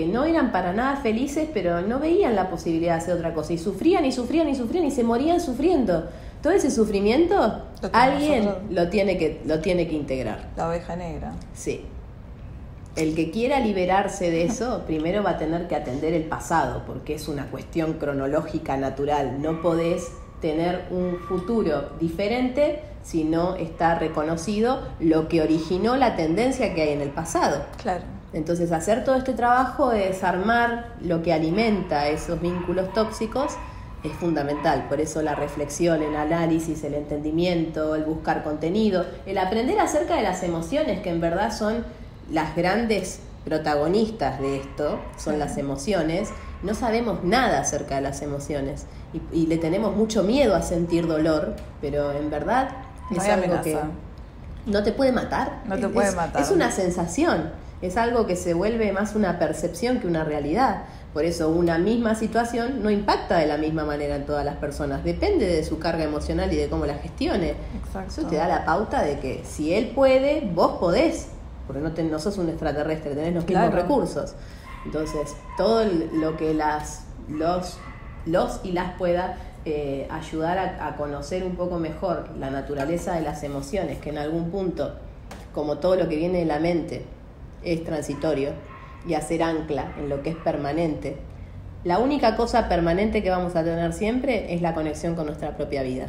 que 0.00 0.06
no 0.06 0.24
eran 0.24 0.50
para 0.50 0.72
nada 0.72 0.96
felices, 0.96 1.46
pero 1.52 1.82
no 1.82 1.98
veían 1.98 2.34
la 2.34 2.48
posibilidad 2.48 2.94
de 2.94 3.00
hacer 3.02 3.14
otra 3.14 3.34
cosa. 3.34 3.52
Y 3.52 3.58
sufrían 3.58 4.06
y 4.06 4.12
sufrían 4.12 4.48
y 4.48 4.54
sufrían 4.54 4.86
y 4.86 4.90
se 4.90 5.04
morían 5.04 5.40
sufriendo. 5.42 6.08
Todo 6.42 6.54
ese 6.54 6.70
sufrimiento, 6.70 7.34
Lo 7.82 7.90
alguien 7.92 8.46
nosotros. 8.46 8.70
lo 8.70 8.88
tiene, 8.88 9.18
que, 9.18 9.42
lo 9.44 9.60
tiene 9.60 9.86
que 9.86 9.94
integrar. 9.94 10.48
la 10.56 10.68
oveja 10.70 10.96
negra. 10.96 11.34
Sí. 11.52 11.84
El 12.96 13.14
que 13.14 13.30
quiera 13.30 13.60
liberarse 13.60 14.30
de 14.30 14.44
eso, 14.44 14.84
primero 14.86 15.22
va 15.22 15.32
a 15.32 15.38
tener 15.38 15.68
que 15.68 15.76
atender 15.76 16.14
el 16.14 16.24
pasado, 16.24 16.84
porque 16.86 17.14
es 17.16 17.28
una 17.28 17.50
cuestión 17.50 17.94
cronológica 17.94 18.78
natural. 18.78 19.42
No 19.42 19.60
podés 19.60 20.10
tener 20.40 20.86
un 20.90 21.18
futuro 21.28 21.90
diferente 22.00 22.80
si 23.02 23.24
no 23.24 23.54
está 23.56 23.98
reconocido 23.98 24.80
lo 24.98 25.28
que 25.28 25.42
originó 25.42 25.96
la 25.96 26.16
tendencia 26.16 26.72
que 26.74 26.80
hay 26.80 26.88
en 26.94 27.02
el 27.02 27.10
pasado. 27.10 27.66
Claro. 27.82 28.04
Entonces, 28.32 28.70
hacer 28.72 29.04
todo 29.04 29.16
este 29.16 29.32
trabajo 29.32 29.90
de 29.90 30.06
desarmar 30.06 30.94
lo 31.02 31.22
que 31.22 31.32
alimenta 31.32 32.08
esos 32.08 32.40
vínculos 32.40 32.92
tóxicos 32.92 33.54
es 34.04 34.12
fundamental. 34.12 34.86
Por 34.88 35.00
eso 35.00 35.20
la 35.22 35.34
reflexión, 35.34 36.02
el 36.02 36.16
análisis, 36.16 36.82
el 36.84 36.94
entendimiento, 36.94 37.94
el 37.94 38.04
buscar 38.04 38.42
contenido, 38.42 39.04
el 39.26 39.38
aprender 39.38 39.78
acerca 39.78 40.16
de 40.16 40.22
las 40.22 40.42
emociones, 40.42 41.00
que 41.00 41.10
en 41.10 41.20
verdad 41.20 41.52
son 41.56 41.84
las 42.30 42.54
grandes 42.56 43.20
protagonistas 43.44 44.40
de 44.40 44.58
esto, 44.58 45.00
son 45.16 45.38
las 45.38 45.56
emociones. 45.58 46.30
No 46.62 46.74
sabemos 46.74 47.24
nada 47.24 47.60
acerca 47.60 47.96
de 47.96 48.02
las 48.02 48.22
emociones 48.22 48.86
y, 49.32 49.46
le 49.46 49.58
tenemos 49.58 49.96
mucho 49.96 50.22
miedo 50.22 50.54
a 50.54 50.62
sentir 50.62 51.06
dolor, 51.06 51.56
pero 51.80 52.12
en 52.12 52.30
verdad 52.30 52.68
es 53.10 53.24
algo 53.24 53.60
que 53.62 53.78
no 54.66 54.82
te 54.82 54.92
puede 54.92 55.12
matar. 55.12 55.62
No 55.66 55.78
te 55.78 55.88
puede 55.88 56.08
es, 56.08 56.14
matar. 56.14 56.42
Es 56.42 56.50
una 56.50 56.70
sensación, 56.70 57.50
es 57.82 57.96
algo 57.96 58.26
que 58.26 58.36
se 58.36 58.52
vuelve 58.54 58.92
más 58.92 59.14
una 59.14 59.38
percepción 59.38 60.00
que 60.00 60.06
una 60.06 60.24
realidad. 60.24 60.84
Por 61.14 61.24
eso 61.24 61.48
una 61.48 61.78
misma 61.78 62.14
situación 62.14 62.82
no 62.82 62.90
impacta 62.90 63.38
de 63.38 63.46
la 63.46 63.56
misma 63.56 63.84
manera 63.84 64.14
en 64.16 64.26
todas 64.26 64.44
las 64.44 64.56
personas, 64.56 65.02
depende 65.02 65.46
de 65.46 65.64
su 65.64 65.78
carga 65.78 66.04
emocional 66.04 66.52
y 66.52 66.56
de 66.56 66.68
cómo 66.68 66.86
la 66.86 66.94
gestione. 66.94 67.54
Exacto. 67.84 68.20
Eso 68.20 68.28
te 68.28 68.36
da 68.36 68.46
la 68.46 68.64
pauta 68.64 69.02
de 69.02 69.18
que 69.18 69.42
si 69.44 69.74
él 69.74 69.92
puede, 69.94 70.48
vos 70.54 70.78
podés, 70.78 71.28
porque 71.66 71.82
no, 71.82 71.92
te, 71.92 72.04
no 72.04 72.18
sos 72.18 72.38
un 72.38 72.48
extraterrestre, 72.48 73.14
tenés 73.14 73.34
los 73.34 73.44
mismos 73.46 73.68
Claro. 73.70 73.82
recursos. 73.82 74.34
Entonces, 74.84 75.34
todo 75.56 75.84
lo 75.84 76.36
que 76.36 76.54
las, 76.54 77.04
los, 77.28 77.78
los 78.26 78.60
y 78.62 78.72
las 78.72 78.92
pueda 78.96 79.36
eh, 79.64 80.06
ayudar 80.10 80.58
a, 80.58 80.86
a 80.86 80.96
conocer 80.96 81.44
un 81.44 81.56
poco 81.56 81.78
mejor 81.78 82.30
la 82.38 82.50
naturaleza 82.50 83.14
de 83.14 83.22
las 83.22 83.42
emociones, 83.42 83.98
que 83.98 84.10
en 84.10 84.18
algún 84.18 84.50
punto, 84.50 84.94
como 85.52 85.78
todo 85.78 85.96
lo 85.96 86.08
que 86.08 86.16
viene 86.16 86.38
de 86.38 86.44
la 86.46 86.60
mente, 86.60 87.04
es 87.64 87.84
transitorio, 87.84 88.50
y 89.08 89.14
hacer 89.14 89.42
ancla 89.42 89.94
en 89.98 90.08
lo 90.08 90.22
que 90.22 90.30
es 90.30 90.36
permanente. 90.36 91.16
La 91.84 91.98
única 91.98 92.36
cosa 92.36 92.68
permanente 92.68 93.22
que 93.22 93.30
vamos 93.30 93.56
a 93.56 93.64
tener 93.64 93.92
siempre 93.94 94.52
es 94.54 94.60
la 94.60 94.74
conexión 94.74 95.14
con 95.14 95.26
nuestra 95.26 95.56
propia 95.56 95.82
vida. 95.82 96.08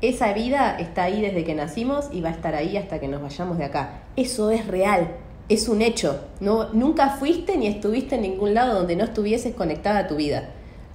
Esa 0.00 0.32
vida 0.32 0.78
está 0.78 1.02
ahí 1.04 1.20
desde 1.20 1.44
que 1.44 1.54
nacimos 1.54 2.08
y 2.10 2.22
va 2.22 2.30
a 2.30 2.32
estar 2.32 2.54
ahí 2.54 2.78
hasta 2.78 2.98
que 3.00 3.08
nos 3.08 3.20
vayamos 3.20 3.58
de 3.58 3.64
acá. 3.66 4.04
Eso 4.16 4.50
es 4.50 4.66
real, 4.66 5.08
es 5.50 5.68
un 5.68 5.82
hecho. 5.82 6.24
No, 6.40 6.72
nunca 6.72 7.10
fuiste 7.10 7.58
ni 7.58 7.66
estuviste 7.66 8.14
en 8.14 8.22
ningún 8.22 8.54
lado 8.54 8.72
donde 8.78 8.96
no 8.96 9.04
estuvieses 9.04 9.54
conectada 9.54 9.98
a 9.98 10.06
tu 10.06 10.16
vida. 10.16 10.48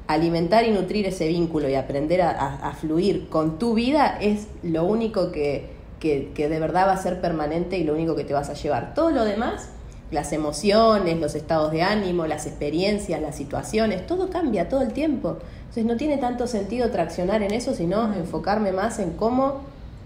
Alimentar 0.08 0.66
y 0.66 0.72
nutrir 0.72 1.06
ese 1.06 1.28
vínculo 1.28 1.70
y 1.70 1.76
aprender 1.76 2.24
a, 2.24 2.30
a- 2.32 2.72
fluir 2.74 3.30
con 3.30 3.60
tu 3.60 3.76
vida 3.76 4.18
es 4.20 4.47
lo 4.64 4.86
único 4.86 5.32
que, 5.32 5.70
que- 5.99 6.32
que 6.34 6.49
de 6.49 6.60
verdad 6.60 6.88
va 6.88 6.93
a 6.93 6.97
ser 6.97 7.22
permanente 7.22 7.78
y 7.78 7.84
lo 7.84 7.93
único 7.93 8.16
que 8.16 8.24
te 8.24 8.34
vas 8.34 8.49
a 8.49 8.53
llevar. 8.53 8.95
Todo 8.95 9.12
lo 9.12 9.24
demás, 9.24 9.70
las 10.16 10.34
emociones, 10.34 11.20
los 11.20 11.36
estados 11.36 11.72
de 11.72 11.84
ánimo, 11.84 12.26
las 12.26 12.47
experiencias, 12.47 13.22
las 13.22 13.36
situaciones, 13.36 14.07
todo 14.07 14.32
cambia 14.32 14.68
todo 14.68 14.82
el 14.82 14.93
tiempo. 14.93 15.38
Entonces 15.59 15.86
no 15.86 15.97
tiene 15.97 16.18
tanto 16.18 16.47
sentido 16.47 16.89
traccionar 16.89 17.43
en 17.43 17.53
eso, 17.53 17.76
sino 17.76 18.11
enfocarme 18.13 18.72
más 18.72 18.97
en 18.97 19.11
cómo 19.11 19.61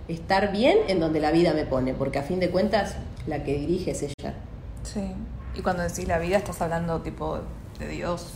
estar 0.09 0.51
bien 0.51 0.77
en 0.87 0.99
donde 0.99 1.19
la 1.19 1.31
vida 1.31 1.53
me 1.53 1.65
pone, 1.65 1.93
porque 1.93 2.19
a 2.19 2.23
fin 2.23 2.39
de 2.39 2.49
cuentas 2.49 2.95
la 3.27 3.43
que 3.43 3.57
dirige 3.57 3.91
es 3.91 4.03
ella. 4.03 4.33
Sí. 4.83 5.13
Y 5.55 5.61
cuando 5.61 5.83
decís 5.83 6.07
la 6.07 6.17
vida, 6.19 6.37
estás 6.37 6.61
hablando 6.61 6.99
tipo 7.01 7.39
de 7.77 7.87
Dios. 7.87 8.31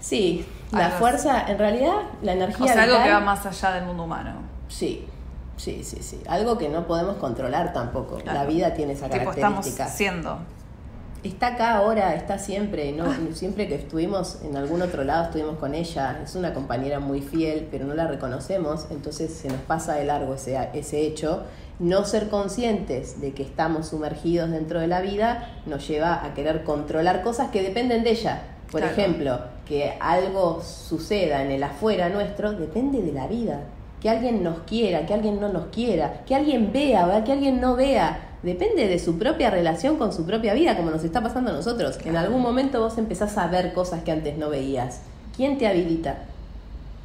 Sí, 0.00 0.44
la 0.70 0.86
Algo 0.86 0.98
fuerza, 0.98 1.46
en 1.48 1.58
realidad, 1.58 1.94
la 2.22 2.32
energía 2.34 2.66
O 2.66 2.68
sea, 2.68 2.82
algo 2.82 3.02
que 3.02 3.10
va 3.10 3.20
más 3.20 3.46
allá 3.46 3.72
del 3.72 3.86
mundo 3.86 4.04
humano. 4.04 4.42
Sí, 4.68 5.06
sí, 5.56 5.82
sí, 5.82 6.02
sí. 6.02 6.20
Algo 6.28 6.58
que 6.58 6.68
no 6.68 6.86
podemos 6.86 7.16
controlar 7.16 7.72
tampoco. 7.72 8.16
Claro. 8.16 8.40
La 8.40 8.44
vida 8.44 8.74
tiene 8.74 8.92
esa 8.92 9.08
Tipo, 9.08 9.30
estamos 9.30 9.64
característica. 9.64 9.88
siendo. 9.88 10.38
Está 11.24 11.48
acá 11.54 11.76
ahora, 11.76 12.14
está 12.14 12.38
siempre. 12.38 12.92
No, 12.92 13.06
siempre 13.34 13.66
que 13.66 13.76
estuvimos 13.76 14.40
en 14.44 14.56
algún 14.58 14.82
otro 14.82 15.04
lado 15.04 15.24
estuvimos 15.24 15.56
con 15.58 15.74
ella. 15.74 16.20
Es 16.22 16.34
una 16.36 16.52
compañera 16.52 17.00
muy 17.00 17.22
fiel, 17.22 17.66
pero 17.70 17.86
no 17.86 17.94
la 17.94 18.06
reconocemos. 18.06 18.86
Entonces 18.90 19.32
se 19.32 19.48
nos 19.48 19.60
pasa 19.62 19.94
de 19.94 20.04
largo 20.04 20.34
ese, 20.34 20.58
ese 20.74 21.00
hecho. 21.00 21.42
No 21.78 22.04
ser 22.04 22.28
conscientes 22.28 23.20
de 23.22 23.32
que 23.32 23.42
estamos 23.42 23.88
sumergidos 23.88 24.50
dentro 24.50 24.80
de 24.80 24.86
la 24.86 25.00
vida 25.00 25.48
nos 25.66 25.88
lleva 25.88 26.24
a 26.24 26.34
querer 26.34 26.62
controlar 26.62 27.22
cosas 27.22 27.50
que 27.50 27.62
dependen 27.62 28.04
de 28.04 28.10
ella. 28.10 28.42
Por 28.70 28.82
Claro. 28.82 28.92
ejemplo, 28.96 29.38
que 29.66 29.94
algo 30.00 30.60
suceda 30.62 31.42
en 31.42 31.50
el 31.52 31.62
afuera 31.62 32.10
nuestro 32.10 32.52
depende 32.52 33.00
de 33.00 33.12
la 33.12 33.26
vida. 33.28 33.60
Que 34.00 34.10
alguien 34.10 34.42
nos 34.42 34.58
quiera, 34.66 35.06
que 35.06 35.14
alguien 35.14 35.40
no 35.40 35.48
nos 35.48 35.66
quiera, 35.68 36.22
que 36.26 36.34
alguien 36.34 36.70
vea, 36.70 37.06
¿verdad? 37.06 37.24
que 37.24 37.32
alguien 37.32 37.60
no 37.62 37.76
vea. 37.76 38.18
Depende 38.44 38.88
de 38.88 38.98
su 38.98 39.16
propia 39.16 39.48
relación 39.48 39.96
con 39.96 40.12
su 40.12 40.26
propia 40.26 40.52
vida, 40.52 40.76
como 40.76 40.90
nos 40.90 41.02
está 41.02 41.22
pasando 41.22 41.50
a 41.50 41.54
nosotros. 41.54 41.98
En 42.04 42.14
algún 42.14 42.42
momento 42.42 42.78
vos 42.78 42.98
empezás 42.98 43.38
a 43.38 43.46
ver 43.46 43.72
cosas 43.72 44.02
que 44.02 44.12
antes 44.12 44.36
no 44.36 44.50
veías. 44.50 45.00
¿Quién 45.34 45.56
te 45.56 45.66
habilita 45.66 46.18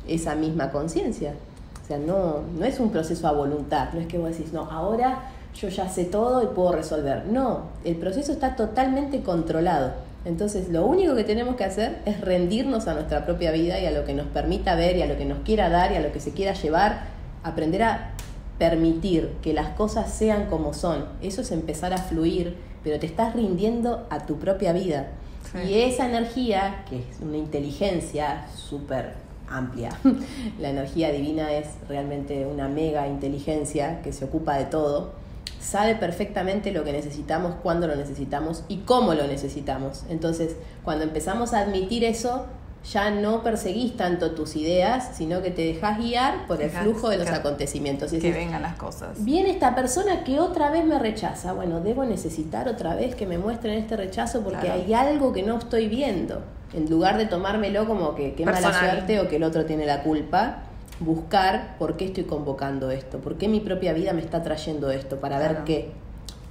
esa 0.05 0.35
misma 0.35 0.69
conciencia? 0.69 1.33
O 1.81 1.87
sea, 1.87 1.97
no, 1.97 2.41
no 2.57 2.65
es 2.65 2.81
un 2.81 2.91
proceso 2.91 3.25
a 3.25 3.31
voluntad. 3.31 3.93
No 3.93 4.01
es 4.01 4.07
que 4.07 4.17
vos 4.17 4.31
decís, 4.31 4.51
no, 4.51 4.69
ahora 4.69 5.29
yo 5.55 5.69
ya 5.69 5.87
sé 5.87 6.03
todo 6.03 6.43
y 6.43 6.47
puedo 6.47 6.73
resolver. 6.73 7.25
No, 7.27 7.61
el 7.85 7.95
proceso 7.95 8.33
está 8.33 8.57
totalmente 8.57 9.21
controlado. 9.21 9.93
Entonces, 10.25 10.67
lo 10.67 10.85
único 10.85 11.15
que 11.15 11.23
tenemos 11.23 11.55
que 11.55 11.63
hacer 11.63 11.99
es 12.05 12.19
rendirnos 12.19 12.89
a 12.89 12.93
nuestra 12.95 13.25
propia 13.25 13.51
vida 13.51 13.79
y 13.79 13.85
a 13.85 13.91
lo 13.91 14.03
que 14.03 14.13
nos 14.13 14.27
permita 14.27 14.75
ver 14.75 14.97
y 14.97 15.03
a 15.03 15.05
lo 15.05 15.17
que 15.17 15.23
nos 15.23 15.39
quiera 15.39 15.69
dar 15.69 15.93
y 15.93 15.95
a 15.95 16.01
lo 16.01 16.11
que 16.11 16.19
se 16.19 16.31
quiera 16.31 16.51
llevar, 16.51 17.03
aprender 17.43 17.83
a 17.83 18.11
permitir 18.60 19.32
que 19.41 19.53
las 19.53 19.70
cosas 19.70 20.14
sean 20.14 20.47
como 20.47 20.74
son. 20.74 21.05
Eso 21.22 21.41
es 21.41 21.51
empezar 21.51 21.93
a 21.93 21.97
fluir, 21.97 22.57
pero 22.84 22.99
te 22.99 23.07
estás 23.07 23.34
rindiendo 23.34 24.05
a 24.12 24.26
tu 24.26 24.38
propia 24.38 24.74
vida. 24.74 25.07
Sí. 25.51 25.70
Y 25.70 25.82
esa 25.82 26.07
energía, 26.07 26.84
que 26.88 26.97
es 26.97 27.20
una 27.22 27.38
inteligencia 27.38 28.45
súper 28.55 29.14
amplia, 29.49 29.89
la 30.60 30.70
energía 30.70 31.12
divina 31.12 31.51
es 31.51 31.68
realmente 31.88 32.45
una 32.45 32.68
mega 32.68 33.07
inteligencia 33.07 34.01
que 34.03 34.14
se 34.14 34.26
ocupa 34.26 34.57
de 34.57 34.66
todo, 34.66 35.14
sabe 35.60 35.95
perfectamente 35.95 36.72
lo 36.72 36.84
que 36.84 36.91
necesitamos, 36.91 37.55
cuándo 37.64 37.88
lo 37.88 37.95
necesitamos 37.95 38.64
y 38.68 38.78
cómo 38.80 39.14
lo 39.14 39.26
necesitamos. 39.26 40.03
Entonces, 40.10 40.55
cuando 40.84 41.05
empezamos 41.05 41.53
a 41.53 41.62
admitir 41.62 42.03
eso, 42.03 42.45
ya 42.91 43.11
no 43.11 43.43
perseguís 43.43 43.97
tanto 43.97 44.32
tus 44.32 44.55
ideas, 44.55 45.11
sino 45.15 45.41
que 45.41 45.51
te 45.51 45.63
dejas 45.63 45.97
guiar 45.99 46.47
por 46.47 46.61
el 46.61 46.69
Dejás 46.69 46.84
flujo 46.84 47.09
de 47.09 47.17
los 47.17 47.30
acontecimientos. 47.30 48.13
Y 48.13 48.19
Que 48.19 48.32
vengan 48.32 48.61
las 48.61 48.75
cosas. 48.75 49.23
Viene 49.23 49.49
esta 49.51 49.75
persona 49.75 50.23
que 50.23 50.39
otra 50.39 50.69
vez 50.71 50.86
me 50.86 50.97
rechaza. 50.97 51.53
Bueno, 51.53 51.82
debo 51.82 52.05
necesitar 52.05 52.67
otra 52.67 52.95
vez 52.95 53.15
que 53.15 53.25
me 53.25 53.38
muestren 53.38 53.77
este 53.77 53.97
rechazo 53.97 54.41
porque 54.41 54.61
Claro. 54.67 54.82
hay 54.82 54.93
algo 54.93 55.34
que 55.34 55.43
no 55.43 55.57
estoy 55.57 55.88
viendo. 55.88 56.41
En 56.73 56.89
lugar 56.89 57.17
de 57.17 57.25
tomármelo 57.25 57.86
como 57.86 58.15
que 58.15 58.34
qué 58.34 58.45
mala 58.45 58.73
suerte 58.73 59.19
o 59.19 59.27
que 59.27 59.38
el 59.38 59.43
otro 59.43 59.65
tiene 59.65 59.86
la 59.86 60.03
culpa, 60.03 60.63
buscar 60.99 61.77
por 61.77 61.97
qué 61.97 62.05
estoy 62.05 62.25
convocando 62.25 62.91
esto, 62.91 63.19
por 63.19 63.38
qué 63.38 63.47
mi 63.47 63.59
propia 63.59 63.93
vida 63.93 64.13
me 64.13 64.21
está 64.21 64.43
trayendo 64.43 64.91
esto, 64.91 65.19
para 65.19 65.39
ver 65.39 65.63
qué. 65.63 65.91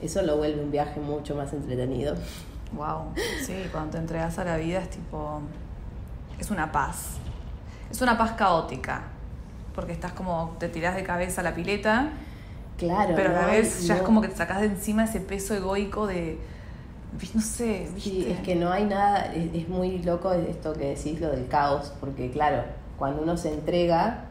Eso 0.00 0.22
lo 0.22 0.36
vuelve 0.36 0.62
un 0.62 0.70
viaje 0.70 1.00
mucho 1.00 1.34
más 1.34 1.52
entretenido. 1.52 2.14
Wow. 2.72 3.12
Sí, 3.44 3.54
cuando 3.72 3.92
te 3.92 3.98
entregas 3.98 4.38
a 4.38 4.44
la 4.44 4.56
vida 4.56 4.80
es 4.80 4.90
tipo. 4.90 5.40
Es 6.38 6.50
una 6.50 6.70
paz. 6.72 7.14
Es 7.90 8.00
una 8.00 8.16
paz 8.18 8.32
caótica. 8.32 9.02
Porque 9.74 9.92
estás 9.92 10.12
como. 10.12 10.56
Te 10.58 10.68
tirás 10.68 10.96
de 10.96 11.04
cabeza 11.04 11.40
a 11.40 11.44
la 11.44 11.54
pileta, 11.54 12.10
Claro. 12.76 13.12
pero 13.16 13.30
a 13.30 13.32
la 13.32 13.42
¿no? 13.42 13.48
vez 13.48 13.86
ya 13.86 13.96
es 13.96 14.02
como 14.02 14.20
que 14.20 14.28
te 14.28 14.36
sacás 14.36 14.60
de 14.60 14.66
encima 14.66 15.04
ese 15.04 15.20
peso 15.20 15.54
egoico 15.54 16.06
de. 16.06 16.38
No 17.34 17.40
sé, 17.40 17.88
¿viste? 17.94 18.10
Sí, 18.10 18.26
es 18.30 18.40
que 18.40 18.54
no 18.54 18.70
hay 18.70 18.84
nada, 18.84 19.32
es, 19.34 19.52
es 19.54 19.68
muy 19.68 19.98
loco 20.02 20.32
esto 20.32 20.74
que 20.74 20.94
decís, 20.94 21.18
lo 21.20 21.30
del 21.30 21.48
caos, 21.48 21.92
porque 22.00 22.30
claro, 22.30 22.62
cuando 22.98 23.22
uno 23.22 23.36
se 23.38 23.52
entrega 23.52 24.24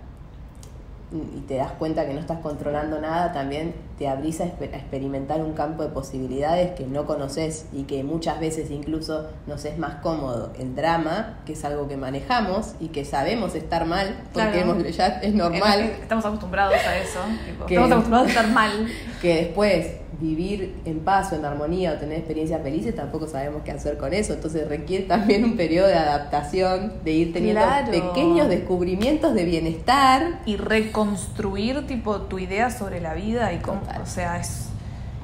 y 1.12 1.40
te 1.42 1.56
das 1.56 1.72
cuenta 1.72 2.06
que 2.06 2.14
no 2.14 2.20
estás 2.20 2.40
controlando 2.40 3.02
nada, 3.02 3.34
también 3.34 3.74
te 3.98 4.08
abrís 4.08 4.42
a, 4.42 4.46
experimentar 4.46 5.42
un 5.42 5.54
campo 5.54 5.84
de 5.84 5.90
posibilidades 5.90 6.72
que 6.72 6.86
no 6.86 7.06
conoces 7.06 7.66
y 7.74 7.84
que 7.84 8.04
muchas 8.04 8.40
veces 8.40 8.70
incluso 8.70 9.28
nos 9.48 9.66
es 9.66 9.78
más 9.78 9.96
cómodo 9.96 10.54
el 10.60 10.76
drama, 10.76 11.40
que 11.46 11.54
es 11.54 11.66
algo 11.66 11.88
que 11.88 11.98
manejamos 11.98 12.74
y 12.80 12.90
que 12.90 13.06
sabemos 13.06 13.56
estar 13.56 13.86
mal, 13.86 14.16
porque 14.34 14.52
Claro. 14.52 14.72
hemos- 14.80 14.96
ya 14.96 15.08
es 15.22 15.34
normal. 15.34 15.92
Estamos 16.02 16.26
acostumbrados 16.26 16.76
a 16.76 16.98
eso. 16.98 17.20
tipo, 17.46 17.66
Que- 17.66 17.74
Estamos 17.76 17.92
acostumbrados 17.92 18.28
a 18.28 18.30
estar 18.30 18.48
mal. 18.50 18.88
que 19.22 19.36
después 19.36 19.88
vivir 20.20 20.76
en 20.86 21.00
paz 21.02 21.32
o 21.32 21.36
en 21.36 21.46
armonía 21.46 21.94
o 21.94 21.96
tener 21.98 22.18
experiencias 22.20 22.62
felices 22.64 22.96
tampoco 22.96 23.28
sabemos 23.28 23.62
qué 23.64 23.72
hacer 23.72 23.98
con 23.98 24.14
eso. 24.14 24.34
Entonces 24.34 24.68
requiere 24.68 25.04
también 25.06 25.44
un 25.44 25.56
periodo 25.58 25.88
de 25.88 25.94
adaptación, 25.96 26.94
de 27.04 27.12
ir 27.12 27.34
teniendo 27.34 27.62
Claro. 27.62 27.92
pequeños 27.92 28.48
descubrimientos 28.50 29.34
de 29.36 29.46
bienestar. 29.46 30.40
Y 30.46 30.56
reconstruir 30.58 31.86
tipo 31.88 32.22
tu 32.22 32.40
idea 32.40 32.70
sobre 32.72 33.00
la 33.02 33.14
vida 33.14 33.54
y 33.54 33.58
cómo. 33.58 33.82
Total. 33.88 34.02
O 34.02 34.06
sea, 34.06 34.38
es. 34.38 34.70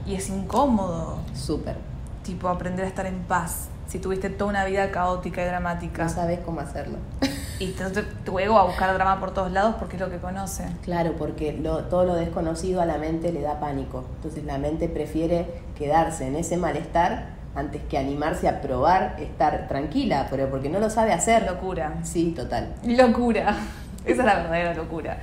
Y 0.05 0.15
es 0.15 0.29
incómodo. 0.29 1.19
Súper. 1.33 1.77
Tipo, 2.23 2.49
aprender 2.49 2.85
a 2.85 2.87
estar 2.87 3.05
en 3.05 3.19
paz. 3.23 3.69
si 3.87 3.99
tuviste 3.99 4.29
toda 4.29 4.49
una 4.49 4.65
vida 4.65 4.89
caótica 4.91 5.43
y 5.43 5.45
dramática. 5.45 6.03
No 6.03 6.09
sabes 6.09 6.39
cómo 6.39 6.61
hacerlo. 6.61 6.97
Y 7.59 7.65
entonces 7.65 8.03
tu 8.25 8.39
ego 8.39 8.57
a 8.57 8.63
buscar 8.65 8.91
drama 8.95 9.19
por 9.19 9.31
todos 9.31 9.51
lados 9.51 9.75
porque 9.77 9.95
es 9.95 10.01
lo 10.01 10.09
que 10.09 10.17
conoce. 10.17 10.65
Claro, 10.81 11.13
porque 11.17 11.53
lo, 11.53 11.83
todo 11.83 12.03
lo 12.03 12.15
desconocido 12.15 12.81
a 12.81 12.85
la 12.85 12.97
mente 12.97 13.31
le 13.31 13.41
da 13.41 13.59
pánico. 13.59 14.03
Entonces 14.15 14.43
la 14.43 14.57
mente 14.57 14.89
prefiere 14.89 15.61
quedarse 15.77 16.27
en 16.27 16.35
ese 16.35 16.57
malestar 16.57 17.27
antes 17.55 17.81
que 17.83 17.99
animarse 17.99 18.49
a 18.49 18.59
probar 18.59 19.15
estar 19.19 19.67
tranquila, 19.67 20.27
pero 20.31 20.49
porque 20.49 20.67
no 20.67 20.79
lo 20.79 20.89
sabe 20.89 21.13
hacer. 21.13 21.45
Locura. 21.45 21.99
Sí, 22.03 22.33
total. 22.35 22.73
Locura. 22.83 23.55
Esa 24.05 24.21
es 24.21 24.25
la 24.25 24.35
verdadera 24.35 24.73
locura. 24.73 25.19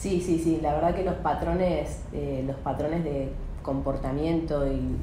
Sí, 0.00 0.22
sí, 0.22 0.38
sí. 0.38 0.60
La 0.62 0.72
verdad 0.72 0.94
que 0.94 1.04
los 1.04 1.16
patrones, 1.16 1.98
eh, 2.12 2.42
los 2.46 2.56
patrones 2.56 3.04
de 3.04 3.30
comportamiento 3.62 4.66
y 4.66 4.96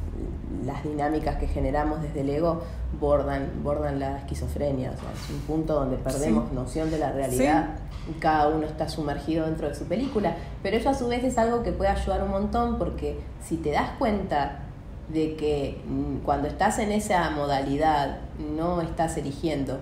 las 0.65 0.83
dinámicas 0.83 1.35
que 1.37 1.47
generamos 1.47 2.01
desde 2.01 2.21
el 2.21 2.31
ego 2.31 2.63
bordan, 2.99 3.51
bordan 3.63 3.99
la 3.99 4.17
esquizofrenia. 4.17 4.89
O 4.89 4.99
sea, 4.99 5.11
es 5.13 5.29
un 5.29 5.41
punto 5.41 5.75
donde 5.75 5.97
perdemos 5.97 6.51
noción 6.51 6.89
de 6.89 6.97
la 6.97 7.11
realidad 7.11 7.75
y 8.09 8.19
cada 8.19 8.47
uno 8.49 8.65
está 8.65 8.89
sumergido 8.89 9.45
dentro 9.45 9.69
de 9.69 9.75
su 9.75 9.85
película. 9.85 10.35
Pero 10.63 10.77
eso 10.77 10.89
a 10.89 10.95
su 10.95 11.07
vez 11.07 11.23
es 11.23 11.37
algo 11.37 11.61
que 11.61 11.71
puede 11.71 11.91
ayudar 11.91 12.23
un 12.23 12.31
montón 12.31 12.79
porque 12.79 13.19
si 13.43 13.57
te 13.57 13.71
das 13.71 13.91
cuenta 13.99 14.63
de 15.09 15.35
que 15.35 15.79
mm, 15.87 16.25
cuando 16.25 16.47
estás 16.47 16.79
en 16.79 16.91
esa 16.91 17.29
modalidad 17.29 18.17
no 18.39 18.81
estás 18.81 19.15
eligiendo, 19.17 19.79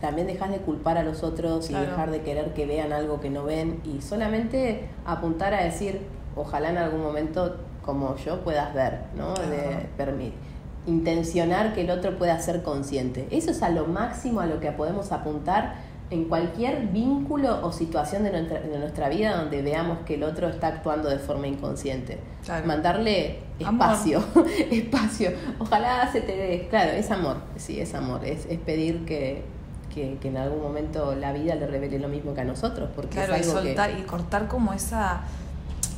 también 0.00 0.26
dejas 0.26 0.50
de 0.50 0.58
culpar 0.58 0.98
a 0.98 1.02
los 1.02 1.22
otros 1.22 1.70
y 1.70 1.74
dejar 1.74 2.10
de 2.10 2.22
querer 2.22 2.52
que 2.52 2.66
vean 2.66 2.92
algo 2.92 3.20
que 3.20 3.30
no 3.30 3.44
ven 3.44 3.80
y 3.84 4.02
solamente 4.02 4.88
apuntar 5.04 5.54
a 5.54 5.64
decir, 5.64 6.02
ojalá 6.34 6.70
en 6.70 6.78
algún 6.78 7.02
momento 7.02 7.56
como 7.82 8.16
yo 8.16 8.40
puedas 8.42 8.74
ver, 8.74 9.00
¿no? 9.16 9.34
De 9.34 10.32
intencionar 10.86 11.74
que 11.74 11.82
el 11.82 11.90
otro 11.90 12.16
pueda 12.16 12.38
ser 12.38 12.62
consciente. 12.62 13.26
Eso 13.30 13.50
es 13.50 13.62
a 13.62 13.70
lo 13.70 13.86
máximo 13.86 14.40
a 14.40 14.46
lo 14.46 14.60
que 14.60 14.70
podemos 14.72 15.12
apuntar 15.12 15.74
en 16.10 16.26
cualquier 16.26 16.86
vínculo 16.88 17.66
o 17.66 17.72
situación 17.72 18.22
de 18.22 18.30
nuestra, 18.30 18.60
de 18.60 18.78
nuestra 18.78 19.08
vida 19.08 19.36
donde 19.36 19.62
veamos 19.62 19.98
que 20.06 20.14
el 20.14 20.22
otro 20.22 20.48
está 20.48 20.68
actuando 20.68 21.08
de 21.08 21.18
forma 21.18 21.48
inconsciente. 21.48 22.18
Mandarle 22.64 23.40
espacio, 23.58 24.22
espacio. 24.70 25.32
Ojalá 25.58 26.10
se 26.12 26.20
te 26.20 26.36
dé, 26.36 26.68
claro, 26.70 26.92
es 26.92 27.10
amor, 27.10 27.38
sí, 27.56 27.80
es 27.80 27.94
amor, 27.94 28.24
es, 28.24 28.46
es 28.46 28.58
pedir 28.60 29.04
que, 29.04 29.42
que, 29.96 30.28
en 30.28 30.36
algún 30.36 30.60
momento 30.60 31.14
la 31.14 31.32
vida 31.32 31.54
le 31.54 31.66
revele 31.66 31.98
lo 31.98 32.08
mismo 32.08 32.34
que 32.34 32.42
a 32.42 32.44
nosotros. 32.44 32.90
Porque 32.94 33.14
claro, 33.14 33.34
es 33.34 33.48
algo 33.48 33.60
y 33.60 33.66
soltar 33.66 33.98
y 33.98 34.02
cortar 34.02 34.46
como 34.46 34.72
esa 34.72 35.22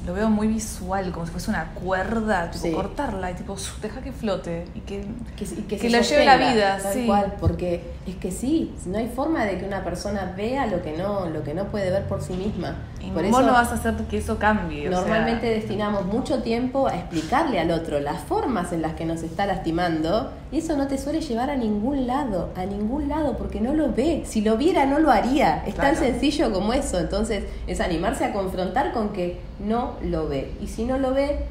lo 0.06 0.14
veo 0.14 0.30
muy 0.30 0.48
visual, 0.48 1.10
como 1.12 1.26
si 1.26 1.32
fuese 1.32 1.50
una 1.50 1.74
cuerda, 1.74 2.50
tipo 2.50 2.74
cortarla 2.74 3.30
y 3.30 3.34
tipo 3.34 3.56
deja 3.82 4.00
que 4.00 4.12
flote 4.12 4.64
y 4.74 4.80
que, 4.80 5.04
que, 5.36 5.90
lo 5.90 6.00
lleve 6.00 6.24
la 6.24 6.36
vida. 6.36 6.78
Tal 6.82 7.06
cual, 7.06 7.34
porque 7.40 7.82
es 8.06 8.16
que 8.16 8.30
sí, 8.30 8.74
no 8.86 8.98
hay 8.98 9.08
forma 9.08 9.44
de 9.44 9.58
que 9.58 9.64
una 9.64 9.84
persona 9.84 10.32
vea 10.36 10.66
lo 10.66 10.82
que 10.82 10.96
no, 10.96 11.28
lo 11.28 11.42
que 11.42 11.54
no 11.54 11.66
puede 11.66 11.90
ver 11.90 12.04
por 12.04 12.22
sí 12.22 12.34
misma. 12.34 12.76
Y 13.00 13.10
por 13.10 13.28
vos 13.28 13.44
no 13.44 13.52
vas 13.52 13.70
a 13.70 13.74
hacer 13.74 13.94
que 13.94 14.18
eso 14.18 14.38
cambie. 14.38 14.88
Normalmente 14.88 15.46
destinamos 15.46 16.04
mucho 16.06 16.42
tiempo 16.42 16.88
a 16.88 16.96
explicarle 16.96 17.58
al 17.58 17.70
otro 17.70 18.00
las 18.00 18.20
formas 18.20 18.72
en 18.72 18.82
las 18.82 18.94
que 18.94 19.04
nos 19.04 19.22
está 19.22 19.46
lastimando 19.46 20.32
y 20.50 20.58
eso 20.58 20.76
no 20.76 20.86
te 20.86 20.98
suele 20.98 21.20
llevar 21.20 21.50
a 21.50 21.56
ningún 21.56 22.06
lado, 22.06 22.50
a 22.56 22.64
ningún 22.64 23.08
lado, 23.08 23.36
porque 23.36 23.60
no 23.60 23.74
lo 23.74 23.92
ve. 23.92 24.24
Si 24.26 24.40
lo 24.40 24.56
viera 24.56 24.86
no 24.86 24.98
lo 24.98 25.10
haría. 25.10 25.64
Es 25.66 25.74
tan 25.74 25.96
sencillo 25.96 26.52
como 26.52 26.72
eso. 26.72 26.98
Entonces 26.98 27.44
es 27.66 27.80
animarse 27.80 28.24
a 28.24 28.32
confrontar 28.32 28.92
con 28.92 29.10
que 29.10 29.40
no 29.58 29.94
lo 30.02 30.28
ve. 30.28 30.52
Y 30.60 30.66
si 30.66 30.84
no 30.84 30.98
lo 30.98 31.12
ve, 31.14 31.44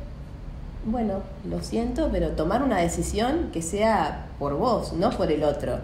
bueno, 0.86 1.22
lo 1.49 1.62
siento, 1.62 2.10
pero 2.12 2.30
tomar 2.32 2.64
una 2.64 2.78
decisión 2.78 3.49
que 3.51 3.62
sea 3.62 4.28
por 4.39 4.55
vos, 4.55 4.93
no 4.93 5.10
por 5.12 5.32
el 5.32 5.43
otro. 5.43 5.80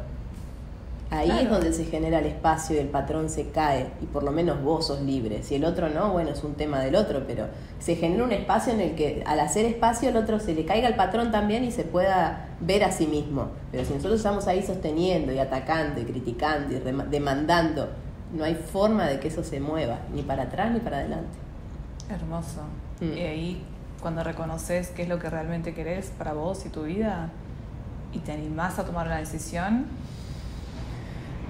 Ahí 1.11 1.29
es 1.29 1.49
donde 1.49 1.73
se 1.73 1.85
genera 1.85 2.19
el 2.19 2.25
espacio 2.25 2.75
y 2.75 2.79
el 2.79 2.87
patrón 2.87 3.29
se 3.29 3.49
cae 3.49 3.91
y 4.01 4.05
por 4.05 4.23
lo 4.23 4.31
menos 4.31 4.63
vos 4.63 4.87
sos 4.87 5.01
libre. 5.01 5.43
Si 5.43 5.53
el 5.53 5.63
otro 5.63 5.87
no, 5.89 6.11
bueno, 6.11 6.31
es 6.31 6.43
un 6.43 6.55
tema 6.55 6.79
del 6.79 6.95
otro, 6.95 7.25
pero 7.27 7.45
se 7.79 7.95
genera 7.95 8.23
un 8.23 8.31
espacio 8.31 8.73
en 8.73 8.79
el 8.79 8.95
que 8.95 9.21
al 9.27 9.39
hacer 9.39 9.65
espacio 9.65 10.09
el 10.09 10.17
otro 10.17 10.39
se 10.39 10.55
le 10.55 10.65
caiga 10.65 10.87
al 10.87 10.95
patrón 10.95 11.31
también 11.31 11.63
y 11.65 11.71
se 11.71 11.83
pueda 11.83 12.47
ver 12.61 12.83
a 12.83 12.91
sí 12.91 13.05
mismo. 13.05 13.49
Pero 13.71 13.85
si 13.85 13.93
nosotros 13.93 14.15
estamos 14.17 14.47
ahí 14.47 14.63
sosteniendo 14.63 15.31
y 15.31 15.37
atacando 15.37 16.01
y 16.01 16.05
criticando 16.05 16.73
y 16.75 16.81
demandando, 17.11 17.89
no 18.33 18.43
hay 18.43 18.55
forma 18.55 19.05
de 19.05 19.19
que 19.19 19.27
eso 19.27 19.43
se 19.43 19.59
mueva, 19.59 19.99
ni 20.15 20.23
para 20.23 20.43
atrás 20.43 20.71
ni 20.71 20.79
para 20.79 20.97
adelante. 20.97 21.42
Hermoso. 22.13 22.61
Mm. 23.01 23.17
Y 23.17 23.21
ahí, 23.21 23.63
cuando 24.01 24.23
reconoces 24.23 24.89
qué 24.89 25.03
es 25.03 25.09
lo 25.09 25.19
que 25.19 25.29
realmente 25.29 25.73
querés 25.73 26.11
para 26.17 26.33
vos 26.33 26.65
y 26.65 26.69
tu 26.69 26.83
vida, 26.83 27.29
y 28.11 28.19
te 28.19 28.31
animás 28.31 28.77
a 28.79 28.85
tomar 28.85 29.07
una 29.07 29.17
decisión, 29.17 29.87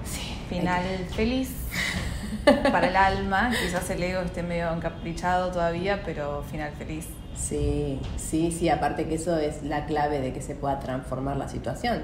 sí, 0.04 0.36
final 0.48 0.82
feliz 1.14 1.50
para 2.72 2.88
el 2.88 2.96
alma. 2.96 3.50
Quizás 3.50 3.88
el 3.90 4.02
ego 4.02 4.22
esté 4.22 4.42
medio 4.42 4.72
encaprichado 4.72 5.50
todavía, 5.50 6.02
pero 6.04 6.42
final 6.42 6.72
feliz. 6.72 7.08
Sí, 7.36 8.00
sí, 8.16 8.52
sí, 8.52 8.68
aparte 8.68 9.06
que 9.06 9.16
eso 9.16 9.36
es 9.36 9.62
la 9.62 9.86
clave 9.86 10.20
de 10.20 10.32
que 10.32 10.40
se 10.40 10.54
pueda 10.54 10.80
transformar 10.80 11.36
la 11.36 11.48
situación. 11.48 12.02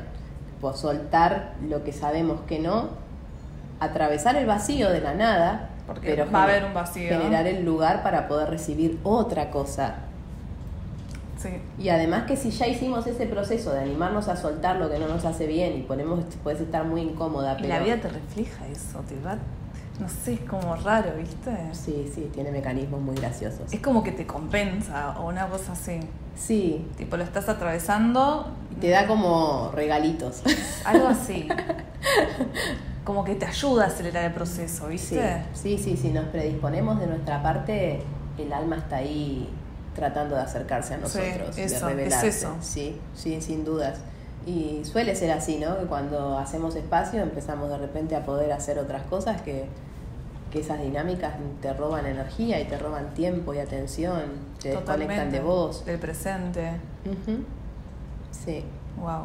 Pues 0.60 0.76
soltar 0.78 1.54
lo 1.66 1.82
que 1.84 1.92
sabemos 1.92 2.42
que 2.42 2.58
no, 2.58 2.90
atravesar 3.78 4.36
el 4.36 4.46
vacío 4.46 4.90
de 4.90 5.00
la 5.00 5.14
nada 5.14 5.69
porque 5.90 6.06
pero 6.06 6.30
va 6.30 6.42
a 6.42 6.44
haber 6.44 6.64
un 6.64 6.72
vacío. 6.72 7.08
Generar 7.08 7.48
el 7.48 7.64
lugar 7.64 8.04
para 8.04 8.28
poder 8.28 8.48
recibir 8.48 9.00
otra 9.02 9.50
cosa. 9.50 9.96
Sí. 11.36 11.48
Y 11.80 11.88
además 11.88 12.26
que 12.28 12.36
si 12.36 12.50
ya 12.52 12.68
hicimos 12.68 13.08
ese 13.08 13.26
proceso 13.26 13.72
de 13.72 13.80
animarnos 13.80 14.28
a 14.28 14.36
soltar 14.36 14.76
lo 14.76 14.88
que 14.88 15.00
no 15.00 15.08
nos 15.08 15.24
hace 15.24 15.48
bien 15.48 15.76
y 15.76 15.82
ponemos, 15.82 16.24
puedes 16.44 16.60
estar 16.60 16.84
muy 16.84 17.00
incómoda. 17.00 17.58
Y 17.58 17.66
la 17.66 17.80
vida 17.80 17.96
te 17.96 18.08
refleja 18.08 18.68
eso, 18.68 19.00
te 19.08 19.18
va, 19.18 19.36
no 19.98 20.08
sé, 20.08 20.34
es 20.34 20.40
como 20.42 20.76
raro, 20.76 21.10
¿viste? 21.16 21.50
Sí, 21.72 22.08
sí, 22.14 22.30
tiene 22.32 22.52
mecanismos 22.52 23.00
muy 23.00 23.16
graciosos. 23.16 23.72
Es 23.72 23.80
como 23.80 24.04
que 24.04 24.12
te 24.12 24.26
compensa 24.26 25.18
o 25.18 25.26
una 25.26 25.48
cosa 25.48 25.72
así. 25.72 25.98
Sí. 26.36 26.86
Tipo, 26.96 27.16
lo 27.16 27.24
estás 27.24 27.48
atravesando. 27.48 28.54
Y 28.70 28.76
te 28.76 28.90
da 28.90 29.08
como 29.08 29.72
regalitos. 29.74 30.42
Algo 30.84 31.08
así. 31.08 31.48
como 33.10 33.24
que 33.24 33.34
te 33.34 33.44
ayuda 33.44 33.86
a 33.86 33.86
acelerar 33.88 34.24
el 34.26 34.32
proceso, 34.32 34.86
¿viste? 34.86 35.42
Sí, 35.52 35.76
sí, 35.78 35.96
sí, 35.96 36.10
nos 36.10 36.26
predisponemos 36.26 37.00
de 37.00 37.08
nuestra 37.08 37.42
parte, 37.42 38.04
el 38.38 38.52
alma 38.52 38.76
está 38.76 38.98
ahí 38.98 39.48
tratando 39.96 40.36
de 40.36 40.42
acercarse 40.42 40.94
a 40.94 40.98
nosotros, 40.98 41.56
de 41.56 41.80
revelarse. 41.80 42.28
Es 42.28 42.36
eso. 42.36 42.54
Sí, 42.60 43.00
sí, 43.16 43.42
sin 43.42 43.64
dudas. 43.64 43.98
Y 44.46 44.82
suele 44.84 45.16
ser 45.16 45.32
así, 45.32 45.58
¿no? 45.58 45.76
Que 45.76 45.86
cuando 45.86 46.38
hacemos 46.38 46.76
espacio 46.76 47.20
empezamos 47.20 47.68
de 47.68 47.78
repente 47.78 48.14
a 48.14 48.24
poder 48.24 48.52
hacer 48.52 48.78
otras 48.78 49.02
cosas 49.02 49.42
que, 49.42 49.64
que 50.52 50.60
esas 50.60 50.80
dinámicas 50.80 51.34
te 51.60 51.72
roban 51.72 52.06
energía 52.06 52.60
y 52.60 52.66
te 52.66 52.78
roban 52.78 53.12
tiempo 53.12 53.52
y 53.52 53.58
atención, 53.58 54.22
te 54.62 54.68
desconectan 54.68 55.32
de 55.32 55.40
vos. 55.40 55.84
Del 55.84 55.98
presente. 55.98 56.74
Sí. 58.30 58.64
Wow. 59.00 59.24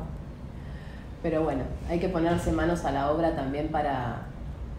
Pero 1.25 1.41
bueno, 1.41 1.63
hay 1.89 1.97
que 1.97 2.07
ponerse 2.07 2.51
manos 2.51 2.85
a 2.85 2.91
la 2.91 3.09
obra 3.09 3.35
también 3.35 3.69
para, 3.69 4.27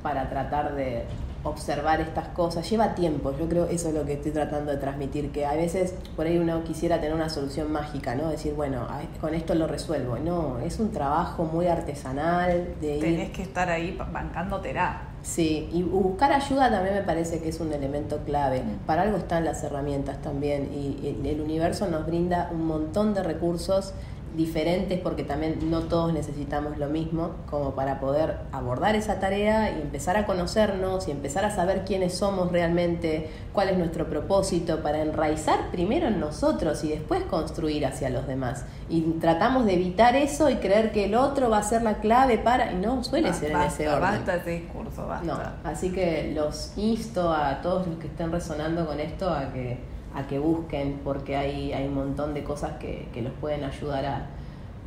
para 0.00 0.30
tratar 0.30 0.76
de 0.76 1.02
observar 1.42 2.00
estas 2.00 2.28
cosas. 2.28 2.70
Lleva 2.70 2.94
tiempo, 2.94 3.36
yo 3.36 3.48
creo 3.48 3.64
eso 3.64 3.88
es 3.88 3.94
lo 3.96 4.06
que 4.06 4.12
estoy 4.12 4.30
tratando 4.30 4.70
de 4.70 4.78
transmitir, 4.78 5.32
que 5.32 5.44
a 5.44 5.54
veces 5.54 5.96
por 6.14 6.24
ahí 6.24 6.38
uno 6.38 6.62
quisiera 6.62 7.00
tener 7.00 7.16
una 7.16 7.30
solución 7.30 7.72
mágica, 7.72 8.14
¿no? 8.14 8.28
Decir, 8.28 8.54
bueno, 8.54 8.86
con 9.20 9.34
esto 9.34 9.56
lo 9.56 9.66
resuelvo. 9.66 10.18
No, 10.18 10.60
es 10.60 10.78
un 10.78 10.92
trabajo 10.92 11.42
muy 11.42 11.66
artesanal. 11.66 12.76
De 12.80 13.00
Tenés 13.00 13.30
que 13.30 13.42
estar 13.42 13.68
ahí 13.68 13.98
bancándotela. 14.12 15.02
Sí, 15.22 15.68
y 15.72 15.82
buscar 15.82 16.32
ayuda 16.32 16.70
también 16.70 16.94
me 16.94 17.02
parece 17.02 17.40
que 17.40 17.48
es 17.48 17.58
un 17.58 17.72
elemento 17.72 18.18
clave. 18.18 18.62
Mm. 18.62 18.86
Para 18.86 19.02
algo 19.02 19.16
están 19.16 19.44
las 19.44 19.64
herramientas 19.64 20.22
también 20.22 20.70
y 20.72 21.28
el 21.28 21.40
universo 21.40 21.88
nos 21.88 22.06
brinda 22.06 22.50
un 22.52 22.68
montón 22.68 23.14
de 23.14 23.24
recursos 23.24 23.94
diferentes 24.36 25.00
porque 25.00 25.24
también 25.24 25.70
no 25.70 25.80
todos 25.84 26.12
necesitamos 26.12 26.76
lo 26.76 26.88
mismo 26.88 27.36
como 27.50 27.74
para 27.74 27.98
poder 28.00 28.36
abordar 28.52 28.94
esa 28.94 29.18
tarea 29.18 29.70
y 29.76 29.80
empezar 29.80 30.16
a 30.16 30.26
conocernos 30.26 31.08
y 31.08 31.10
empezar 31.10 31.44
a 31.44 31.50
saber 31.50 31.84
quiénes 31.86 32.14
somos 32.14 32.52
realmente, 32.52 33.30
cuál 33.52 33.70
es 33.70 33.78
nuestro 33.78 34.08
propósito 34.08 34.82
para 34.82 35.00
enraizar 35.00 35.70
primero 35.70 36.08
en 36.08 36.20
nosotros 36.20 36.84
y 36.84 36.90
después 36.90 37.22
construir 37.24 37.86
hacia 37.86 38.10
los 38.10 38.26
demás. 38.26 38.66
Y 38.90 39.00
tratamos 39.20 39.64
de 39.64 39.74
evitar 39.74 40.14
eso 40.14 40.50
y 40.50 40.56
creer 40.56 40.92
que 40.92 41.06
el 41.06 41.14
otro 41.14 41.48
va 41.48 41.58
a 41.58 41.62
ser 41.62 41.82
la 41.82 41.94
clave 41.94 42.36
para 42.38 42.72
y 42.72 42.76
no 42.76 43.02
suele 43.02 43.32
ser 43.32 43.52
en 43.52 43.62
ese 43.62 43.88
orden. 43.88 44.02
Basta 44.02 44.36
ese 44.36 44.50
discurso, 44.50 45.06
basta. 45.06 45.26
No, 45.26 45.68
así 45.68 45.90
que 45.90 46.32
los 46.34 46.72
insto 46.76 47.32
a 47.32 47.62
todos 47.62 47.86
los 47.86 47.98
que 47.98 48.08
estén 48.08 48.30
resonando 48.30 48.86
con 48.86 49.00
esto 49.00 49.30
a 49.30 49.52
que 49.52 49.95
a 50.16 50.26
que 50.26 50.38
busquen, 50.38 51.00
porque 51.04 51.36
hay, 51.36 51.72
hay 51.72 51.86
un 51.86 51.94
montón 51.94 52.32
de 52.32 52.42
cosas 52.42 52.72
que, 52.78 53.08
que 53.12 53.20
los 53.20 53.32
pueden 53.34 53.64
ayudar 53.64 54.06
a, 54.06 54.26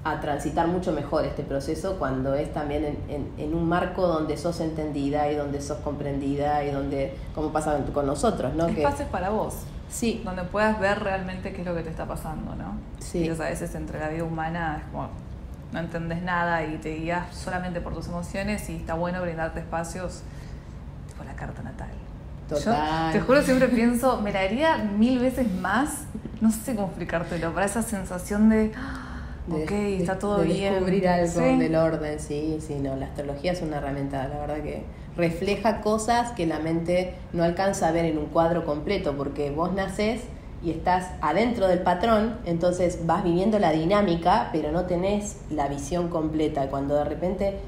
a, 0.03 0.19
transitar 0.19 0.67
mucho 0.67 0.91
mejor 0.91 1.23
este 1.23 1.43
proceso 1.43 1.97
cuando 1.99 2.33
es 2.33 2.51
también 2.51 2.97
en, 3.07 3.31
en, 3.37 3.53
un 3.53 3.69
marco 3.69 4.07
donde 4.07 4.37
sos 4.37 4.59
entendida 4.59 5.31
y 5.31 5.35
donde 5.35 5.61
sos 5.61 5.77
comprendida 5.79 6.63
y 6.63 6.71
donde, 6.71 7.15
como 7.35 7.51
pasa 7.51 7.77
con 7.93 8.07
nosotros, 8.07 8.55
¿no? 8.55 8.67
Espacios 8.67 9.07
para 9.09 9.29
vos. 9.29 9.53
Sí. 9.87 10.21
Donde 10.25 10.43
puedas 10.43 10.79
ver 10.79 10.99
realmente 10.99 11.53
qué 11.53 11.61
es 11.61 11.67
lo 11.67 11.75
que 11.75 11.83
te 11.83 11.89
está 11.89 12.07
pasando, 12.07 12.55
¿no? 12.55 12.73
Sí. 12.99 13.29
a 13.29 13.33
veces 13.33 13.73
entre 13.75 13.99
la 13.99 14.09
vida 14.09 14.23
humana 14.23 14.81
es 14.83 14.91
como 14.91 15.09
no 15.71 15.79
entendés 15.79 16.23
nada 16.23 16.63
y 16.65 16.77
te 16.77 16.95
guías 16.95 17.35
solamente 17.35 17.79
por 17.79 17.93
tus 17.93 18.07
emociones 18.07 18.67
y 18.71 18.77
está 18.77 18.95
bueno 18.95 19.21
brindarte 19.21 19.59
espacios 19.59 20.23
tipo 21.07 21.23
la 21.23 21.35
carta 21.35 21.61
natal. 21.61 22.08
Total. 22.49 23.13
Yo 23.13 23.19
te 23.19 23.25
juro, 23.25 23.41
siempre 23.41 23.67
pienso, 23.69 24.21
me 24.21 24.31
la 24.33 24.41
haría 24.41 24.77
mil 24.77 25.19
veces 25.19 25.51
más, 25.61 26.03
no 26.41 26.51
sé 26.51 26.75
cómo 26.75 26.87
explicártelo, 26.87 27.53
para 27.53 27.65
esa 27.65 27.81
sensación 27.83 28.49
de, 28.49 28.71
ah, 28.75 29.21
de- 29.47 29.63
ok, 29.63 29.71
está 30.01 30.17
todo 30.19 30.39
de 30.39 30.45
bien. 30.45 30.73
Descubrir 30.73 31.07
algo 31.07 31.27
Sí. 31.41 31.57
del 31.57 31.75
orden, 31.75 32.19
sí, 32.19 32.57
sí, 32.65 32.75
no. 32.81 32.95
La 32.95 33.05
astrología 33.07 33.51
es 33.51 33.61
una 33.61 33.77
herramienta, 33.77 34.27
la 34.27 34.39
verdad 34.39 34.63
que 34.63 34.83
refleja 35.15 35.81
cosas 35.81 36.31
que 36.31 36.45
la 36.47 36.59
mente 36.59 37.13
no 37.33 37.43
alcanza 37.43 37.87
a 37.89 37.91
ver 37.91 38.05
en 38.05 38.17
un 38.17 38.25
cuadro 38.27 38.65
completo, 38.65 39.15
porque 39.17 39.51
vos 39.51 39.73
nacés 39.73 40.21
y 40.63 40.71
estás 40.71 41.07
adentro 41.21 41.67
del 41.67 41.79
patrón, 41.79 42.37
entonces 42.45 43.05
vas 43.05 43.23
viviendo 43.23 43.59
la 43.59 43.71
dinámica, 43.71 44.49
pero 44.51 44.71
no 44.71 44.85
tenés 44.85 45.37
la 45.49 45.67
visión 45.67 46.09
completa. 46.09 46.67
Cuando 46.67 46.95
de 46.95 47.03
repente 47.05 47.59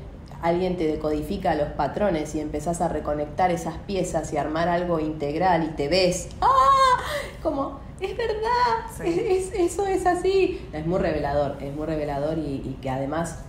alguien 0.41 0.77
te 0.77 0.85
decodifica 0.87 1.55
los 1.55 1.69
patrones 1.69 2.33
y 2.35 2.39
empezás 2.39 2.81
a 2.81 2.87
reconectar 2.87 3.51
esas 3.51 3.75
piezas 3.87 4.31
y 4.33 4.37
armar 4.37 4.67
algo 4.69 4.99
integral 4.99 5.63
y 5.63 5.67
te 5.75 5.87
ves, 5.87 6.29
¡ah! 6.41 6.47
Como, 7.43 7.79
es 7.99 8.15
verdad, 8.17 8.85
Sí. 8.97 9.07
es- 9.29 9.53
eso 9.53 9.85
es 9.87 10.05
así. 10.05 10.67
Es 10.73 10.85
muy 10.85 10.99
revelador, 10.99 11.57
es 11.61 11.75
muy 11.75 11.85
revelador 11.85 12.37
y, 12.37 12.41
y 12.65 12.77
que 12.81 12.89
además 12.89 13.39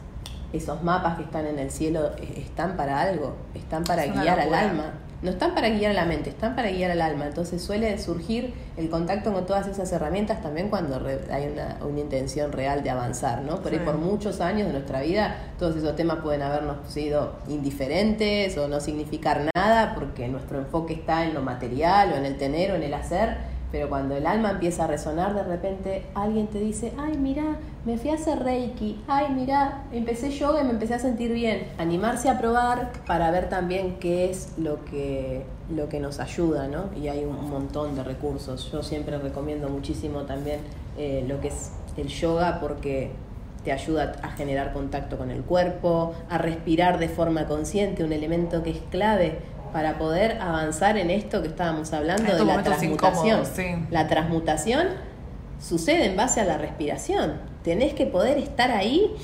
esos 0.52 0.82
mapas 0.82 1.16
que 1.16 1.22
están 1.24 1.46
en 1.46 1.58
el 1.58 1.70
cielo 1.70 2.10
eh, 2.18 2.34
están 2.46 2.76
para 2.76 3.00
algo, 3.00 3.34
están 3.54 3.84
para 3.84 4.04
Es 4.04 4.12
guiar 4.12 4.38
al 4.40 4.52
alma. 4.54 4.92
No 5.22 5.30
están 5.30 5.54
para 5.54 5.68
guiar 5.68 5.92
a 5.92 5.94
la 5.94 6.04
mente, 6.04 6.30
están 6.30 6.56
para 6.56 6.70
guiar 6.70 6.90
al 6.90 7.00
alma. 7.00 7.26
Entonces 7.26 7.62
suele 7.62 7.96
surgir 7.98 8.54
el 8.76 8.90
contacto 8.90 9.32
con 9.32 9.46
todas 9.46 9.68
esas 9.68 9.92
herramientas 9.92 10.42
también 10.42 10.68
cuando 10.68 10.98
re- 10.98 11.20
hay 11.30 11.46
una, 11.46 11.78
una 11.88 12.00
intención 12.00 12.50
real 12.50 12.82
de 12.82 12.90
avanzar, 12.90 13.42
¿no? 13.42 13.62
Por 13.62 13.72
ahí 13.72 13.78
por 13.78 13.98
muchos 13.98 14.40
años 14.40 14.66
de 14.66 14.72
nuestra 14.72 15.00
vida 15.00 15.36
todos 15.60 15.76
esos 15.76 15.94
temas 15.94 16.18
pueden 16.24 16.42
habernos 16.42 16.78
sido 16.92 17.36
indiferentes 17.48 18.58
o 18.58 18.66
no 18.68 18.80
significar 18.80 19.42
nada 19.54 19.94
porque 19.94 20.26
nuestro 20.28 20.58
enfoque 20.58 20.94
está 20.94 21.24
en 21.24 21.34
lo 21.34 21.40
material 21.42 22.12
o 22.12 22.16
en 22.16 22.26
el 22.26 22.36
tener 22.36 22.72
o 22.72 22.74
en 22.74 22.82
el 22.82 22.94
hacer, 22.94 23.36
pero 23.72 23.88
cuando 23.88 24.14
el 24.14 24.26
alma 24.26 24.50
empieza 24.50 24.84
a 24.84 24.86
resonar, 24.86 25.34
de 25.34 25.42
repente 25.42 26.04
alguien 26.14 26.46
te 26.48 26.60
dice, 26.60 26.92
ay, 26.98 27.16
mira, 27.16 27.56
me 27.86 27.96
fui 27.96 28.10
a 28.10 28.14
hacer 28.14 28.40
Reiki, 28.40 29.02
ay, 29.08 29.32
mira, 29.34 29.84
empecé 29.92 30.30
yoga 30.30 30.60
y 30.60 30.64
me 30.64 30.72
empecé 30.72 30.92
a 30.94 30.98
sentir 30.98 31.32
bien. 31.32 31.68
Animarse 31.78 32.28
a 32.28 32.38
probar 32.38 32.92
para 33.06 33.30
ver 33.30 33.48
también 33.48 33.96
qué 33.98 34.30
es 34.30 34.52
lo 34.58 34.84
que, 34.84 35.44
lo 35.74 35.88
que 35.88 36.00
nos 36.00 36.20
ayuda, 36.20 36.68
¿no? 36.68 36.90
Y 37.00 37.08
hay 37.08 37.24
un 37.24 37.48
montón 37.48 37.96
de 37.96 38.04
recursos. 38.04 38.70
Yo 38.70 38.82
siempre 38.82 39.18
recomiendo 39.18 39.70
muchísimo 39.70 40.22
también 40.22 40.60
eh, 40.98 41.24
lo 41.26 41.40
que 41.40 41.48
es 41.48 41.72
el 41.96 42.08
yoga 42.08 42.60
porque 42.60 43.10
te 43.64 43.72
ayuda 43.72 44.16
a 44.22 44.32
generar 44.32 44.74
contacto 44.74 45.16
con 45.16 45.30
el 45.30 45.42
cuerpo, 45.42 46.12
a 46.28 46.36
respirar 46.36 46.98
de 46.98 47.08
forma 47.08 47.46
consciente, 47.46 48.04
un 48.04 48.12
elemento 48.12 48.62
que 48.62 48.70
es 48.70 48.80
clave 48.90 49.38
para 49.72 49.98
poder 49.98 50.38
avanzar 50.40 50.96
en 50.96 51.10
esto 51.10 51.42
que 51.42 51.48
estábamos 51.48 51.92
hablando 51.92 52.34
de 52.34 52.44
la 52.44 52.62
transmutación. 52.62 53.46
sí. 53.46 53.64
La 53.90 54.08
transmutación 54.08 54.88
sucede 55.60 56.06
en 56.06 56.16
base 56.16 56.40
a 56.40 56.44
la 56.44 56.58
respiración. 56.58 57.34
Tenés 57.62 57.94
que 57.94 58.06
poder 58.06 58.38
estar 58.38 58.70
ahí 58.70 59.14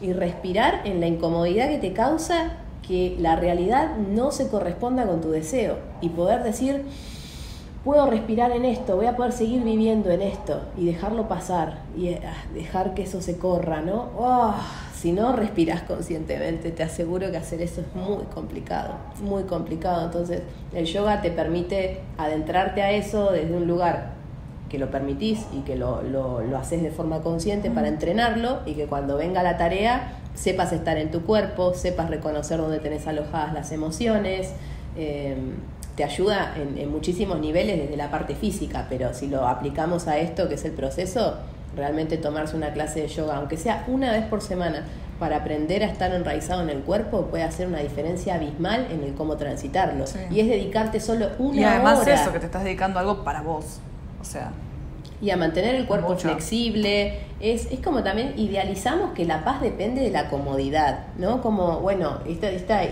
y 0.00 0.12
respirar 0.12 0.82
en 0.84 1.00
la 1.00 1.06
incomodidad 1.06 1.68
que 1.68 1.78
te 1.78 1.92
causa 1.92 2.58
que 2.86 3.16
la 3.18 3.36
realidad 3.36 3.96
no 3.96 4.32
se 4.32 4.48
corresponda 4.48 5.06
con 5.06 5.20
tu 5.20 5.30
deseo 5.30 5.78
y 6.00 6.08
poder 6.10 6.42
decir, 6.42 6.84
puedo 7.84 8.06
respirar 8.10 8.50
en 8.50 8.64
esto, 8.64 8.96
voy 8.96 9.06
a 9.06 9.16
poder 9.16 9.32
seguir 9.32 9.62
viviendo 9.62 10.10
en 10.10 10.22
esto 10.22 10.62
y 10.76 10.86
dejarlo 10.86 11.28
pasar 11.28 11.82
y 11.96 12.14
ah, 12.14 12.34
dejar 12.54 12.94
que 12.94 13.02
eso 13.02 13.22
se 13.22 13.38
corra, 13.38 13.80
¿no? 13.80 14.10
Oh, 14.18 14.54
si 15.02 15.10
no 15.10 15.34
respiras 15.34 15.82
conscientemente, 15.82 16.70
te 16.70 16.84
aseguro 16.84 17.28
que 17.32 17.36
hacer 17.36 17.60
eso 17.60 17.80
es 17.80 17.92
muy 17.92 18.22
complicado, 18.32 18.94
muy 19.20 19.42
complicado. 19.42 20.04
Entonces, 20.04 20.42
el 20.72 20.84
yoga 20.84 21.20
te 21.20 21.32
permite 21.32 21.98
adentrarte 22.18 22.82
a 22.82 22.92
eso 22.92 23.32
desde 23.32 23.52
un 23.52 23.66
lugar 23.66 24.12
que 24.68 24.78
lo 24.78 24.92
permitís 24.92 25.44
y 25.52 25.62
que 25.62 25.74
lo, 25.74 26.02
lo, 26.02 26.42
lo 26.42 26.56
haces 26.56 26.84
de 26.84 26.92
forma 26.92 27.20
consciente 27.20 27.68
para 27.68 27.88
entrenarlo 27.88 28.60
y 28.64 28.74
que 28.74 28.86
cuando 28.86 29.16
venga 29.16 29.42
la 29.42 29.56
tarea 29.56 30.20
sepas 30.34 30.72
estar 30.72 30.96
en 30.96 31.10
tu 31.10 31.22
cuerpo, 31.22 31.74
sepas 31.74 32.08
reconocer 32.08 32.58
dónde 32.58 32.78
tenés 32.78 33.08
alojadas 33.08 33.54
las 33.54 33.72
emociones. 33.72 34.52
eh, 34.96 35.36
te 35.96 36.04
ayuda 36.04 36.54
en, 36.56 36.78
en 36.78 36.90
muchísimos 36.90 37.38
niveles 37.40 37.76
desde 37.76 37.96
la 37.96 38.10
parte 38.10 38.34
física, 38.34 38.86
pero 38.88 39.12
si 39.12 39.26
lo 39.26 39.48
aplicamos 39.48 40.06
a 40.08 40.16
esto 40.16 40.48
que 40.48 40.54
es 40.54 40.64
el 40.64 40.72
proceso, 40.72 41.38
realmente 41.76 42.16
tomarse 42.16 42.56
una 42.56 42.72
clase 42.72 43.02
de 43.02 43.08
yoga, 43.08 43.36
aunque 43.36 43.56
sea 43.56 43.84
una 43.88 44.12
vez 44.12 44.24
por 44.26 44.40
semana, 44.40 44.84
para 45.18 45.36
aprender 45.36 45.84
a 45.84 45.86
estar 45.86 46.12
enraizado 46.12 46.62
en 46.62 46.70
el 46.70 46.80
cuerpo, 46.80 47.26
puede 47.26 47.44
hacer 47.44 47.68
una 47.68 47.78
diferencia 47.78 48.34
abismal 48.34 48.88
en 48.90 49.04
el 49.04 49.14
cómo 49.14 49.36
transitarlo. 49.36 50.06
Sí. 50.06 50.18
Y 50.30 50.40
es 50.40 50.48
dedicarte 50.48 50.98
solo 50.98 51.28
una 51.38 51.60
Y 51.60 51.64
además 51.64 52.00
hora 52.00 52.14
eso, 52.14 52.32
que 52.32 52.40
te 52.40 52.46
estás 52.46 52.64
dedicando 52.64 52.98
a 52.98 53.02
algo 53.02 53.22
para 53.22 53.40
vos. 53.42 53.78
O 54.20 54.24
sea, 54.24 54.50
y 55.22 55.30
a 55.30 55.36
mantener 55.36 55.76
el 55.76 55.86
cuerpo 55.86 56.10
Mucho. 56.10 56.28
flexible. 56.28 57.20
Es, 57.38 57.70
es 57.70 57.78
como 57.78 58.02
también 58.02 58.34
idealizamos 58.36 59.12
que 59.12 59.24
la 59.24 59.44
paz 59.44 59.60
depende 59.60 60.00
de 60.00 60.10
la 60.10 60.28
comodidad, 60.28 61.06
¿no? 61.16 61.40
Como, 61.40 61.78
bueno, 61.78 62.18
esta, 62.26 62.50
esta, 62.50 62.82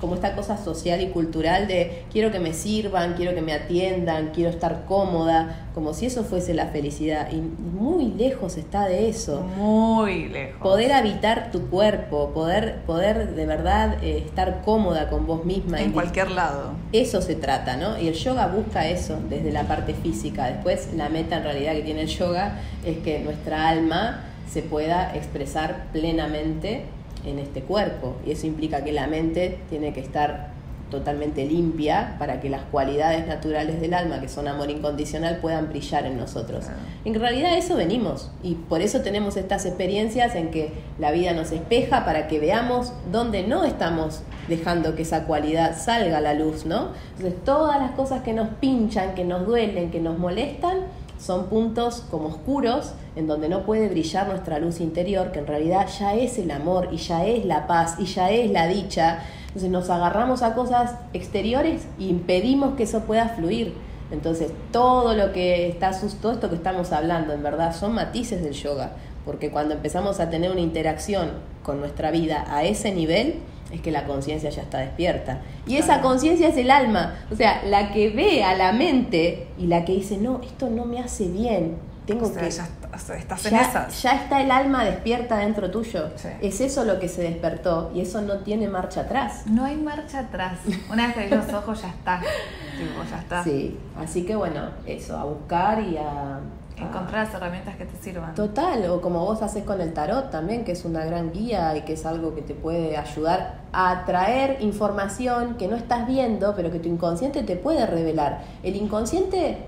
como 0.00 0.14
esta 0.14 0.34
cosa 0.34 0.56
social 0.56 1.00
y 1.00 1.08
cultural 1.08 1.68
de 1.68 2.04
quiero 2.10 2.30
que 2.30 2.40
me 2.40 2.54
sirvan, 2.54 3.14
quiero 3.14 3.34
que 3.34 3.42
me 3.42 3.52
atiendan, 3.52 4.30
quiero 4.34 4.50
estar 4.50 4.84
cómoda, 4.86 5.68
como 5.74 5.92
si 5.92 6.06
eso 6.06 6.24
fuese 6.24 6.54
la 6.54 6.68
felicidad. 6.68 7.30
Y 7.30 7.36
muy 7.36 8.12
lejos 8.12 8.56
está 8.56 8.86
de 8.86 9.08
eso. 9.08 9.42
muy 9.42 10.28
lejos. 10.28 10.60
Poder 10.62 10.92
habitar 10.92 11.50
tu 11.50 11.68
cuerpo, 11.68 12.30
poder, 12.32 12.80
poder 12.86 13.34
de 13.34 13.46
verdad 13.46 14.02
eh, 14.02 14.18
estar 14.26 14.62
cómoda 14.62 15.10
con 15.10 15.26
vos 15.26 15.44
misma. 15.44 15.80
en 15.80 15.90
y 15.90 15.92
cualquier 15.92 16.30
lado. 16.30 16.72
eso 16.92 17.20
se 17.20 17.34
trata, 17.34 17.76
¿no? 17.76 17.98
Y 18.00 18.08
el 18.08 18.14
yoga 18.14 18.46
busca 18.46 18.88
eso 18.88 19.18
desde 19.28 19.52
la 19.52 19.64
parte 19.64 19.94
física. 19.94 20.46
Después, 20.46 20.94
la 20.94 21.08
meta 21.08 21.36
en 21.36 21.44
realidad 21.44 21.74
que 21.74 21.82
tiene 21.82 22.02
el 22.02 22.08
yoga 22.08 22.60
es 22.84 22.98
que 22.98 23.20
nuestra 23.20 23.68
alma 23.68 24.24
se 24.50 24.62
pueda 24.62 25.14
expresar 25.14 25.86
plenamente 25.92 26.84
en 27.24 27.38
este 27.38 27.62
cuerpo. 27.62 28.16
Y 28.26 28.32
eso 28.32 28.46
implica 28.46 28.84
que 28.84 28.92
la 28.92 29.06
mente 29.06 29.58
tiene 29.68 29.92
que 29.92 30.00
estar 30.00 30.50
totalmente 30.90 31.46
limpia 31.46 32.16
para 32.18 32.40
que 32.40 32.50
las 32.50 32.62
cualidades 32.62 33.26
naturales 33.26 33.80
del 33.80 33.94
alma, 33.94 34.20
que 34.20 34.28
son 34.28 34.48
amor 34.48 34.70
incondicional, 34.70 35.38
puedan 35.38 35.68
brillar 35.70 36.04
en 36.04 36.18
nosotros. 36.18 36.66
En 37.04 37.14
realidad 37.14 37.56
eso 37.56 37.76
venimos 37.76 38.30
y 38.42 38.56
por 38.56 38.82
eso 38.82 39.00
tenemos 39.00 39.36
estas 39.36 39.64
experiencias 39.64 40.34
en 40.34 40.50
que 40.50 40.72
la 40.98 41.12
vida 41.12 41.32
nos 41.32 41.52
espeja 41.52 42.04
para 42.04 42.28
que 42.28 42.40
veamos 42.40 42.92
dónde 43.10 43.46
no 43.46 43.64
estamos 43.64 44.22
dejando 44.48 44.96
que 44.96 45.02
esa 45.02 45.24
cualidad 45.24 45.78
salga 45.78 46.18
a 46.18 46.20
la 46.20 46.34
luz, 46.34 46.66
¿no? 46.66 46.88
Entonces 47.16 47.44
todas 47.44 47.80
las 47.80 47.92
cosas 47.92 48.22
que 48.22 48.32
nos 48.32 48.48
pinchan, 48.60 49.14
que 49.14 49.24
nos 49.24 49.46
duelen, 49.46 49.90
que 49.90 50.00
nos 50.00 50.18
molestan, 50.18 50.78
son 51.20 51.46
puntos 51.46 52.04
como 52.10 52.28
oscuros 52.28 52.92
en 53.14 53.26
donde 53.26 53.48
no 53.48 53.64
puede 53.64 53.88
brillar 53.88 54.28
nuestra 54.28 54.58
luz 54.58 54.80
interior, 54.80 55.32
que 55.32 55.40
en 55.40 55.46
realidad 55.46 55.86
ya 55.98 56.14
es 56.14 56.38
el 56.38 56.50
amor 56.50 56.88
y 56.92 56.96
ya 56.96 57.26
es 57.26 57.44
la 57.44 57.66
paz 57.66 57.96
y 57.98 58.06
ya 58.06 58.30
es 58.30 58.50
la 58.50 58.66
dicha. 58.66 59.20
Entonces 59.48 59.70
nos 59.70 59.90
agarramos 59.90 60.42
a 60.42 60.54
cosas 60.54 60.94
exteriores 61.12 61.82
y 61.98 62.08
impedimos 62.08 62.74
que 62.74 62.84
eso 62.84 63.00
pueda 63.00 63.28
fluir. 63.28 63.74
Entonces 64.10 64.50
todo 64.72 65.14
lo 65.14 65.32
que 65.32 65.68
está, 65.68 65.90
todo 66.22 66.32
esto 66.32 66.48
que 66.48 66.56
estamos 66.56 66.92
hablando, 66.92 67.32
en 67.32 67.42
verdad, 67.42 67.74
son 67.74 67.92
matices 67.92 68.42
del 68.42 68.54
yoga, 68.54 68.92
porque 69.24 69.50
cuando 69.50 69.74
empezamos 69.74 70.20
a 70.20 70.30
tener 70.30 70.50
una 70.50 70.60
interacción 70.60 71.30
con 71.62 71.80
nuestra 71.80 72.10
vida 72.10 72.46
a 72.48 72.64
ese 72.64 72.92
nivel, 72.92 73.40
es 73.72 73.80
que 73.80 73.90
la 73.90 74.04
conciencia 74.04 74.50
ya 74.50 74.62
está 74.62 74.78
despierta. 74.78 75.38
Y 75.66 75.76
esa 75.76 76.00
conciencia 76.00 76.48
es 76.48 76.56
el 76.56 76.70
alma, 76.70 77.14
o 77.30 77.36
sea, 77.36 77.62
la 77.64 77.92
que 77.92 78.10
ve 78.10 78.42
a 78.44 78.54
la 78.54 78.72
mente 78.72 79.48
y 79.58 79.66
la 79.66 79.84
que 79.84 79.92
dice, 79.92 80.16
no, 80.18 80.40
esto 80.42 80.68
no 80.70 80.84
me 80.84 81.00
hace 81.00 81.28
bien, 81.28 81.76
tengo 82.06 82.26
O 82.26 82.30
sea, 82.32 82.42
que... 82.42 82.50
ya 82.50 82.64
está- 82.64 82.76
o 82.92 82.98
sea, 82.98 83.16
estás 83.16 83.46
en 83.46 83.52
Ya, 83.52 83.62
esas. 83.62 84.02
ya 84.02 84.12
está 84.16 84.40
el 84.42 84.50
alma 84.50 84.84
despierta 84.84 85.36
dentro 85.38 85.70
tuyo. 85.70 86.10
Sí. 86.16 86.28
Es 86.42 86.60
eso 86.60 86.84
lo 86.84 86.98
que 86.98 87.06
se 87.08 87.22
despertó 87.22 87.92
y 87.94 88.00
eso 88.00 88.20
no 88.20 88.38
tiene 88.38 88.66
marcha 88.66 89.02
atrás. 89.02 89.42
No 89.46 89.64
hay 89.64 89.76
marcha 89.76 90.18
atrás. 90.18 90.58
Una 90.92 91.06
vez 91.06 91.14
que 91.14 91.20
abrís 91.34 91.46
los 91.46 91.54
ojos, 91.54 91.82
ya 91.82 91.88
está. 91.88 92.20
Tipo, 92.76 93.08
ya 93.08 93.18
está. 93.20 93.44
Sí, 93.44 93.78
así 93.96 94.24
que 94.24 94.34
bueno, 94.34 94.70
eso, 94.86 95.16
a 95.16 95.22
buscar 95.24 95.80
y 95.84 95.98
a... 95.98 96.40
Encontrar 96.80 97.26
las 97.26 97.34
herramientas 97.34 97.76
que 97.76 97.84
te 97.84 97.96
sirvan. 97.96 98.34
Total, 98.34 98.88
o 98.90 99.00
como 99.00 99.24
vos 99.24 99.42
haces 99.42 99.64
con 99.64 99.80
el 99.80 99.92
tarot 99.92 100.30
también, 100.30 100.64
que 100.64 100.72
es 100.72 100.84
una 100.84 101.04
gran 101.04 101.32
guía 101.32 101.76
y 101.76 101.82
que 101.82 101.92
es 101.92 102.06
algo 102.06 102.34
que 102.34 102.42
te 102.42 102.54
puede 102.54 102.96
ayudar 102.96 103.60
a 103.72 104.04
traer 104.06 104.62
información 104.62 105.56
que 105.56 105.68
no 105.68 105.76
estás 105.76 106.06
viendo, 106.06 106.54
pero 106.56 106.70
que 106.70 106.78
tu 106.78 106.88
inconsciente 106.88 107.42
te 107.42 107.56
puede 107.56 107.86
revelar. 107.86 108.40
El 108.62 108.76
inconsciente 108.76 109.58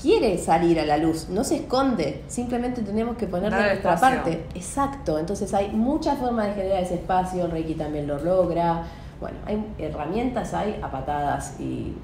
quiere 0.00 0.38
salir 0.38 0.80
a 0.80 0.86
la 0.86 0.96
luz, 0.96 1.28
no 1.28 1.44
se 1.44 1.56
esconde, 1.56 2.22
simplemente 2.28 2.82
tenemos 2.82 3.16
que 3.16 3.26
ponerle 3.26 3.56
Darle 3.58 3.72
nuestra 3.72 3.94
espacio. 3.94 4.16
parte. 4.16 4.44
Exacto, 4.54 5.18
entonces 5.18 5.52
hay 5.52 5.70
muchas 5.72 6.18
formas 6.18 6.46
de 6.46 6.54
generar 6.54 6.82
ese 6.82 6.94
espacio, 6.94 7.46
Reiki 7.48 7.74
también 7.74 8.06
lo 8.06 8.18
logra. 8.18 8.84
Bueno, 9.20 9.36
hay 9.44 9.62
herramientas, 9.78 10.54
hay 10.54 10.80
a 10.82 10.90
patadas 10.90 11.60
y, 11.60 11.94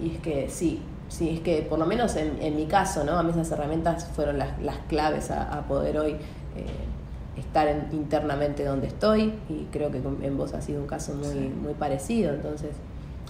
y 0.00 0.12
es 0.14 0.20
que 0.20 0.48
sí, 0.48 0.80
sí, 1.14 1.30
es 1.30 1.40
que 1.40 1.62
por 1.62 1.78
lo 1.78 1.86
menos 1.86 2.16
en, 2.16 2.42
en 2.42 2.56
mi 2.56 2.66
caso, 2.66 3.04
¿no? 3.04 3.12
A 3.12 3.22
mí 3.22 3.30
esas 3.30 3.50
herramientas 3.52 4.06
fueron 4.14 4.38
las, 4.38 4.60
las 4.60 4.78
claves 4.88 5.30
a, 5.30 5.56
a 5.56 5.62
poder 5.62 5.98
hoy 5.98 6.12
eh, 6.12 6.66
estar 7.36 7.68
internamente 7.92 8.64
donde 8.64 8.88
estoy 8.88 9.34
y 9.48 9.66
creo 9.70 9.90
que 9.90 9.98
en 9.98 10.36
vos 10.36 10.54
ha 10.54 10.60
sido 10.60 10.80
un 10.80 10.86
caso 10.86 11.14
muy, 11.14 11.48
muy 11.48 11.74
parecido, 11.74 12.34
entonces 12.34 12.70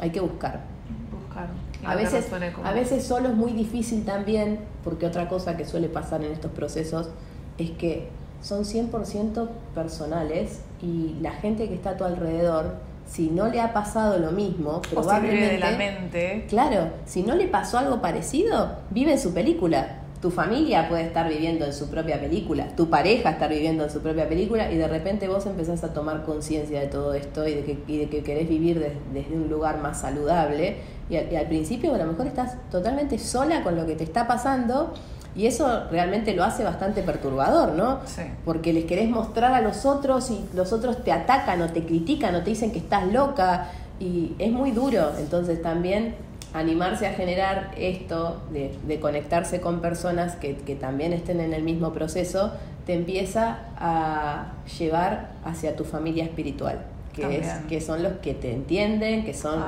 hay 0.00 0.10
que 0.10 0.20
buscar. 0.20 0.62
Buscar. 1.10 1.48
A 1.84 1.94
veces, 1.94 2.26
a 2.62 2.72
veces 2.72 3.04
solo 3.04 3.28
es 3.28 3.34
muy 3.34 3.52
difícil 3.52 4.04
también, 4.04 4.60
porque 4.82 5.06
otra 5.06 5.28
cosa 5.28 5.56
que 5.56 5.66
suele 5.66 5.88
pasar 5.88 6.24
en 6.24 6.32
estos 6.32 6.50
procesos 6.52 7.10
es 7.58 7.70
que 7.72 8.08
son 8.40 8.64
100% 8.64 9.48
personales 9.74 10.60
y 10.82 11.16
la 11.20 11.32
gente 11.32 11.68
que 11.68 11.74
está 11.74 11.90
a 11.90 11.96
tu 11.96 12.04
alrededor, 12.04 12.76
si 13.06 13.30
no 13.30 13.48
le 13.48 13.60
ha 13.60 13.72
pasado 13.72 14.18
lo 14.18 14.32
mismo, 14.32 14.82
probablemente... 14.82 15.54
de 15.54 15.58
la 15.58 15.70
mente. 15.72 16.46
Claro, 16.48 16.90
si 17.04 17.22
no 17.22 17.34
le 17.34 17.46
pasó 17.46 17.78
algo 17.78 18.00
parecido, 18.00 18.78
vive 18.90 19.12
en 19.12 19.18
su 19.18 19.32
película 19.32 20.00
tu 20.24 20.30
familia 20.30 20.88
puede 20.88 21.02
estar 21.02 21.28
viviendo 21.28 21.66
en 21.66 21.74
su 21.74 21.90
propia 21.90 22.18
película, 22.18 22.74
tu 22.74 22.88
pareja 22.88 23.28
estar 23.28 23.50
viviendo 23.50 23.84
en 23.84 23.90
su 23.90 24.00
propia 24.00 24.26
película 24.26 24.72
y 24.72 24.78
de 24.78 24.88
repente 24.88 25.28
vos 25.28 25.44
empezás 25.44 25.84
a 25.84 25.92
tomar 25.92 26.22
conciencia 26.22 26.80
de 26.80 26.86
todo 26.86 27.12
esto 27.12 27.46
y 27.46 27.52
de 27.52 27.62
que, 27.62 27.74
de 27.74 28.08
que 28.08 28.22
querés 28.22 28.48
vivir 28.48 28.90
desde 29.12 29.34
un 29.34 29.50
lugar 29.50 29.82
más 29.82 30.00
saludable 30.00 30.78
y, 31.10 31.16
al 31.16 31.46
principio 31.48 31.94
a 31.94 31.98
lo 31.98 32.06
mejor 32.06 32.26
estás 32.26 32.56
totalmente 32.70 33.18
sola 33.18 33.62
con 33.62 33.76
lo 33.76 33.84
que 33.84 33.96
te 33.96 34.04
está 34.04 34.26
pasando 34.26 34.94
y 35.36 35.46
eso 35.46 35.84
realmente 35.90 36.34
lo 36.34 36.44
hace 36.44 36.62
bastante 36.62 37.02
perturbador, 37.02 37.72
¿no? 37.72 38.00
Sí. 38.06 38.22
Porque 38.44 38.72
les 38.72 38.84
querés 38.84 39.08
mostrar 39.08 39.52
a 39.52 39.60
los 39.60 39.84
otros 39.84 40.30
y 40.30 40.44
los 40.54 40.72
otros 40.72 41.02
te 41.02 41.12
atacan 41.12 41.60
o 41.62 41.68
te 41.70 41.84
critican 41.84 42.34
o 42.34 42.42
te 42.42 42.50
dicen 42.50 42.70
que 42.70 42.78
estás 42.78 43.12
loca 43.12 43.68
y 43.98 44.34
es 44.38 44.52
muy 44.52 44.70
duro, 44.70 45.12
entonces 45.18 45.62
también 45.62 46.14
animarse 46.52 47.06
a 47.08 47.12
generar 47.12 47.72
esto, 47.76 48.40
de, 48.52 49.00
conectarse 49.00 49.60
con 49.60 49.80
personas 49.80 50.36
que, 50.36 50.54
también 50.80 51.12
estén 51.12 51.40
en 51.40 51.52
el 51.52 51.64
mismo 51.64 51.92
proceso, 51.92 52.52
te 52.86 52.94
empieza 52.94 53.58
a 53.76 54.52
llevar 54.78 55.32
hacia 55.44 55.74
tu 55.74 55.84
familia 55.84 56.22
espiritual. 56.22 56.84
Que, 57.14 57.38
es, 57.38 57.46
que 57.68 57.80
son 57.80 58.02
los 58.02 58.14
que 58.14 58.34
te 58.34 58.52
entienden, 58.52 59.24
que 59.24 59.34
son, 59.34 59.62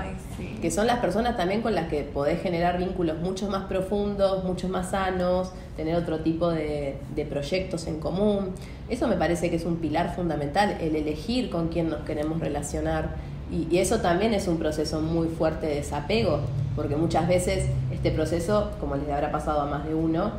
que 0.61 0.70
son 0.70 0.86
las 0.88 0.99
personas 0.99 1.36
también 1.36 1.62
con 1.62 1.76
las 1.76 1.88
que 1.88 2.03
podés 2.03 2.42
generar 2.42 2.76
vínculos 2.76 3.18
mucho 3.18 3.49
más 3.49 3.66
profundos, 3.66 4.42
mucho 4.42 4.68
más 4.68 4.90
sanos, 4.90 5.53
tener 5.76 5.94
otro 5.94 6.20
tipo 6.20 6.51
de, 6.51 6.97
de 7.14 7.24
proyectos 7.24 7.86
en 7.86 8.01
común. 8.01 8.51
Eso 8.88 9.07
me 9.07 9.16
parece 9.16 9.49
que 9.49 9.57
es 9.57 9.64
un 9.64 9.76
pilar 9.76 10.14
fundamental, 10.16 10.76
el 10.80 10.97
elegir 10.97 11.49
con 11.51 11.68
quién 11.68 11.88
nos 11.88 12.01
queremos 12.01 12.40
relacionar. 12.40 13.14
Y, 13.51 13.78
eso 13.78 14.01
también 14.01 14.34
es 14.34 14.49
un 14.49 14.59
proceso 14.59 15.01
muy 15.01 15.28
fuerte 15.28 15.66
de 15.66 15.76
desapego, 15.76 16.40
porque 16.74 16.97
muchas 16.97 17.28
veces 17.28 17.66
este 17.92 18.11
proceso, 18.11 18.72
como 18.80 18.97
les 18.97 19.09
habrá 19.09 19.30
pasado 19.30 19.61
a 19.61 19.66
más 19.66 19.86
de 19.86 19.94
uno, 19.94 20.32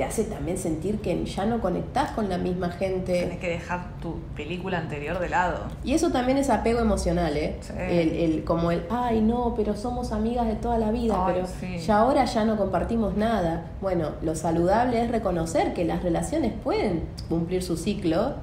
te 0.00 0.04
hace 0.06 0.24
también 0.24 0.56
sentir 0.56 0.98
que 1.00 1.26
ya 1.26 1.44
no 1.44 1.60
conectás 1.60 2.12
con 2.12 2.30
la 2.30 2.38
misma 2.38 2.70
gente. 2.70 3.12
Tienes 3.12 3.38
que 3.38 3.50
dejar 3.50 3.98
tu 4.00 4.14
película 4.34 4.78
anterior 4.78 5.18
de 5.18 5.28
lado. 5.28 5.58
Y 5.84 5.92
eso 5.92 6.10
también 6.10 6.38
es 6.38 6.48
apego 6.48 6.80
emocional, 6.80 7.36
¿eh? 7.36 7.60
El, 7.78 8.16
el, 8.16 8.44
como 8.44 8.70
el, 8.70 8.82
ay, 8.88 9.20
no, 9.20 9.52
pero 9.54 9.76
somos 9.76 10.12
amigas 10.12 10.46
de 10.46 10.54
toda 10.54 10.78
la 10.78 10.90
vida, 10.90 11.22
pero 11.26 11.46
ya 11.76 11.98
ahora 11.98 12.24
ya 12.24 12.46
no 12.46 12.56
compartimos 12.56 13.14
nada. 13.14 13.66
Bueno, 13.82 14.12
lo 14.22 14.34
saludable 14.34 15.04
es 15.04 15.10
reconocer 15.10 15.74
que 15.74 15.84
las 15.84 16.02
relaciones 16.02 16.54
pueden 16.64 17.02
cumplir 17.28 17.62
su 17.62 17.76
ciclo 17.76 18.36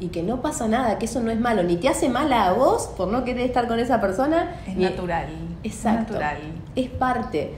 y 0.00 0.08
que 0.08 0.22
no 0.22 0.40
pasa 0.40 0.66
nada, 0.66 0.96
que 0.98 1.04
eso 1.04 1.20
no 1.20 1.30
es 1.30 1.38
malo, 1.38 1.62
ni 1.62 1.76
te 1.76 1.90
hace 1.90 2.08
mala 2.08 2.46
a 2.46 2.54
vos 2.54 2.86
por 2.96 3.08
no 3.08 3.22
querer 3.22 3.44
estar 3.44 3.68
con 3.68 3.78
esa 3.78 4.00
persona. 4.00 4.62
Es 4.66 4.78
natural. 4.78 5.26
Exacto. 5.62 6.14
natural. 6.14 6.38
Es 6.74 6.88
parte. 6.88 7.52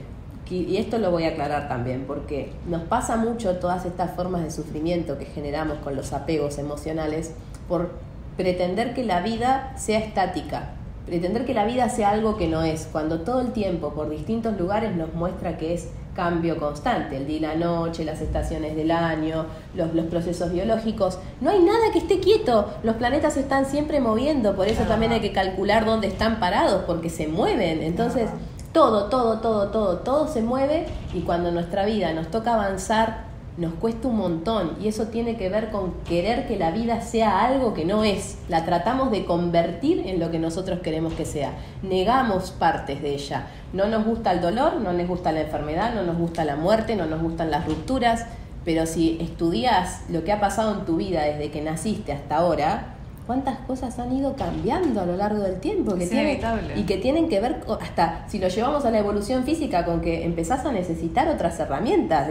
Y 0.50 0.76
esto 0.76 0.98
lo 0.98 1.10
voy 1.10 1.24
a 1.24 1.30
aclarar 1.30 1.68
también, 1.68 2.04
porque 2.06 2.52
nos 2.68 2.82
pasa 2.82 3.16
mucho 3.16 3.56
todas 3.56 3.86
estas 3.86 4.14
formas 4.14 4.42
de 4.42 4.50
sufrimiento 4.50 5.18
que 5.18 5.24
generamos 5.24 5.78
con 5.78 5.96
los 5.96 6.12
apegos 6.12 6.58
emocionales 6.58 7.32
por 7.68 7.92
pretender 8.36 8.94
que 8.94 9.04
la 9.04 9.20
vida 9.20 9.72
sea 9.76 9.98
estática, 9.98 10.72
pretender 11.06 11.44
que 11.44 11.54
la 11.54 11.64
vida 11.64 11.88
sea 11.88 12.10
algo 12.10 12.36
que 12.36 12.48
no 12.48 12.62
es, 12.62 12.88
cuando 12.90 13.20
todo 13.20 13.40
el 13.40 13.52
tiempo 13.52 13.94
por 13.94 14.10
distintos 14.10 14.58
lugares 14.58 14.94
nos 14.94 15.14
muestra 15.14 15.56
que 15.56 15.74
es 15.74 15.88
cambio 16.14 16.58
constante, 16.58 17.16
el 17.16 17.26
día 17.26 17.36
y 17.36 17.40
la 17.40 17.54
noche, 17.56 18.04
las 18.04 18.20
estaciones 18.20 18.76
del 18.76 18.90
año, 18.90 19.46
los, 19.74 19.94
los, 19.94 20.06
procesos 20.06 20.52
biológicos. 20.52 21.18
No 21.40 21.50
hay 21.50 21.60
nada 21.60 21.90
que 21.92 21.98
esté 21.98 22.20
quieto, 22.20 22.72
los 22.82 22.96
planetas 22.96 23.36
están 23.36 23.66
siempre 23.66 24.00
moviendo, 24.00 24.54
por 24.54 24.68
eso 24.68 24.84
también 24.84 25.12
hay 25.12 25.20
que 25.20 25.32
calcular 25.32 25.84
dónde 25.84 26.06
están 26.06 26.38
parados, 26.38 26.84
porque 26.86 27.10
se 27.10 27.26
mueven. 27.26 27.82
Entonces, 27.82 28.30
todo, 28.74 29.04
todo, 29.04 29.38
todo, 29.38 29.68
todo, 29.68 29.98
todo 29.98 30.26
se 30.26 30.42
mueve 30.42 30.86
y 31.14 31.20
cuando 31.20 31.52
nuestra 31.52 31.84
vida 31.84 32.12
nos 32.12 32.26
toca 32.32 32.54
avanzar, 32.54 33.22
nos 33.56 33.72
cuesta 33.74 34.08
un 34.08 34.16
montón 34.16 34.76
y 34.82 34.88
eso 34.88 35.06
tiene 35.06 35.36
que 35.36 35.48
ver 35.48 35.70
con 35.70 35.92
querer 36.08 36.48
que 36.48 36.58
la 36.58 36.72
vida 36.72 37.00
sea 37.00 37.44
algo 37.44 37.72
que 37.72 37.84
no 37.84 38.02
es. 38.02 38.36
La 38.48 38.64
tratamos 38.64 39.12
de 39.12 39.26
convertir 39.26 40.02
en 40.08 40.18
lo 40.18 40.32
que 40.32 40.40
nosotros 40.40 40.80
queremos 40.80 41.12
que 41.12 41.24
sea. 41.24 41.52
Negamos 41.84 42.50
partes 42.50 43.00
de 43.00 43.14
ella. 43.14 43.46
No 43.72 43.86
nos 43.86 44.04
gusta 44.04 44.32
el 44.32 44.40
dolor, 44.40 44.80
no 44.80 44.92
nos 44.92 45.06
gusta 45.06 45.30
la 45.30 45.42
enfermedad, 45.42 45.94
no 45.94 46.02
nos 46.02 46.18
gusta 46.18 46.44
la 46.44 46.56
muerte, 46.56 46.96
no 46.96 47.06
nos 47.06 47.22
gustan 47.22 47.52
las 47.52 47.66
rupturas, 47.66 48.26
pero 48.64 48.86
si 48.86 49.18
estudias 49.20 50.02
lo 50.08 50.24
que 50.24 50.32
ha 50.32 50.40
pasado 50.40 50.74
en 50.74 50.84
tu 50.84 50.96
vida 50.96 51.22
desde 51.22 51.52
que 51.52 51.62
naciste 51.62 52.10
hasta 52.10 52.38
ahora, 52.38 52.93
cuántas 53.26 53.58
cosas 53.60 53.98
han 53.98 54.12
ido 54.16 54.36
cambiando 54.36 55.00
a 55.00 55.06
lo 55.06 55.16
largo 55.16 55.40
del 55.40 55.60
tiempo 55.60 55.94
que 55.94 56.40
y 56.76 56.82
que 56.84 56.96
tienen 56.98 57.28
que 57.28 57.40
ver 57.40 57.62
hasta 57.80 58.24
si 58.28 58.38
lo 58.38 58.48
llevamos 58.48 58.84
a 58.84 58.90
la 58.90 58.98
evolución 58.98 59.44
física 59.44 59.84
con 59.84 60.00
que 60.00 60.24
empezás 60.24 60.64
a 60.66 60.72
necesitar 60.72 61.28
otras 61.28 61.58
herramientas 61.58 62.28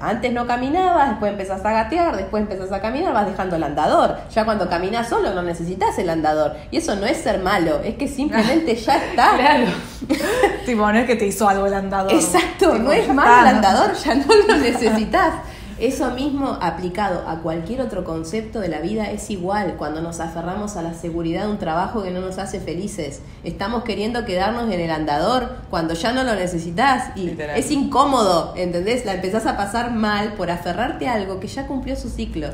antes 0.00 0.32
no 0.32 0.46
caminabas 0.46 1.10
después 1.10 1.32
empezás 1.32 1.64
a 1.64 1.72
gatear 1.72 2.16
después 2.16 2.42
empezás 2.42 2.72
a 2.72 2.80
caminar 2.80 3.12
vas 3.12 3.26
dejando 3.26 3.56
el 3.56 3.62
andador. 3.62 4.16
Ya 4.34 4.44
cuando 4.44 4.68
caminas 4.68 5.08
solo 5.08 5.34
no 5.34 5.42
necesitas 5.42 5.98
el 5.98 6.10
andador. 6.10 6.56
Y 6.70 6.78
eso 6.78 6.96
no 6.96 7.06
es 7.06 7.18
ser 7.18 7.40
malo 7.40 7.80
es 7.84 7.96
que 7.96 8.08
simplemente 8.08 8.74
ya 8.76 8.96
está. 8.96 9.36
Claro. 9.36 9.66
Tipo 10.66 10.92
no 10.92 10.98
es 10.98 11.06
que 11.06 11.16
te 11.16 11.26
hizo 11.26 11.48
algo 11.48 11.66
el 11.66 11.74
andador. 11.74 12.12
Exacto 12.12 12.78
no 12.78 12.92
es 12.92 13.12
malo 13.12 13.48
el 13.48 13.56
andador 13.56 13.94
ya 13.94 14.14
no 14.14 14.26
lo 14.46 14.56
necesitas 14.58 15.34
eso 15.80 16.10
mismo 16.10 16.58
aplicado 16.60 17.28
a 17.28 17.40
cualquier 17.40 17.80
otro 17.80 18.02
concepto 18.02 18.60
de 18.60 18.68
la 18.68 18.80
vida 18.80 19.10
es 19.10 19.30
igual 19.30 19.76
cuando 19.78 20.00
nos 20.00 20.18
aferramos 20.20 20.76
a 20.76 20.82
la 20.82 20.94
seguridad 20.94 21.44
de 21.44 21.50
un 21.50 21.58
trabajo 21.58 22.02
que 22.02 22.10
no 22.10 22.20
nos 22.20 22.38
hace 22.38 22.58
felices. 22.58 23.20
Estamos 23.44 23.84
queriendo 23.84 24.24
quedarnos 24.24 24.72
en 24.72 24.80
el 24.80 24.90
andador 24.90 25.56
cuando 25.70 25.94
ya 25.94 26.12
no 26.12 26.24
lo 26.24 26.34
necesitas 26.34 27.16
y 27.16 27.36
es 27.54 27.70
incómodo, 27.70 28.54
¿entendés? 28.56 29.06
La 29.06 29.14
empezás 29.14 29.46
a 29.46 29.56
pasar 29.56 29.92
mal 29.92 30.32
por 30.34 30.50
aferrarte 30.50 31.06
a 31.06 31.14
algo 31.14 31.38
que 31.38 31.46
ya 31.46 31.66
cumplió 31.66 31.96
su 31.96 32.08
ciclo. 32.08 32.48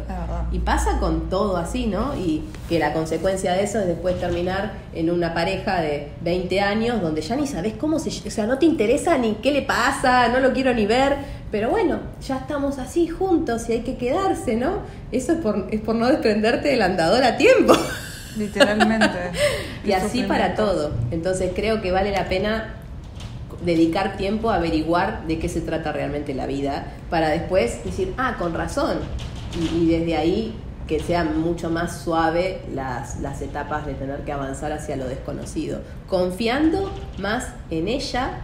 Y 0.53 0.59
pasa 0.59 0.99
con 0.99 1.31
todo 1.31 1.57
así, 1.57 1.87
¿no? 1.87 2.15
Y 2.17 2.45
que 2.69 2.79
la 2.79 2.93
consecuencia 2.93 3.53
de 3.53 3.65
eso 3.65 3.81
es 3.81 3.87
después 3.87 4.21
terminar 4.21 4.73
en 4.93 5.11
una 5.11 5.33
pareja 5.33 5.81
de 5.81 6.13
20 6.23 6.61
años 6.61 7.01
donde 7.01 7.23
ya 7.23 7.37
ni 7.37 7.47
sabes 7.47 7.75
cómo 7.75 7.99
se... 7.99 8.11
O 8.11 8.31
sea, 8.31 8.47
no 8.47 8.59
te 8.59 8.67
interesa 8.67 9.17
ni 9.17 9.35
qué 9.37 9.51
le 9.51 9.63
pasa, 9.63 10.29
no 10.29 10.41
lo 10.41 10.53
quiero 10.53 10.75
ni 10.75 10.87
ver 10.87 11.44
pero 11.55 11.71
bueno, 11.71 12.01
ya 12.21 12.39
estamos 12.39 12.81
así 12.81 13.07
juntos 13.07 13.69
y 13.69 13.75
hay 13.75 13.81
que 13.83 13.97
quedarse, 13.97 14.57
¿no? 14.57 14.79
Eso 15.13 15.35
es 15.35 15.39
por, 15.39 15.69
es 15.71 15.81
por 15.81 15.95
no 15.95 16.09
desprenderte 16.09 16.67
del 16.67 16.83
andador 16.83 17.23
a 17.23 17.37
tiempo. 17.37 17.75
Literalmente. 18.37 19.07
y 19.85 19.93
así 19.93 20.25
para 20.25 20.57
todo. 20.57 20.91
Entonces 21.13 21.53
creo 21.55 21.81
que 21.81 21.93
vale 21.93 22.11
la 22.11 22.29
pena 22.29 22.75
dedicar 23.65 24.17
tiempo 24.17 24.51
a 24.51 24.57
averiguar 24.57 25.29
de 25.29 25.39
qué 25.39 25.49
se 25.49 25.61
trata 25.61 25.93
realmente 25.93 26.35
la 26.35 26.47
vida, 26.47 26.87
para 27.09 27.29
después 27.29 27.85
decir, 27.85 28.13
ah, 28.19 28.35
con 28.37 28.53
razón. 28.53 28.99
Y, 29.57 29.87
desde 29.87 30.17
ahí 30.17 30.57
que 30.89 30.99
sean 30.99 31.41
mucho 31.41 31.71
más 31.71 32.01
suave 32.01 32.63
las, 32.75 33.21
las 33.21 33.41
etapas 33.43 33.87
de 33.87 33.95
tener 33.95 34.25
que 34.25 34.33
avanzar 34.33 34.73
hacia 34.73 34.97
lo 34.97 35.07
desconocido, 35.07 35.83
confiando 36.09 36.91
más 37.19 37.47
en 37.71 37.87
ella 37.87 38.41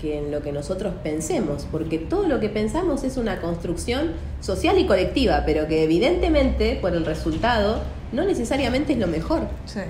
que 0.00 0.18
en 0.18 0.30
lo 0.30 0.42
que 0.42 0.52
nosotros 0.52 0.94
pensemos, 1.02 1.66
porque 1.70 1.98
todo 1.98 2.28
lo 2.28 2.40
que 2.40 2.48
pensamos 2.48 3.04
es 3.04 3.16
una 3.16 3.40
construcción 3.40 4.12
social 4.40 4.78
y 4.78 4.86
colectiva, 4.86 5.42
pero 5.44 5.66
que 5.66 5.84
evidentemente 5.84 6.78
por 6.80 6.94
el 6.94 7.04
resultado 7.04 7.82
no 8.12 8.24
necesariamente 8.24 8.94
es 8.94 8.98
lo 8.98 9.06
mejor. 9.06 9.42
Sí. 9.66 9.80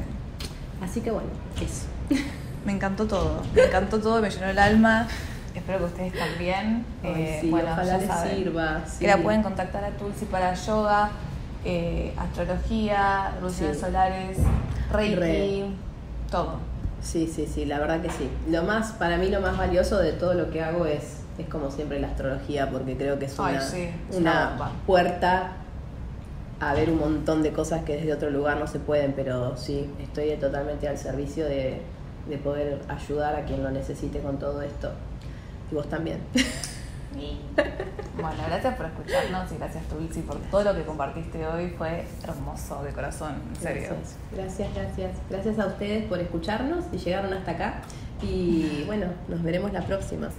Así 0.82 1.00
que 1.00 1.10
bueno, 1.10 1.28
eso. 1.56 1.86
Me 2.64 2.72
encantó 2.72 3.06
todo, 3.06 3.40
me 3.54 3.62
encantó 3.62 3.98
todo, 3.98 4.20
me 4.20 4.28
llenó 4.28 4.46
el 4.46 4.58
alma. 4.58 5.08
Espero 5.54 5.78
que 5.78 5.84
ustedes 5.84 6.12
también. 6.12 6.84
Eh, 7.02 7.40
bueno, 7.44 7.70
ojalá 7.72 7.96
les 7.96 8.36
sirva. 8.36 8.84
Que 8.98 9.06
la 9.06 9.16
pueden 9.18 9.42
contactar 9.42 9.84
a 9.84 9.90
Tulsi 9.90 10.26
para 10.26 10.52
yoga, 10.52 11.10
eh, 11.64 12.12
astrología, 12.18 13.32
erupciones 13.38 13.78
solares, 13.78 14.38
reiki, 14.92 15.64
todo. 16.30 16.58
Sí, 17.02 17.30
sí, 17.32 17.46
sí, 17.46 17.64
la 17.64 17.78
verdad 17.78 18.00
que 18.02 18.10
sí. 18.10 18.28
Lo 18.50 18.62
más, 18.64 18.92
para 18.92 19.16
mí 19.18 19.28
lo 19.28 19.40
más 19.40 19.56
valioso 19.56 19.98
de 19.98 20.12
todo 20.12 20.34
lo 20.34 20.50
que 20.50 20.62
hago 20.62 20.86
es, 20.86 21.18
es 21.38 21.48
como 21.48 21.70
siempre 21.70 22.00
la 22.00 22.08
astrología, 22.08 22.70
porque 22.70 22.96
creo 22.96 23.18
que 23.18 23.26
es 23.26 23.38
una, 23.38 23.62
una 24.16 24.72
puerta 24.86 25.52
a 26.60 26.74
ver 26.74 26.90
un 26.90 26.98
montón 26.98 27.42
de 27.42 27.52
cosas 27.52 27.84
que 27.84 27.96
desde 27.96 28.12
otro 28.12 28.30
lugar 28.30 28.58
no 28.58 28.66
se 28.66 28.80
pueden, 28.80 29.12
pero 29.12 29.56
sí, 29.56 29.88
estoy 30.02 30.30
totalmente 30.36 30.88
al 30.88 30.98
servicio 30.98 31.44
de, 31.44 31.80
de 32.28 32.38
poder 32.38 32.80
ayudar 32.88 33.36
a 33.36 33.44
quien 33.44 33.62
lo 33.62 33.70
necesite 33.70 34.18
con 34.18 34.38
todo 34.38 34.62
esto. 34.62 34.90
Y 35.70 35.74
vos 35.74 35.88
también. 35.88 36.18
Bueno, 38.20 38.42
gracias 38.48 38.74
por 38.74 38.86
escucharnos 38.86 39.52
y 39.52 39.56
gracias 39.58 39.84
Tulsi 39.84 40.22
por 40.22 40.38
todo 40.50 40.64
lo 40.64 40.74
que 40.74 40.82
compartiste 40.82 41.46
hoy. 41.46 41.70
Fue 41.78 42.04
hermoso 42.24 42.82
de 42.82 42.92
corazón, 42.92 43.40
en 43.48 43.56
serio. 43.56 43.90
Gracias, 44.34 44.74
gracias. 44.74 45.12
Gracias, 45.30 45.58
a 45.60 45.66
ustedes 45.66 46.04
por 46.06 46.18
escucharnos 46.18 46.84
y 46.92 46.98
llegaron 46.98 47.32
hasta 47.32 47.52
acá. 47.52 47.82
Y 48.20 48.82
bueno, 48.86 49.06
nos 49.28 49.40
veremos 49.42 49.72
la 49.72 49.82
próxima. 49.82 50.30